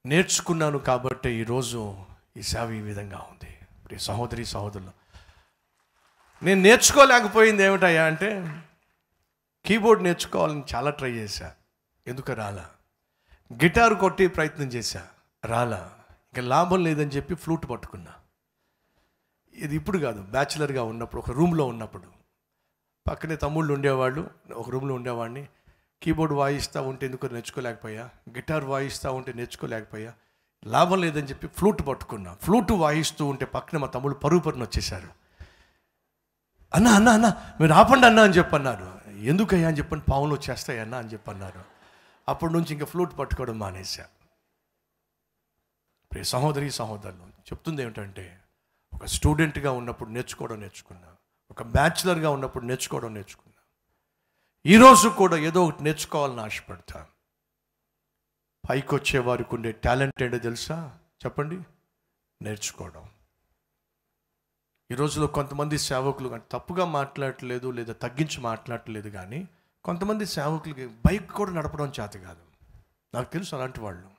నేర్చుకున్నాను 0.07 0.79
కాబట్టి 0.79 1.31
ఈరోజు 1.31 2.05
ఈ 2.37 2.43
సేవ 2.43 2.73
ఈ 2.73 2.81
విధంగా 2.81 3.19
ఉంది. 3.19 3.59
ప్రియ 3.87 3.99
సహోదరి 3.99 4.45
సహోదరులు 4.45 4.91
నేను 6.45 6.61
నేర్చుకోలేకపోయింది 6.61 7.63
ఏమిటయ్యా 7.63 8.05
అంటే 8.05 8.63
కీబోర్డ్ 9.67 10.05
నేర్చుకోవాలని 10.05 10.63
చాలా 10.75 10.91
ట్రై 10.91 11.11
చేశా. 11.11 11.55
ఎందుకు 12.07 12.33
రాలా? 12.33 12.71
గిటార్ 13.53 13.95
కొట్టి 13.95 14.27
ప్రయత్నం 14.27 14.67
చేశా. 14.67 15.07
రాలా. 15.45 15.99
ఇంకా 16.09 16.43
లాభం 16.43 16.85
లేదని 16.85 17.11
చెప్పి 17.11 17.35
ఫ్లూట్ 17.35 17.71
పట్టుకున్నా. 17.71 18.15
ఇది 19.59 19.77
ఇప్పుడు 19.77 19.99
కాదు 19.99 20.23
బ్యాచులర్గా 20.23 20.83
ఉన్నప్పుడు 20.83 21.21
ఒక 21.21 21.31
రూమ్లో 21.31 21.67
ఉన్నప్పుడు. 21.67 22.05
పక్కనే 23.09 23.37
తమ్ముళ్ళు 23.37 23.75
ఉండేవాళ్ళు 23.75 24.31
ఒక 24.55 24.71
రూమ్లో 24.71 24.95
ఉండేవాడిని. 24.95 25.49
కీబోర్డ్ 26.03 26.35
వాయిస్తూ 26.35 26.83
ఉంటే 26.83 27.07
ఎందుకు 27.07 27.27
నేర్చుకోలేకపోయా? 27.27 28.11
గిటార్ 28.31 28.65
వాయిస్తూ 28.65 29.13
ఉంటే 29.13 29.33
నేర్చుకోలేకపోయా? 29.33 30.15
లాభం 30.67 31.01
లేదని 31.01 31.27
చెప్పి 31.27 31.47
ఫ్లూట్ 31.47 31.87
పట్టుకున్నా. 31.87 32.35
ఫ్లూట్ 32.35 32.73
వాయిస్తూ 32.73 33.27
ఉంటే 33.27 33.45
పక్కన 33.45 33.79
మా 33.79 33.87
తమ్ముడు 33.87 34.15
పరుగు 34.15 34.41
పరుని 34.41 34.63
వచ్చేసారు 34.63 35.09
అన్న 36.75 36.89
అన్న 36.89 37.09
అన్న 37.09 37.55
మీరు 37.61 37.73
ఆపండి 37.73 38.07
అన్న 38.07 38.21
అని 38.21 38.33
చెప్పన్నారు. 38.33 39.11
ఎందుకయ్యా? 39.11 39.69
అని 39.69 39.79
చెప్పని 39.79 40.03
పావులు 40.11 40.35
వచ్చేస్తాయి 40.35 40.81
అన్న 40.81 40.95
అని 40.95 41.09
చెప్పన్నారు. 41.09 41.65
అప్పటి 42.29 42.53
నుంచి 42.53 42.73
ఇంకా 42.73 42.87
ఫ్లూట్ 42.87 43.19
పట్టుకోవడం 43.19 43.59
మానేశా. 43.59 44.07
ప్రే 46.13 46.23
సహోదరి 46.23 46.71
సహోదరులు 46.71 47.23
చెప్తుంది 47.23 47.83
ఏమిటంటే 47.83 48.41
ఒక 48.99 49.05
స్టూడెంట్గా 49.05 49.73
ఉన్నప్పుడు 49.73 50.11
నేర్చుకోవడం 50.11 50.61
నేర్చుకున్నా. 50.61 51.17
ఒక 51.51 51.63
బ్యాచులర్గా 51.63 52.31
ఉన్నప్పుడు 52.31 52.65
నేర్చుకోవడం 52.65 53.15
నేర్చుకున్నా. 53.15 53.63
ఈరోజు 54.67 55.09
కూడా 55.09 55.37
ఏదో 55.37 55.67
ఒకటి 55.67 55.85
నేర్చుకోవాలని 55.85 56.41
ఆశపడతా. 56.41 57.07
పైకి 58.71 58.95
వచ్చే 58.95 59.19
వారికి 59.19 59.55
ఉండే 59.55 59.73
టాలెంట్ 59.73 60.23
ఏంటో 60.23 60.39
తెలుసా? 60.39 60.99
చెప్పండి. 61.27 61.63
నేర్చుకోవడం. 62.43 63.09
ఈ 64.91 64.95
రోజులో 64.95 65.27
కొంతమంది 65.27 65.79
సేవకులు 65.79 66.29
కానీ 66.29 66.43
తప్పుగా 66.53 66.85
మాట్లాడట్లేదు 66.85 67.71
లేదా 67.71 67.93
తగ్గించి 67.93 68.41
మాట్లాడట్లేదు 68.41 69.09
కానీ 69.09 69.49
కొంతమంది 69.85 70.27
సేవకులకి 70.27 70.87
బైక్ 70.87 71.31
కూడా 71.31 71.51
నడపడం 71.51 71.93
చేత 72.01 72.11
కాదు. 72.11 72.43
నాకు 73.15 73.33
తెలుసు 73.33 73.57
అలాంటి 73.57 73.81
వాళ్ళు. 73.81 74.11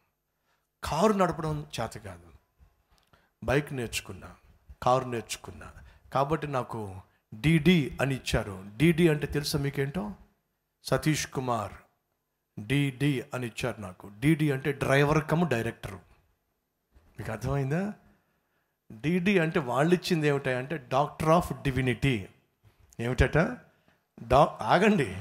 కారు 0.84 1.14
నడపడం 1.14 1.68
చేత 1.80 1.92
కాదు. 1.92 2.32
బైక్ 3.44 3.74
నేర్చుకున్నా. 3.74 4.36
కారు 4.84 5.06
నేర్చుకున్నా. 5.06 5.72
కాబట్టి 6.14 6.48
నాకు 6.48 6.96
డిడి 7.42 7.98
అని 8.02 8.16
ఇచ్చారు. 8.16 8.66
డిడి 8.78 9.10
అంటే 9.10 9.28
తెలుసా 9.28 9.60
మీకేంటో? 9.60 10.14
సతీష్ 10.84 11.28
కుమార్ 11.28 11.74
డిడి 12.60 13.24
అని 13.34 13.48
ఇచ్చారు 13.48 13.82
నాకు. 13.82 14.12
డిడి 14.20 14.52
అంటే 14.52 14.72
డ్రైవర్ 14.72 15.26
కమ్ 15.26 15.50
డైరెక్టరు. 15.50 16.00
మీకు 16.98 17.32
అర్థమైందా? 17.32 17.94
డిడి 18.92 19.40
అంటే 19.40 19.60
వాళ్ళు 19.60 19.94
ఇచ్చింది 19.94 20.28
ఏమిటంటే 20.28 20.78
డాక్టర్ 20.78 21.30
ఆఫ్ 21.30 21.62
డివినిటీ. 21.62 22.28
ఏమిటట? 23.00 23.38
డా 24.28 24.58
ఆగండి. 24.62 25.18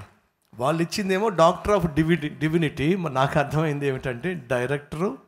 వాళ్ళు 0.55 0.83
ఇచ్చిందేమో 0.83 1.29
డాక్టర్ 1.29 1.73
ఆఫ్ 1.73 1.95
డివి 1.95 2.17
డివినిటీ. 2.17 2.97
నాకు 2.97 3.39
అర్థమైంది 3.39 3.87
ఏమిటంటే 3.87 4.35
డైరెక్టరు 4.35 5.19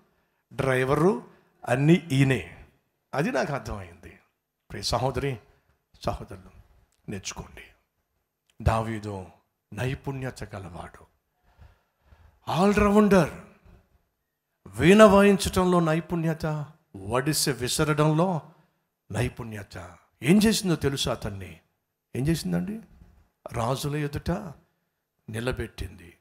డ్రైవరు 0.53 1.23
అన్నీ 1.69 2.09
ఈయనే. 2.13 2.67
అది 3.15 3.33
నాకు 3.33 3.53
అర్థమైంది. 3.53 4.20
ప్రియ 4.71 4.83
సహోదరి 4.83 5.39
సహోదరులు 6.03 6.51
నేర్చుకోండి. 7.09 7.63
దావీదో 8.63 9.27
నైపుణ్యత 9.73 10.55
గలవాడు. 10.55 11.07
ఆల్రౌండర్. 12.49 13.31
వీణ 14.67 15.03
వాయించటంలో 15.03 15.81
నైపుణ్యత 15.81 16.47
వడిసె 16.97 17.53
విసరడంలో 17.53 18.41
నైపుణ్యత. 19.13 19.97
ఏం 20.23 20.41
చేసిందో 20.47 20.77
తెలుసు 20.77 21.11
అతన్ని? 21.11 21.61
ఏం 22.17 22.29
చేసిందండి? 22.29 22.81
రాజుల 23.53 23.97
ఎదుట 23.97 24.31
నిలబెట్టింది. 25.31 26.17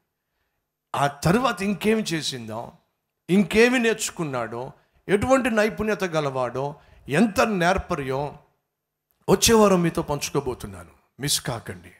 ఆ 0.95 1.07
తర్వాత 1.07 1.61
ఇంకేమి 1.61 2.01
చేసిందో 2.01 2.71
ఇంకేమి 3.29 3.79
నేర్చుకున్నాడో 3.79 4.71
ఎటువంటి 5.07 5.49
నైపుణ్యత 5.49 6.03
గలవాడో 6.03 6.75
ఎంత 7.09 7.41
నేర్పర్యో 7.41 8.37
వచ్చేవారం 9.29 9.81
మీతో 9.81 10.01
పంచుకోబోతున్నాను. 10.01 10.89
మిస్ 11.19 11.41
కాకండి. 11.41 11.91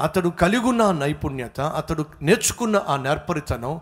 అతడు 0.00 0.28
కలిగున్న 0.28 0.82
ఆ 0.82 0.92
నైపుణ్యత 0.92 1.60
అతడు 1.60 2.06
నేర్చుకున్న 2.22 2.76
ఆ 2.76 2.96
నేర్పరితనం 2.96 3.80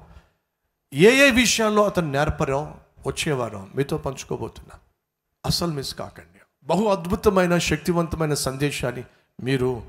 ఏ 0.95 1.27
ఏ 1.27 1.31
విషయాల్లో 1.31 1.85
అతను 1.85 2.11
నేర్పరో 2.11 2.75
వచ్చేవారం 3.07 3.73
మీతో 3.75 3.99
పంచుకోబోతున్నా 3.99 4.79
అసలు 5.47 5.73
మిస్ 5.73 5.95
కాకండి. 5.95 6.41
బహు 6.65 6.85
అద్భుతమైన 6.85 7.59
శక్తివంతమైన 7.59 8.35
సందేశాన్ని 8.35 9.05
మీరు 9.43 9.83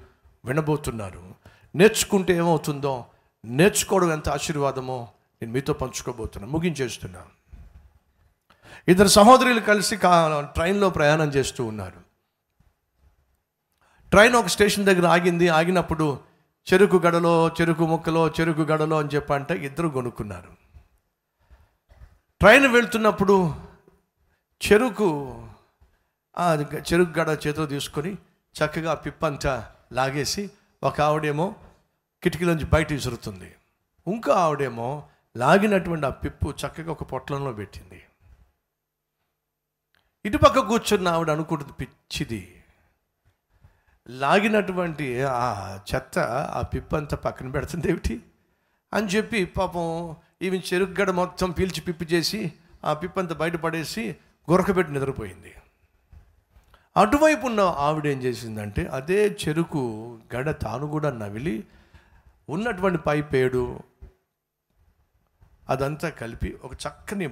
వినబోతున్నారు. 0.46 1.36
నేర్చుకుంటే 1.76 2.34
ఏమవుతుందో 2.34 3.06
నేర్చుకోవడం 3.46 4.12
ఎంత 4.12 4.30
ఆశీర్వాదమో 4.30 5.08
నేను 5.42 5.54
మీతో 5.54 5.74
పంచుకోబోతున్నాను. 5.74 6.58
ముగించేస్తున్నాను 6.58 7.39
ఇద్దరు 8.88 9.08
సహోదరులు 9.08 9.60
కలిసి 9.60 9.96
ట్రైన్లో 10.56 10.90
ప్రయాణం 10.90 11.30
చేస్తూ 11.30 11.66
ఉన్నారు. 11.66 12.00
ట్రైన్ 14.12 14.36
ఒక 14.36 14.48
స్టేషన్ 14.48 14.86
దగ్గర 14.86 15.08
ఆగింది. 15.08 15.48
ఆగినప్పుడు 15.58 16.08
చెరుకు 16.68 16.98
గడలో 16.98 17.34
చెరుకు 17.48 17.86
ముక్కలో 17.86 18.24
చెరుకు 18.28 18.64
గడలో 18.72 18.96
అని 19.00 19.10
చెప్పంటే 19.16 19.54
ఇద్దరు 19.68 19.88
కొనుక్కున్నారు 19.88 20.52
ట్రైన్ 22.42 22.68
వెళ్తున్నప్పుడు 22.68 23.36
చెరుకు 24.62 25.10
చెరుకు 26.76 27.12
గడ 27.20 27.30
చేతిలో 27.48 27.66
తీసుకొని 27.66 28.12
చక్కగా 28.56 28.94
పిప్పంతా 28.94 29.54
లాగేసి 29.94 30.44
ఒక 30.84 31.02
ఆవిడేమో 31.02 31.48
కిటికీలోంచి 32.24 32.66
బయట 32.66 32.92
విసురుతుంది. 32.92 33.50
ఇంకో 34.08 34.32
ఆవిడేమో 34.32 34.90
లాగినటువంటి 35.38 36.06
ఆ 36.06 36.10
పిప్పు 36.10 36.54
చక్కగా 36.62 36.92
ఒక 36.92 37.04
పొట్లంలో 37.04 37.52
పెట్టింది. 37.52 38.00
ఇటుపక్క 40.26 40.60
కూర్చున్న 40.60 41.08
ఆవిడ 41.08 41.30
అనుకుంటుంది 41.30 41.72
పిచ్చిది. 41.74 42.64
లాగినటువంటి 44.10 45.24
ఆ 45.24 45.80
చెత్త 45.96 46.20
ఆ 46.54 46.62
పిప్ప 46.62 46.96
అంతా 46.96 47.18
పక్కన 47.18 47.52
పెడుతుంది 47.52 47.90
ఏమిటి? 47.90 48.22
అని 48.94 49.08
చెప్పి 49.08 49.46
పాపం 49.46 50.16
ఈమె 50.42 50.62
చెరుగ్గడ 50.74 51.12
మొత్తం 51.12 51.52
పీల్చి 51.52 51.82
పిప్పి 51.82 52.06
చేసి 52.06 52.54
ఆ 52.86 52.94
పిప్పు 52.94 53.20
అంతా 53.20 53.36
బయటపడేసి 53.36 54.16
గురకబెట్టి 54.52 54.94
నిద్రపోయింది. 54.94 55.54
అటువైపు 56.98 57.46
ఉన్న 57.46 57.60
ఆవిడ 57.62 58.08
ఏం 58.08 58.22
చేసిందంటే 58.22 58.86
అదే 58.86 59.38
చెరుకు 59.48 60.20
గడ 60.36 60.52
తాను 60.52 60.88
కూడా 60.88 61.12
నవిలి 61.12 61.68
ఉన్నటువంటి 62.50 62.98
పైపేడు 62.98 63.80
అదంతా 65.70 66.10
కలిపి 66.10 66.58
ఒక 66.64 66.74
చక్కని 66.74 67.28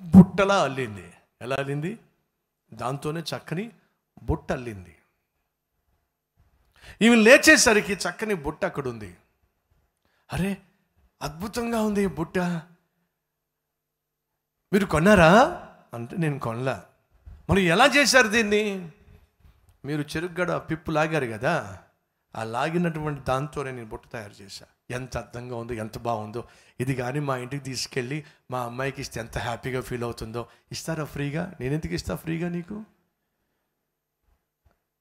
బుట్టలా 0.00 0.62
అల్లింది. 0.62 1.12
ఎలా 1.42 1.56
అల్లింది? 1.58 1.98
దాంతోనే 2.74 3.20
చక్కని 3.20 3.72
బుట్ట 4.22 4.52
అల్లింది. 4.52 4.98
ఈమె 7.02 7.16
లేచేసరికి 7.16 7.92
చక్కని 7.92 8.34
బుట్ట 8.34 8.64
అక్కడ 8.64 8.88
ఉంది 8.88 9.16
అరే 10.32 10.62
అద్భుతంగా 11.22 11.82
ఉంది 11.82 12.02
ఈ 12.02 12.06
బుట్ట. 12.06 12.38
మీరు 14.72 14.84
కొన్నారా? 14.84 15.30
అంటే 15.94 16.16
నేను 16.16 16.38
కొనలా. 16.38 16.84
మరి 17.50 17.62
ఎలా 17.62 17.86
చేశారు 17.86 18.28
దీన్ని? 18.28 18.92
మీరు 19.84 20.02
చెరుగ్గడ 20.02 20.56
పిప్పు 20.56 20.90
లాగారు 20.90 21.26
కదా 21.26 21.78
ఆ 22.36 22.44
లాగినటువంటి 22.44 23.20
దాంతోనే 23.20 23.70
నేను 23.70 23.88
బుట్ట 23.88 24.04
తయారు 24.12 24.42
చేశాను 24.42 24.81
ఎంత 24.92 25.18
అర్థంగా 25.18 25.56
ఉందో 25.56 25.74
ఎంత 25.74 25.98
బాగుందో. 25.98 26.44
ఇది 26.80 26.94
కానీ 26.94 27.20
మా 27.20 27.36
ఇంటికి 27.36 27.64
తీసుకెళ్ళి 27.64 28.24
మా 28.50 28.60
అమ్మాయికి 28.60 29.00
ఇస్తే 29.00 29.20
ఎంత 29.20 29.38
హ్యాపీగా 29.38 29.80
ఫీల్ 29.80 30.04
అవుతుందో. 30.04 30.46
ఇస్తారా 30.72 31.04
ఫ్రీగా? 31.04 31.54
నేను 31.60 31.74
ఎందుకు 31.74 31.94
ఇస్తా 31.94 32.14
ఫ్రీగా 32.14 32.48
నీకు? 32.48 32.84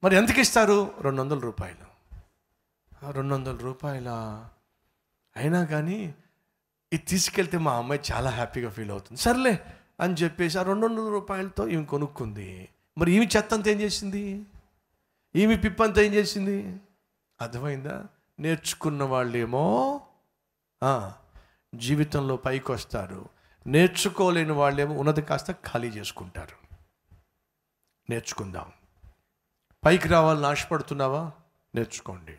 మరి 0.04 0.16
ఎంతకి 0.16 0.42
ఇస్తారు? 0.42 0.92
రెండు 1.02 1.22
వందల 1.22 1.40
రూపాయలు. 1.40 1.92
రెండు 3.12 3.34
వందల 3.34 3.58
రూపాయల 3.58 4.10
అయినా 5.36 5.66
కానీ 5.66 6.16
ఇది 6.94 7.04
తీసుకెళ్తే 7.08 7.58
మా 7.58 7.74
అమ్మాయి 7.74 8.02
చాలా 8.12 8.30
హ్యాపీగా 8.30 8.70
ఫీల్ 8.70 8.92
అవుతుంది. 8.92 9.22
సర్లే 9.22 9.60
అని 10.00 10.14
చెప్పేసి 10.14 10.60
ఆ 10.60 10.62
రెండు 10.62 10.88
వందల 10.88 11.10
రూపాయలతో 11.10 11.68
ఈమె 11.68 11.86
కొనుక్కుంది. 11.86 12.70
మరి 12.98 13.12
ఈమె 13.12 13.26
చెత్త 13.38 13.54
అంతా 13.54 13.72
ఏం 13.72 13.82
చేసింది? 13.82 14.46
ఈమె 15.36 15.56
పిప్పంతా 15.56 16.02
ఏం 16.02 16.14
చేసింది? 16.14 16.80
అర్థమైందా? 17.42 18.08
నేర్చుకున్న 18.42 19.04
వాళ్ళేమో 19.04 20.02
జీవితంలో 21.76 22.38
పైకి 22.38 22.72
వస్తారు 22.72 23.30
నేర్చుకోలేని 23.68 24.52
వాళ్ళేమో 24.52 24.96
ఉన్నది 24.96 25.22
కాస్త 25.22 25.52
ఖాళీ 25.52 25.88
చేసుకుంటారు. 25.88 26.78
నేర్చుకుందాం. 28.10 28.72
పైకి 29.86 30.08
రావాలని 30.08 30.48
ఆశపడుతున్నావా? 30.48 31.32
నేర్చుకోండి. 31.76 32.38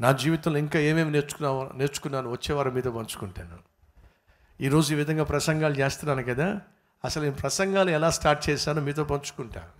నా 0.00 0.12
జీవితంలో 0.12 0.58
ఇంకా 0.58 0.78
ఏమేమి 0.78 1.10
నేర్చుకున్నావో? 1.10 1.70
నేర్చుకున్నాను 1.74 2.30
వచ్చేవారం 2.30 2.74
మీద 2.74 2.82
పంచుకుంటాను. 2.82 3.58
ఈరోజు 4.60 4.92
ఈ 4.92 4.96
విధంగా 4.96 5.24
ప్రసంగాలు 5.24 5.74
చేస్తున్నాను 5.74 6.22
కదా 6.22 6.60
అసలు 7.04 7.22
నేను 7.22 7.34
ప్రసంగాలు 7.34 7.90
ఎలా 7.90 8.10
స్టార్ట్ 8.10 8.50
చేశానో 8.50 8.82
మీతో 8.82 9.04
పంచుకుంటాను 9.04 9.75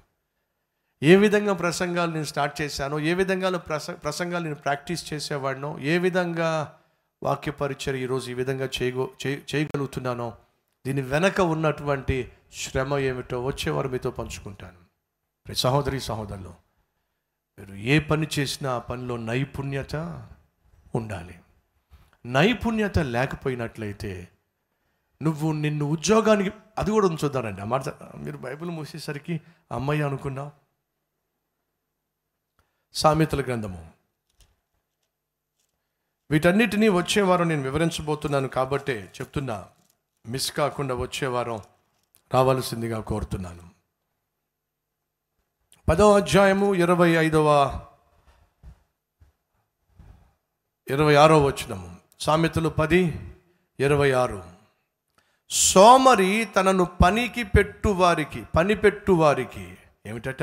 ఏ 1.03 1.17
విధంగా 1.17 1.53
ప్రసంగాలు 1.53 2.13
నేను 2.13 2.25
స్టార్ట్ 2.25 2.61
చేశానో 2.61 2.99
ఏ 2.99 3.15
విధంగా 3.15 3.59
ప్రస 3.59 3.91
ప్రసంగాలు 3.91 4.45
నేను 4.45 4.55
ప్రాక్టీస్ 4.55 5.13
చేసేవాడినో 5.13 5.79
ఏ 5.79 5.99
విధంగా 5.99 6.79
వాక్య 7.23 7.53
పరిచయం 7.53 7.97
ఈరోజు 7.97 8.31
ఈ 8.31 8.35
విధంగా 8.35 8.69
చేయగో 8.83 9.11
చేయగలుగుతున్నానో 9.27 10.35
దీని 10.87 11.03
వెనక 11.03 11.41
ఉన్నటువంటి 11.41 12.33
శ్రమ 12.55 12.99
ఏమిటో 12.99 13.45
వచ్చేవారు 13.45 13.89
మీతో 13.89 14.11
పంచుకుంటాను. 14.11 14.81
సహోదరి 15.55 16.01
సహోదరులు 16.01 16.55
మీరు 17.59 17.75
ఏ 17.75 17.99
పని 17.99 18.27
చేసినా 18.39 18.75
ఆ 18.75 18.79
పనిలో 18.79 19.17
నైపుణ్యత 19.17 19.97
ఉండాలి. 20.95 21.35
నైపుణ్యత 22.27 22.99
లేకపోయినట్లయితే 22.99 24.29
నువ్వు 25.23 25.53
నిన్ను 25.53 25.85
ఉద్యోగానికి 25.85 26.51
అది 26.79 26.91
కూడా 26.91 27.07
ఉంచుతానండి 27.07 27.61
ఆ 27.61 27.65
మాట 27.65 27.89
మీరు 28.17 28.39
బైబిల్ 28.39 28.71
మూసేసరికి 28.71 29.41
అమ్మాయి 29.73 30.03
అనుకున్నావు. 30.03 30.66
సామెతల 32.93 33.41
గ్రంథము. 33.41 33.91
వీటన్నిటినీ 36.31 36.89
వచ్చేవారం 36.89 37.49
నేను 37.49 37.63
వివరించబోతున్నాను 37.63 38.49
కాబట్టే 38.49 39.13
చెప్తున్నా 39.21 39.69
మిస్ 40.27 40.53
కాకుండా 40.53 40.95
వచ్చేవారం 40.95 41.61
రావాల్సిందిగా 42.35 43.01
కోరుతున్నాను. 43.01 43.71
పదవ 45.89 46.17
అధ్యాయము 46.17 46.75
ఇరవై 46.75 47.11
ఐదవ 47.11 47.81
ఇరవై 50.89 51.15
ఆరో 51.15 51.45
వచనము. 51.45 51.97
సామెతలు 52.21 52.69
పది 52.69 53.33
ఇరవై 53.81 54.13
ఆరు. 54.13 54.45
సోమరి 55.51 56.45
తనను 56.45 56.85
పనికి 56.85 57.45
పెట్టువారికి 57.45 58.45
పని 58.57 58.75
పెట్టువారికి 58.75 59.79
ఏమిటట? 60.07 60.43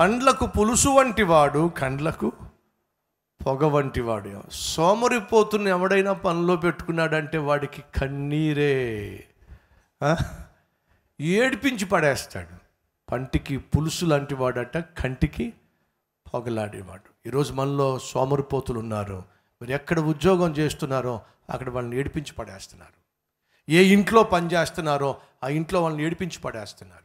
పండ్లకు 0.00 0.46
పులుసు 0.46 0.88
వంటి 0.88 1.22
వాడు 1.22 1.72
కండ్లకు 1.78 2.32
పొగ 3.46 3.66
వంటి 3.66 4.00
వాడు 4.00 4.42
సోమరిపోతుని 4.50 5.70
ఎవడైనా 5.70 6.12
పనిలో 6.12 6.56
పెట్టుకున్నాడంటే 6.56 7.38
వాడికి 7.38 7.84
కన్నీరే. 7.96 9.24
ఏడిపించి 11.20 11.84
పడేస్తాడు. 11.84 12.56
పంటికి 13.12 13.58
పులుసు 13.58 14.04
లాంటి 14.04 14.34
వాడట 14.34 14.78
కంటికి 14.78 15.52
పొగలాడేవాడు. 16.34 17.28
ఈరోజు 17.28 17.52
మనలో 17.52 17.98
సోమరిపోతులు 17.98 18.78
ఉన్నారు 18.78 19.22
మీరు 19.62 19.72
ఎక్కడ 19.72 20.00
ఉద్యోగం 20.00 20.50
చేస్తున్నారో 20.50 21.20
అక్కడ 21.50 21.70
వాళ్ళని 21.70 21.96
ఏడిపించి 21.96 22.32
పడేస్తున్నారు. 22.32 23.04
ఏ 23.70 23.84
ఇంట్లో 23.84 24.22
పని 24.22 24.46
చేస్తున్నారో 24.46 25.16
ఆ 25.44 25.48
ఇంట్లో 25.48 25.82
వాళ్ళని 25.82 26.04
ఏడిపించి 26.04 26.38
పడేస్తున్నారు. 26.38 27.03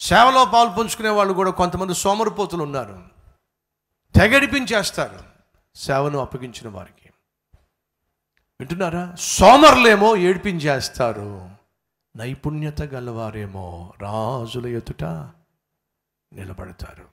సేవలో 0.00 0.44
పాలు 0.44 0.68
పంచుకునే 0.68 1.08
వాళ్ళు 1.08 1.34
కూడా 1.34 1.50
కొంతమంది 1.50 1.94
సోమరిపోతులు 1.94 2.62
ఉన్నారు. 2.62 3.04
తెగడిపించేస్తారు. 4.14 5.20
సేవను 5.74 6.18
అప్పగించిన 6.18 6.68
వారికి. 6.68 7.10
వింటున్నారా? 8.60 9.14
సోమరులేమో 9.20 10.16
ఏడిపించేస్తారు. 10.16 11.50
నైపుణ్యత 12.16 12.82
గలవారేమో 12.82 13.92
రాజుల 13.98 14.66
ఎదుట 14.66 15.04
నిలబడతారు. 16.32 17.04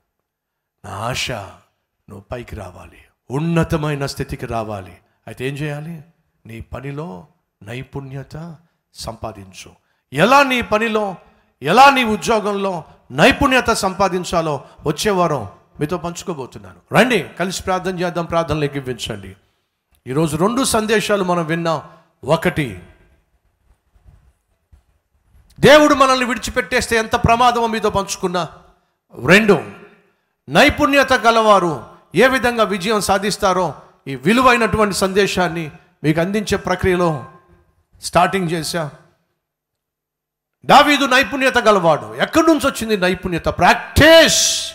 నా 0.86 0.92
ఆశ 0.92 1.32
నువ్వు 1.32 2.22
పైకి 2.22 2.56
రావాలి. 2.56 3.04
ఉన్నతమైన 3.32 4.06
స్థితికి 4.06 4.46
రావాలి. 4.46 4.98
అయితే 5.28 5.48
ఏం 5.48 5.54
చేయాలి? 5.54 6.04
నీ 6.46 6.62
పనిలో 6.62 7.28
నైపుణ్యత 7.64 8.58
సంపాదించు. 8.94 9.72
ఎలా 10.14 10.44
నీ 10.44 10.62
పనిలో 10.62 11.16
ఎలా 11.64 11.90
నీ 11.90 12.04
ఉద్యోగంలో 12.04 12.84
నైపుణ్యత 13.12 13.70
సంపాదించాలో 13.72 14.64
వచ్చేవారం 14.86 15.48
మీతో 15.80 15.98
పంచుకోబోతున్నాను. 15.98 16.80
రండి 16.96 17.20
కలిసి 17.40 17.64
ప్రార్థన 17.64 18.00
చేద్దాం 18.00 18.26
ప్రార్థనలు 18.26 18.66
ఇవ్వించండి 18.66 19.36
ఈరోజు 20.08 20.38
రెండు 20.38 20.64
సందేశాలు 20.64 21.24
మనం 21.24 21.46
విన్నాం. 21.46 21.82
ఒకటి 22.26 22.80
దేవుడు 25.60 25.94
మనల్ని 25.94 26.26
విడిచిపెట్టేస్తే 26.26 26.96
ఎంత 26.96 27.16
ప్రమాదమో 27.16 27.68
మీతో 27.68 27.90
పంచుకున్నా. 27.90 28.48
రెండు 29.26 29.64
నైపుణ్యత 30.50 31.14
గలవారు 31.14 31.86
ఏ 32.16 32.28
విధంగా 32.28 32.64
విజయం 32.64 33.02
సాధిస్తారో 33.02 33.74
ఈ 34.08 34.16
విలువైనటువంటి 34.16 34.96
సందేశాన్ని 34.96 35.72
మీకు 36.04 36.20
అందించే 36.22 36.58
ప్రక్రియలో 36.58 37.26
స్టార్టింగ్ 38.04 38.52
చేశాను 38.52 39.03
దావీదు 40.66 41.06
నైపుణ్యత 41.06 41.58
గలవాడు. 41.58 42.16
ఎక్కడి 42.16 42.48
నుంచి 42.48 42.68
వచ్చింది 42.68 42.98
నైపుణ్యత? 42.98 43.46
ప్రాక్టీస్! 43.46 44.74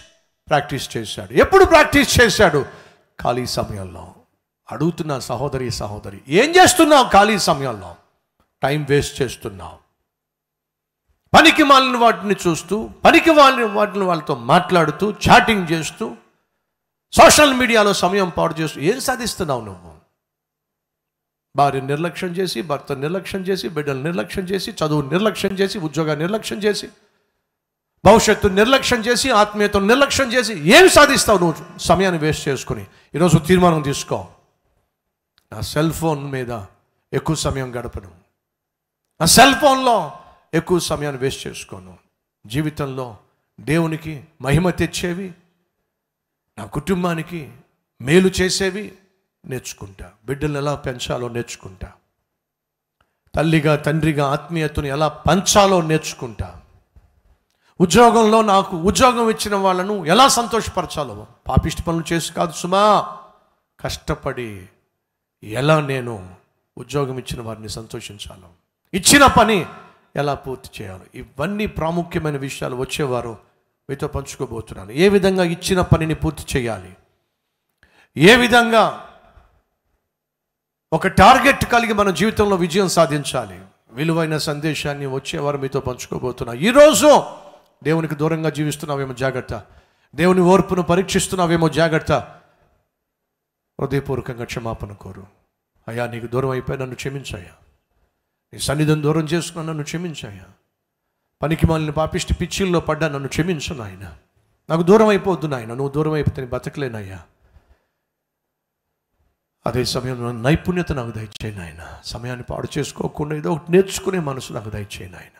ప్రాక్టీస్ 0.48 0.96
చేశాడు. 0.96 1.32
ఎప్పుడు 1.32 1.64
ప్రాక్టీస్ 1.64 2.20
చేశాడు? 2.20 2.66
ఖాళీ 3.22 3.46
సమయంలో. 3.46 4.14
అడుగుతున్న 4.72 5.18
సహోదరి 5.18 5.70
సహోదరి 5.70 6.20
ఏం 6.28 6.50
చేస్తున్నావు 6.50 7.08
ఖాళీ 7.08 7.38
సమయంలో? 7.38 7.96
టైం 8.62 8.86
వేస్ట్ 8.90 9.22
చేస్తున్నావు. 9.22 9.88
పనికి 11.36 11.62
మాలిన 11.62 11.96
వాటిని 11.96 12.36
చూస్తూ 12.46 12.90
పనికి 13.04 13.30
వాళ్ళని 13.30 13.64
వాటిని 13.64 14.04
వాళ్ళతో 14.04 14.34
మాట్లాడుతూ 14.34 15.10
చాటింగ్ 15.10 15.72
చేస్తూ 15.72 16.16
సోషల్ 17.12 17.54
మీడియాలో 17.54 17.92
సమయం 17.92 18.28
పాడు 18.28 18.54
చేస్తూ 18.54 18.80
ఏం 18.80 19.00
సాధిస్తున్నావు 19.00 19.64
నువ్వు? 19.64 19.97
భార్య 21.58 21.80
నిర్లక్ష్యం 21.80 22.30
చేసి 22.30 22.62
భర్త 22.62 22.92
నిర్లక్ష్యం 22.92 23.42
చేసి 23.42 23.68
బిడ్డలు 23.68 24.02
నిర్లక్ష్యం 24.02 24.44
చేసి 24.44 24.70
చదువు 24.70 25.10
నిర్లక్ష్యం 25.10 25.52
చేసి 25.52 25.78
ఉద్యోగాన్ని 25.78 26.22
నిర్లక్ష్యం 26.22 26.58
చేసి 26.58 26.88
భవిష్యత్తు 28.04 28.48
నిర్లక్ష్యం 28.48 29.00
చేసి 29.00 29.30
ఆత్మీయతను 29.30 29.86
నిర్లక్ష్యం 29.86 30.32
చేసి 30.32 30.54
ఏం 30.54 30.88
సాధిస్తావు 30.88 31.38
నువ్వు? 31.38 31.78
సమయాన్ని 31.78 32.20
వేస్ట్ 32.20 32.48
చేసుకుని. 32.48 32.86
ఈరోజు 33.14 33.38
తీర్మానం 33.38 33.82
తీసుకో. 33.82 34.28
నా 35.52 35.60
సెల్ 35.60 35.92
ఫోన్ 35.92 36.32
మీద 36.32 36.60
ఎక్కువ 37.12 37.36
సమయం 37.36 37.76
గడపను. 37.76 38.10
నా 39.20 39.26
సెల్ 39.26 39.54
ఫోన్లో 39.54 40.12
ఎక్కువ 40.54 40.78
సమయాన్ని 40.78 41.20
వేస్ట్ 41.20 41.46
చేసుకోను. 41.46 41.98
జీవితంలో 42.46 43.16
దేవునికి 43.60 44.24
మహిమ 44.40 44.70
తెచ్చేవి 44.70 45.32
నా 46.58 46.64
కుటుంబానికి 46.64 47.52
మేలు 48.00 48.28
చేసేవి 48.28 48.92
నేర్చుకుంటా. 49.44 50.10
బిడ్డలను 50.24 50.58
ఎలా 50.58 50.74
పెంచాలో 50.74 51.28
నేర్చుకుంటా. 51.28 51.92
తల్లిగా 53.34 53.76
తండ్రిగా 53.76 54.26
ఆత్మీయతను 54.26 54.86
ఎలా 54.86 55.08
పంచాలో 55.08 55.82
నేర్చుకుంటా. 55.82 56.60
ఉద్యోగంలో 57.80 58.42
నాకు 58.42 58.76
ఉద్యోగం 58.76 59.30
ఇచ్చిన 59.30 59.54
వాళ్ళను 59.54 60.06
ఎలా 60.06 60.28
సంతోషపరచాలో. 60.28 61.26
పాపిష్టి 61.48 61.82
పనులు 61.82 62.12
చేసి 62.12 62.32
కాదు 62.32 62.52
సుమా. 62.52 63.16
కష్టపడి 63.80 64.68
ఎలా 65.42 65.80
నేను 65.80 66.34
ఉద్యోగం 66.78 67.18
ఇచ్చిన 67.18 67.42
వారిని 67.42 67.68
సంతోషించాలో. 67.68 68.48
ఇచ్చిన 68.94 69.26
పని 69.26 69.66
ఎలా 70.16 70.34
పూర్తి 70.34 70.82
చేయాలి. 70.82 71.04
ఇవన్నీ 71.14 71.66
ప్రాముఖ్యమైన 71.66 72.36
విషయాలు 72.36 72.76
వచ్చేవారు 72.76 73.38
మీతో 73.90 74.08
పంచుకోబోతున్నాను. 74.08 74.92
ఏ 74.92 75.08
విధంగా 75.08 75.44
ఇచ్చిన 75.44 75.80
పనిని 75.80 76.14
పూర్తి 76.14 76.58
చేయాలి. 76.58 76.96
ఏ 78.16 78.36
విధంగా 78.36 79.07
ఒక 80.92 81.06
టార్గెట్ 81.06 81.64
కలిగి 81.64 81.92
మన 81.92 82.10
జీవితంలో 82.10 82.56
విజయం 82.56 82.88
సాధించాలి. 82.88 83.60
విలువైన 83.90 84.36
సందేశాన్ని 84.38 85.06
వచ్చేవారు 85.06 85.58
మీతో 85.58 85.80
పంచుకోబోతున్నా. 85.80 86.54
ఈరోజు 86.54 87.22
దేవునికి 87.84 88.14
దూరంగా 88.14 88.50
జీవిస్తున్నావేమో 88.50 89.14
జాగ్రత్త. 89.14 89.62
దేవుని 90.14 90.40
ఓర్పును 90.40 90.82
పరీక్షిస్తున్నావేమో 90.82 91.68
జాగ్రత్త. 91.68 92.12
హృదయపూర్వకంగా 93.80 94.44
క్షమాపణ 94.44 94.92
కోరు. 94.92 95.26
అయ్యా 95.88 96.06
నీకు 96.06 96.26
దూరం 96.26 96.50
అయిపోయి 96.50 96.78
నన్ను 96.78 96.94
క్షమించాయా 96.94 97.52
నీ 98.52 98.58
సన్నిధిని 98.58 99.02
దూరం 99.02 99.24
చేసుకున్న 99.24 99.68
నన్ను 99.68 99.84
క్షమించాయా 99.84 100.44
పనికి 101.42 101.66
మాలిన 101.66 101.90
పాపిష్టి 101.90 102.34
పిచ్చిల్లో 102.34 102.80
పడ్డా 102.80 103.08
నన్ను 103.08 103.28
క్షమించు 103.28 103.74
నాయన. 103.74 104.14
నాకు 104.70 104.82
దూరం 104.82 105.08
అయిపోద్దు 105.08 105.46
నాయన. 105.46 105.68
నువ్వు 105.68 105.88
దూరం 105.88 106.12
అయిపోతే 106.12 106.46
బతకలేనయ్యా. 106.46 107.22
అదే 109.68 109.84
సమయంలో 109.84 110.32
నైపుణ్యత 110.32 110.92
నాకు 110.92 111.10
దయచేయి 111.10 111.56
నాయన. 111.56 111.86
సమయాన్ని 112.04 112.42
పాడు 112.42 112.78
చేసుకోకుండా 112.78 113.36
ఏదో 113.36 113.52
ఒకటి 113.52 113.72
నేర్చుకునే 113.72 114.18
మనసు 114.18 114.52
నాకు 114.52 114.70
దయచేయి 114.70 115.10
నాయన. 115.10 115.38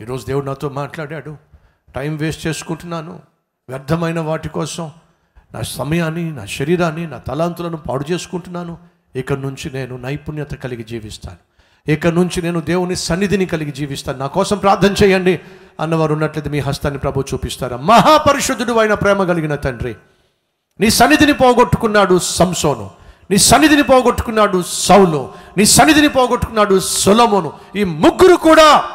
ఈరోజు 0.00 0.26
దేవుడు 0.26 0.46
నాతో 0.46 0.68
మాట్లాడాడు. 0.68 1.36
టైం 1.94 2.16
వేస్ట్ 2.16 2.46
చేసుకుంటున్నాను. 2.46 3.20
వ్యర్థమైన 3.68 4.20
వాటి 4.20 4.48
కోసం 4.48 4.90
నా 5.54 5.62
సమయాన్ని 5.62 6.32
నా 6.32 6.46
శరీరాన్ని 6.46 7.06
నా 7.06 7.18
తలాంతులను 7.18 7.76
పాడు 7.76 8.12
చేసుకుంటున్నాను. 8.12 8.78
ఇక 9.16 9.32
నుంచి 9.32 9.70
నేను 9.70 9.96
నైపుణ్యత 9.96 10.52
కలిగి 10.52 10.82
జీవిస్తాను. 10.82 11.36
ఇక 11.90 12.06
నుంచి 12.06 12.42
నేను 12.42 12.60
దేవుని 12.60 12.96
సన్నిధిని 12.96 13.46
కలిగి 13.46 13.70
జీవిస్తాను. 13.70 14.18
నా 14.18 14.26
కోసం 14.26 14.58
ప్రార్థన 14.58 14.94
చేయండి. 15.04 15.40
అన్నవారు 15.80 16.12
ఉన్నట్లయితే 16.12 16.50
మీ 16.50 16.58
హస్తాన్ని 16.58 17.00
ప్రభు 17.00 17.24
చూపిస్తారా? 17.34 17.76
మహాపరిశుద్ధుడు 17.76 18.72
అయిన 18.72 18.94
ప్రేమ 18.94 19.24
కలిగిన 19.24 19.54
తండ్రి. 19.54 19.96
నీ 20.80 20.90
సన్నిధిని 20.90 21.32
పోగొట్టుకున్నాడు 21.32 22.18
సంసోను. 22.18 23.03
నీ 23.30 23.38
సన్నిధిని 23.38 23.82
పోగొట్టుకున్నాడు 23.82 24.62
సౌలు. 24.62 25.34
నీ 25.56 25.64
సన్నిధిని 25.64 26.08
పోగొట్టుకున్నాడు 26.08 26.80
సొలమోను. 26.80 27.58
ఈ 27.76 27.84
ముగ్గురు 27.84 28.36
కూడా 28.36 28.90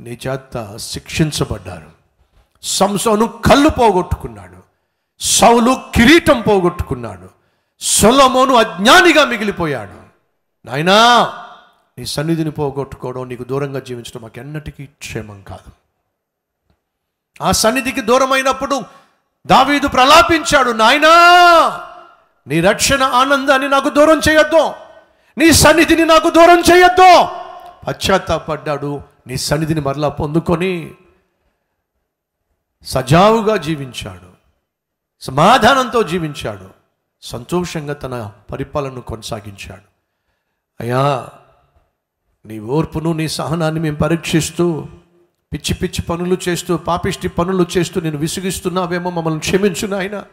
నీ 0.00 0.18
చేత 0.26 0.76
శిక్షించబడ్డారు. 0.76 1.90
సంసోను 2.62 3.26
కళ్ళు 3.26 3.68
పోగొట్టుకున్నాడు. 3.68 4.56
సౌలు 5.20 5.80
కిరీటం 5.94 6.40
పోగొట్టుకున్నాడు. 6.40 7.28
సొలమోను 7.80 8.54
అజ్ఞానిగా 8.54 9.24
మిగిలిపోయాడు. 9.24 10.02
నాయనా 10.66 11.24
నీ 11.98 12.06
సన్నిధిని 12.06 12.50
పోగొట్టుకోవడం 12.50 13.28
నీకు 13.28 13.44
దూరంగా 13.44 13.80
జీవించడం 13.80 14.22
మాకు 14.22 14.40
ఎన్నటికీ 14.40 14.86
క్షేమం 14.86 15.42
కాదు. 15.42 15.72
ఆ 17.44 17.52
సన్నిధికి 17.52 18.00
దూరమైనప్పుడు 18.00 18.82
దావీదు 19.46 19.88
ప్రలాపించాడు 19.88 20.70
నాయనా 20.70 21.08
నీ 22.46 22.60
రక్షణ 22.60 23.02
ఆనందాన్ని 23.02 23.68
నాకు 23.68 23.88
దూరం 23.88 24.20
చేయొద్దు. 24.28 24.72
నీ 25.38 25.52
సన్నిధిని 25.52 26.06
నాకు 26.06 26.30
దూరం 26.30 26.60
చేయొద్దు. 26.60 27.28
పశ్చాత్తాపడ్డాడు. 27.88 29.02
నీ 29.26 29.36
సన్నిధిని 29.36 29.80
మరలా 29.80 30.08
పొందుకొని 30.08 30.94
సజావుగా 32.84 33.56
జీవించాడు. 33.56 34.32
సమాధానంతో 35.20 36.02
జీవించాడు. 36.02 36.70
సంతోషంగా 37.22 37.94
తన 37.94 38.32
పరిపాలనను 38.52 39.00
కొనసాగించాడు. 39.00 39.92
అయ్యా 40.80 41.28
నీ 42.46 42.58
ఓర్పును 42.58 43.12
నీ 43.12 43.28
సహనాన్ని 43.28 43.80
మేము 43.80 43.96
పరీక్షిస్తూ 43.96 44.86
పిచ్చి 45.52 45.74
పిచ్చి 45.74 46.02
పనులు 46.02 46.36
చేస్తూ 46.48 46.76
పాపిష్టి 46.76 47.28
పనులు 47.28 47.66
చేస్తూ 47.76 48.00
నేను 48.00 48.16
విసిగిస్తున్నావేమో 48.16 49.10
మమ్మల్ని 49.10 49.40
క్షమించు 49.40 49.86
నాయన. 49.86 50.24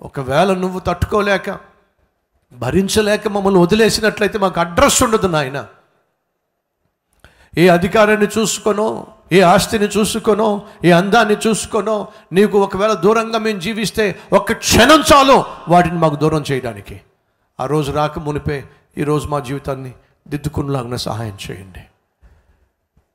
ఒకవేళ 0.00 0.54
నువ్వు 0.54 0.80
తట్టుకోలేక 0.80 1.58
భరించలేక 2.52 3.28
మమ్మల్ని 3.28 3.60
వదిలేసినట్లయితే 3.60 4.38
మాకు 4.38 4.60
అడ్రస్ 4.60 5.02
ఉండదు 5.02 5.26
నాయన. 5.26 5.66
ఏ 7.58 7.68
అధికారాన్ని 7.68 8.26
చూసుకొనో 8.38 9.06
ఏ 9.32 9.40
ఆస్తిని 9.40 9.84
చూసుకొనో 9.84 10.62
ఏ 10.84 10.90
అందాన్ని 10.90 11.36
చూసుకొనో 11.46 12.08
నీకు 12.32 12.58
ఒకవేళ 12.58 12.92
దూరంగా 12.92 13.38
మేము 13.38 13.60
జీవిస్తే 13.60 14.20
ఒక 14.32 14.52
క్షణం 14.52 15.04
చాలు 15.12 15.44
వాటిని 15.68 15.98
మాకు 15.98 16.16
దూరం 16.16 16.44
చేయడానికి. 16.50 17.00
ఆ 17.60 17.66
రోజు 17.66 17.92
రాక 17.92 18.18
మునిపే 18.18 18.64
ఈరోజు 18.98 19.28
మా 19.28 19.40
జీవితాన్ని 19.40 19.92
దిద్దుకునేలాగా 20.28 20.96
సహాయం 20.96 21.38
చేయండి. 21.50 21.80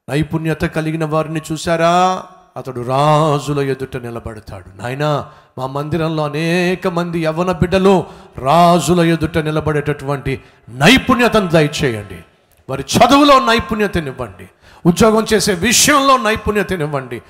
నైపుణ్యత 0.09 0.61
కలిగిన 0.61 1.05
వారిని 1.05 1.41
చూసారా 1.51 2.23
అతడు 2.57 2.81
రాజుల 2.81 3.59
ఎదుట 3.59 3.97
నిలబడతాడు. 3.97 4.81
నాయనా 4.81 5.29
మా 5.57 5.67
మందిరంలో 5.67 6.25
అనేక 6.25 6.87
మంది 6.87 7.23
యవన 7.23 7.51
బిడ్డలు 7.51 8.05
రాజుల 8.37 9.01
ఎదుట 9.01 9.37
నిలబడేటటువంటి 9.37 10.41
నైపుణ్యతను 10.69 11.47
దయచేయండి. 11.47 12.17
వారి 12.69 12.85
చదువులో 12.97 13.39
నైపుణ్యతనివ్వండి. 13.39 14.49
ఉద్యోగం 14.85 15.25
చేసే 15.33 15.53
విషయంలో 15.53 16.17
నైపుణ్యతనివ్వండి. 16.17 17.21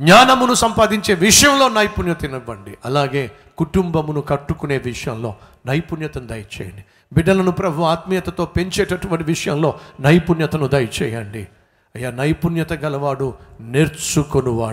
జ్ఞానమును 0.00 0.54
సంపాదించే 0.54 1.14
విషయంలో 1.14 1.68
నైపుణ్యతనివ్వండి. 1.68 2.78
అలాగే 2.84 3.30
కుటుంబమును 3.58 4.20
కట్టుకునే 4.20 4.78
విషయంలో 4.78 5.34
నైపుణ్యతను 5.66 6.26
దయచేయండి. 6.26 6.84
బిడ్డలను 7.12 7.50
ప్రభు 7.50 7.82
ఆత్మీయతతో 7.82 8.44
పెంచేటటువంటి 8.44 9.24
విషయంలో 9.24 9.74
నైపుణ్యతను 10.00 10.66
దయచేయండి. 10.66 11.48
అయ్యా 11.94 12.10
నైపుణ్యత 12.10 12.72
గలవాడు 12.72 13.26
నేర్చుకొనువాడు. 13.60 14.72